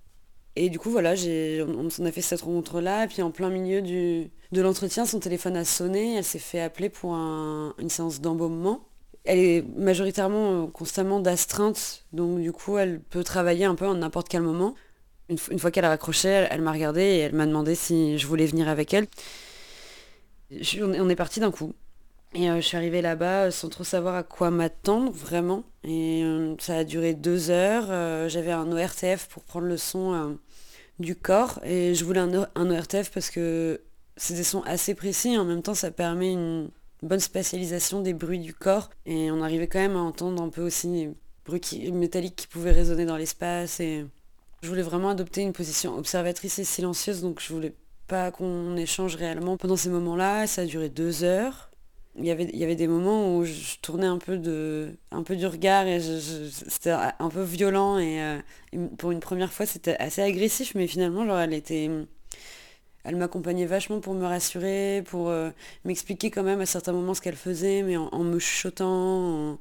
Et 0.56 0.70
du 0.70 0.80
coup, 0.80 0.90
voilà, 0.90 1.14
on, 1.14 1.88
on 2.00 2.06
a 2.06 2.12
fait 2.12 2.22
cette 2.22 2.42
rencontre-là. 2.42 3.04
Et 3.04 3.08
puis 3.08 3.22
en 3.22 3.30
plein 3.30 3.52
milieu 3.52 3.84
du, 3.84 4.32
de 4.52 4.62
l'entretien, 4.62 5.06
son 5.06 5.20
téléphone 5.20 5.56
a 5.56 5.66
sonné. 5.66 6.16
Elle 6.16 6.24
s'est 6.24 6.40
fait 6.40 6.62
appeler 6.62 6.90
pour 6.90 7.14
une 7.14 7.90
séance 7.90 8.22
d'embaumement 8.22 8.87
elle 9.28 9.40
est 9.40 9.66
majoritairement 9.76 10.64
euh, 10.64 10.68
constamment 10.68 11.20
d'astreinte, 11.20 12.06
donc 12.14 12.40
du 12.40 12.52
coup 12.52 12.78
elle 12.78 13.02
peut 13.02 13.24
travailler 13.24 13.66
un 13.66 13.76
peu 13.76 13.86
en 13.86 13.96
n'importe 13.96 14.30
quel 14.30 14.42
moment. 14.42 14.74
Une, 15.30 15.60
fois 15.60 15.72
qu'elle 15.72 15.84
a 15.84 15.90
raccroché, 15.90 16.30
elle, 16.30 16.62
m'a 16.62 16.72
regardé 16.72 17.02
et 17.02 17.20
elle 17.20 17.36
m'a 17.36 17.46
demandé 17.46 17.76
si 17.76 18.18
je 18.18 18.26
voulais 18.28 18.46
venir 18.46 18.70
avec 18.70 18.94
elle. 18.94 19.08
on 20.82 21.10
est 21.10 21.16
parti 21.18 21.42
d'un 21.42 21.52
coup. 21.52 21.74
Et 22.34 22.50
euh, 22.50 22.56
je 22.58 22.62
suis 22.62 22.78
arrivée 22.78 23.02
là-bas 23.02 23.46
euh, 23.46 23.52
sans 23.52 23.68
trop 23.68 23.84
savoir 23.84 24.16
à 24.16 24.24
quoi 24.24 24.52
m'attendre 24.52 25.12
vraiment. 25.12 25.64
Et 25.84 26.24
ça 26.60 26.78
a 26.78 26.84
duré 26.86 27.14
deux 27.14 27.50
heures. 27.50 28.30
J'avais 28.30 28.54
un 28.54 28.72
ORTF 28.72 29.28
pour 29.28 29.44
prendre 29.44 29.66
le 29.66 29.76
son 29.76 30.38
du 31.00 31.16
corps. 31.18 31.60
Et 31.64 31.94
je 31.94 32.06
voulais 32.06 32.22
un 32.22 32.72
ORTF 32.72 33.12
parce 33.12 33.30
que 33.30 33.82
c'est 34.16 34.34
des 34.34 34.44
sons 34.44 34.62
assez 34.66 34.96
précis. 34.96 35.38
En 35.38 35.44
même 35.44 35.62
temps, 35.62 35.74
ça 35.74 35.92
permet 35.92 36.32
une, 36.32 36.70
bonne 37.04 37.20
spatialisation 37.20 38.02
des 38.02 38.14
bruits 38.14 38.40
du 38.40 38.54
corps. 38.54 38.90
Et 39.06 39.32
on 39.32 39.42
arrivait 39.42 39.68
quand 39.68 39.80
même 39.80 39.96
à 39.96 40.02
entendre 40.02 40.42
un 40.42 40.50
peu 40.50 40.62
aussi 40.62 40.88
les 40.88 41.10
bruits 41.46 41.92
métalliques 41.92 42.36
qui 42.36 42.48
pouvaient 42.48 42.72
résonner 42.72 43.06
dans 43.06 43.18
l'espace. 43.18 43.80
Et 43.80 44.06
je 44.62 44.70
voulais 44.70 44.82
vraiment 44.82 45.10
adopter 45.10 45.42
une 45.42 45.54
position 45.54 45.98
observatrice 45.98 46.60
et 46.60 46.64
silencieuse, 46.64 47.22
donc 47.22 47.42
je 47.42 47.54
voulais 47.54 47.74
pas 48.08 48.32
qu'on 48.32 48.76
échange 48.78 49.16
réellement 49.16 49.58
pendant 49.58 49.76
ces 49.76 49.90
moments-là. 49.90 50.48
Ça 50.48 50.62
a 50.62 50.66
duré 50.66 50.90
deux 50.90 51.24
heures. 51.24 51.70
Il 52.20 52.26
y, 52.26 52.32
avait, 52.32 52.76
des 52.76 52.88
moments 52.88 53.38
où 53.38 53.46
je 53.46 53.78
tournais 53.80 54.08
un 54.08 54.18
peu, 54.18 54.40
de, 54.40 54.90
un 55.12 55.22
peu 55.22 55.36
du 55.36 55.46
regard 55.46 55.86
et 55.86 56.00
c'était 56.00 56.90
un 56.90 57.30
peu 57.30 57.44
violent 57.44 58.00
et, 58.00 58.20
euh, 58.24 58.40
et, 58.74 58.80
pour 58.98 59.12
une 59.12 59.20
première 59.20 59.54
fois 59.54 59.68
c'était 59.68 59.96
assez 59.98 60.24
agressif 60.24 60.74
mais 60.74 60.88
finalement 60.88 61.28
genre 61.28 61.38
elle 61.38 61.54
était 61.54 61.92
elle 63.08 63.16
m'accompagnait 63.16 63.66
vachement 63.66 64.02
pour 64.02 64.14
me 64.14 64.26
rassurer, 64.26 65.02
pour 65.06 65.30
euh, 65.30 65.50
m'expliquer 65.86 66.30
quand 66.30 66.44
même 66.44 66.60
à 66.60 66.66
certains 66.66 66.92
moments 66.92 67.14
ce 67.14 67.22
qu'elle 67.22 67.38
faisait, 67.38 67.82
mais 67.82 67.96
en, 67.96 68.24
me 68.24 68.38
chuchotant, 68.38 69.58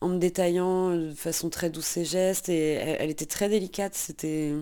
en, 0.00 0.08
me 0.08 0.18
détaillant 0.18 0.96
de 0.96 1.12
façon 1.12 1.50
très 1.50 1.70
douce 1.70 1.86
ses 1.86 2.04
gestes. 2.04 2.48
Et 2.48 2.74
elle, 2.74 3.10
était 3.10 3.26
très 3.26 3.48
délicate. 3.48 3.96
C'était, 3.96 4.54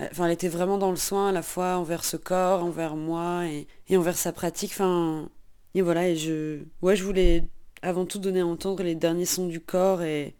enfin, 0.00 0.24
elle 0.24 0.32
était 0.32 0.48
vraiment 0.48 0.78
dans 0.78 0.90
le 0.90 0.96
soin 0.96 1.28
à 1.28 1.32
la 1.32 1.42
fois 1.42 1.76
envers 1.76 2.02
ce 2.02 2.16
corps, 2.16 2.64
envers 2.64 2.96
moi 2.96 3.44
et, 3.46 3.96
envers 3.96 4.16
sa 4.16 4.32
pratique. 4.32 4.70
Enfin, 4.72 5.28
et 5.74 5.82
voilà. 5.82 6.08
Et 6.08 6.16
je, 6.16 6.60
je 6.82 7.04
voulais 7.04 7.44
avant 7.82 8.06
tout 8.06 8.18
donner 8.18 8.40
à 8.40 8.46
entendre 8.46 8.82
les 8.82 8.94
derniers 8.94 9.26
sons 9.26 9.48
du 9.48 9.60
corps 9.60 10.00
et 10.00 10.34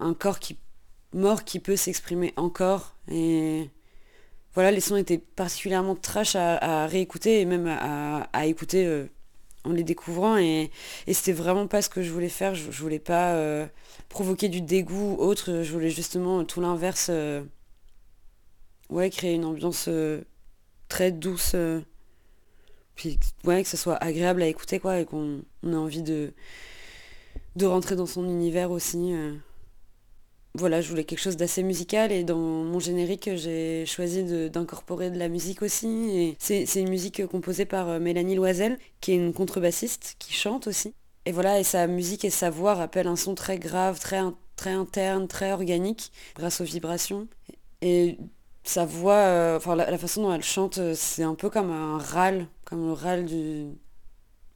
un 0.00 0.12
corps 0.12 0.38
qui 0.38 0.58
mort 1.14 1.44
qui 1.44 1.60
peut 1.60 1.76
s'exprimer 1.76 2.34
encore 2.36 2.94
et 3.10 3.70
les 4.56 4.80
sons 4.80 4.96
étaient 4.96 5.18
particulièrement 5.18 5.94
trash 5.94 6.36
à, 6.36 6.86
réécouter 6.86 7.40
et 7.40 7.44
même 7.44 7.66
à, 7.66 8.46
écouter 8.46 8.86
euh, 8.86 9.06
en 9.64 9.72
les 9.72 9.84
découvrant. 9.84 10.36
Et, 10.36 10.70
c'était 11.12 11.32
vraiment 11.32 11.66
pas 11.66 11.82
ce 11.82 11.88
que 11.88 12.02
je 12.02 12.10
voulais 12.10 12.28
faire. 12.28 12.54
Je, 12.54 12.70
voulais 12.70 12.98
pas 12.98 13.34
euh, 13.34 13.66
provoquer 14.08 14.48
du 14.48 14.60
dégoût 14.60 15.16
ou 15.18 15.22
autre. 15.22 15.62
Je 15.62 15.72
voulais 15.72 15.90
justement 15.90 16.44
tout 16.44 16.60
l'inverse. 16.60 17.08
Euh, 17.10 17.42
créer 19.10 19.34
une 19.34 19.44
ambiance 19.44 19.88
très 20.88 21.12
douce. 21.12 21.54
puis 22.94 23.18
ouais, 23.44 23.62
que 23.62 23.68
ce 23.68 23.76
soit 23.76 23.96
agréable 23.96 24.42
à 24.42 24.46
écouter 24.46 24.78
quoi 24.78 24.98
et 24.98 25.04
qu'on 25.04 25.42
ait 25.64 25.74
envie 25.74 26.02
de, 26.02 26.32
de 27.56 27.66
rentrer 27.66 27.96
dans 27.96 28.06
son 28.06 28.24
univers 28.24 28.70
aussi 28.70 29.12
voilà, 30.58 30.80
je 30.80 30.88
voulais 30.88 31.04
quelque 31.04 31.20
chose 31.20 31.36
d'assez 31.36 31.62
musical 31.62 32.12
et 32.12 32.24
dans 32.24 32.38
mon 32.38 32.78
générique, 32.78 33.30
j'ai 33.34 33.86
choisi 33.86 34.50
d'incorporer 34.50 35.10
de, 35.10 35.18
la 35.18 35.28
musique 35.28 35.62
aussi. 35.62 36.36
C'est 36.38 36.64
une 36.76 36.88
musique 36.88 37.26
composée 37.26 37.64
par 37.64 37.88
euh, 37.88 37.98
Mélanie 37.98 38.34
Loisel, 38.34 38.78
qui 39.00 39.12
est 39.12 39.16
une 39.16 39.32
contrebassiste, 39.32 40.16
qui 40.18 40.32
chante 40.32 40.66
aussi. 40.66 40.94
Et 41.24 41.32
voilà, 41.32 41.60
et 41.60 41.64
sa 41.64 41.86
musique 41.86 42.24
et 42.24 42.30
sa 42.30 42.50
voix 42.50 42.74
rappellent 42.74 43.06
un 43.06 43.16
son 43.16 43.34
très 43.34 43.58
grave, 43.58 44.00
très, 44.00 44.18
interne, 44.70 45.28
très 45.28 45.52
organique, 45.52 46.12
grâce 46.34 46.60
aux 46.60 46.64
vibrations. 46.64 47.28
Et 47.82 48.18
sa 48.64 48.84
voix, 48.84 49.14
euh, 49.14 49.56
enfin 49.56 49.76
la, 49.76 49.98
façon 49.98 50.22
dont 50.22 50.32
elle 50.32 50.42
chante, 50.42 50.78
euh, 50.78 50.94
c'est 50.96 51.22
un 51.22 51.34
peu 51.34 51.50
comme 51.50 51.70
un 51.70 51.98
râle, 51.98 52.46
comme 52.64 52.86
le 52.86 52.92
râle 52.92 53.24
du... 53.26 53.66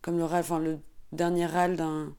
comme 0.00 0.18
le 0.18 0.24
râle, 0.24 0.40
enfin 0.40 0.58
le 0.58 0.78
dernier 1.12 1.46
râle 1.46 1.76
d'un 1.76 2.14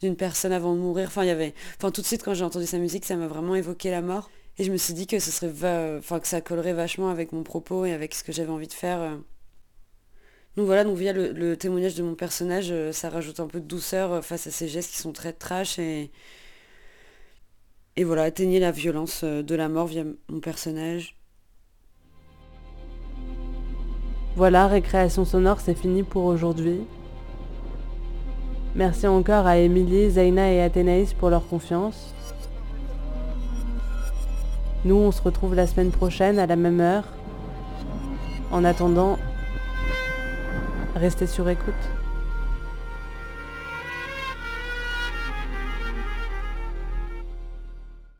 d'une 0.00 0.16
personne 0.16 0.52
avant 0.52 0.74
de 0.74 0.80
mourir. 0.80 1.08
Enfin, 1.08 1.24
il 1.24 1.28
y 1.28 1.30
avait, 1.30 1.54
enfin, 1.76 1.90
tout 1.90 2.00
de 2.00 2.06
suite 2.06 2.22
quand 2.22 2.34
j'ai 2.34 2.44
entendu 2.44 2.66
sa 2.66 2.78
musique, 2.78 3.04
ça 3.04 3.16
m'a 3.16 3.26
vraiment 3.26 3.54
évoqué 3.54 3.90
la 3.90 4.02
mort. 4.02 4.30
Et 4.58 4.64
je 4.64 4.72
me 4.72 4.76
suis 4.76 4.94
dit 4.94 5.06
que 5.06 5.18
ce 5.20 5.30
serait, 5.30 5.98
enfin, 5.98 6.18
que 6.18 6.26
ça 6.26 6.40
collerait 6.40 6.72
vachement 6.72 7.10
avec 7.10 7.32
mon 7.32 7.44
propos 7.44 7.84
et 7.84 7.92
avec 7.92 8.14
ce 8.14 8.24
que 8.24 8.32
j'avais 8.32 8.50
envie 8.50 8.66
de 8.66 8.72
faire. 8.72 9.00
Euh. 9.00 9.16
Donc 10.56 10.66
voilà, 10.66 10.82
donc 10.82 10.96
via 10.96 11.12
le, 11.12 11.56
témoignage 11.56 11.94
de 11.94 12.02
mon 12.02 12.16
personnage, 12.16 12.68
euh, 12.72 12.90
ça 12.90 13.10
rajoute 13.10 13.38
un 13.38 13.46
peu 13.46 13.60
de 13.60 13.66
douceur 13.66 14.12
euh, 14.12 14.20
face 14.22 14.48
à 14.48 14.50
ces 14.50 14.66
gestes 14.66 14.90
qui 14.90 14.98
sont 14.98 15.12
très 15.12 15.32
trash 15.32 15.78
et 15.78 16.10
et 17.96 18.04
voilà, 18.04 18.22
atteigner 18.22 18.60
la 18.60 18.70
violence 18.70 19.24
de 19.24 19.54
la 19.56 19.68
mort 19.68 19.88
via 19.88 20.04
mon 20.28 20.38
personnage. 20.38 21.16
Voilà, 24.36 24.68
récréation 24.68 25.24
sonore, 25.24 25.60
c'est 25.60 25.74
fini 25.74 26.04
pour 26.04 26.24
aujourd'hui. 26.24 26.82
Merci 28.74 29.06
encore 29.06 29.46
à 29.46 29.56
Émilie, 29.56 30.10
Zaina 30.10 30.52
et 30.52 30.62
Athénaïs 30.62 31.14
pour 31.14 31.30
leur 31.30 31.46
confiance. 31.48 32.14
Nous, 34.84 34.94
on 34.94 35.10
se 35.10 35.22
retrouve 35.22 35.54
la 35.54 35.66
semaine 35.66 35.90
prochaine 35.90 36.38
à 36.38 36.46
la 36.46 36.56
même 36.56 36.80
heure. 36.80 37.04
En 38.52 38.64
attendant, 38.64 39.18
restez 40.94 41.26
sur 41.26 41.48
écoute. 41.48 41.74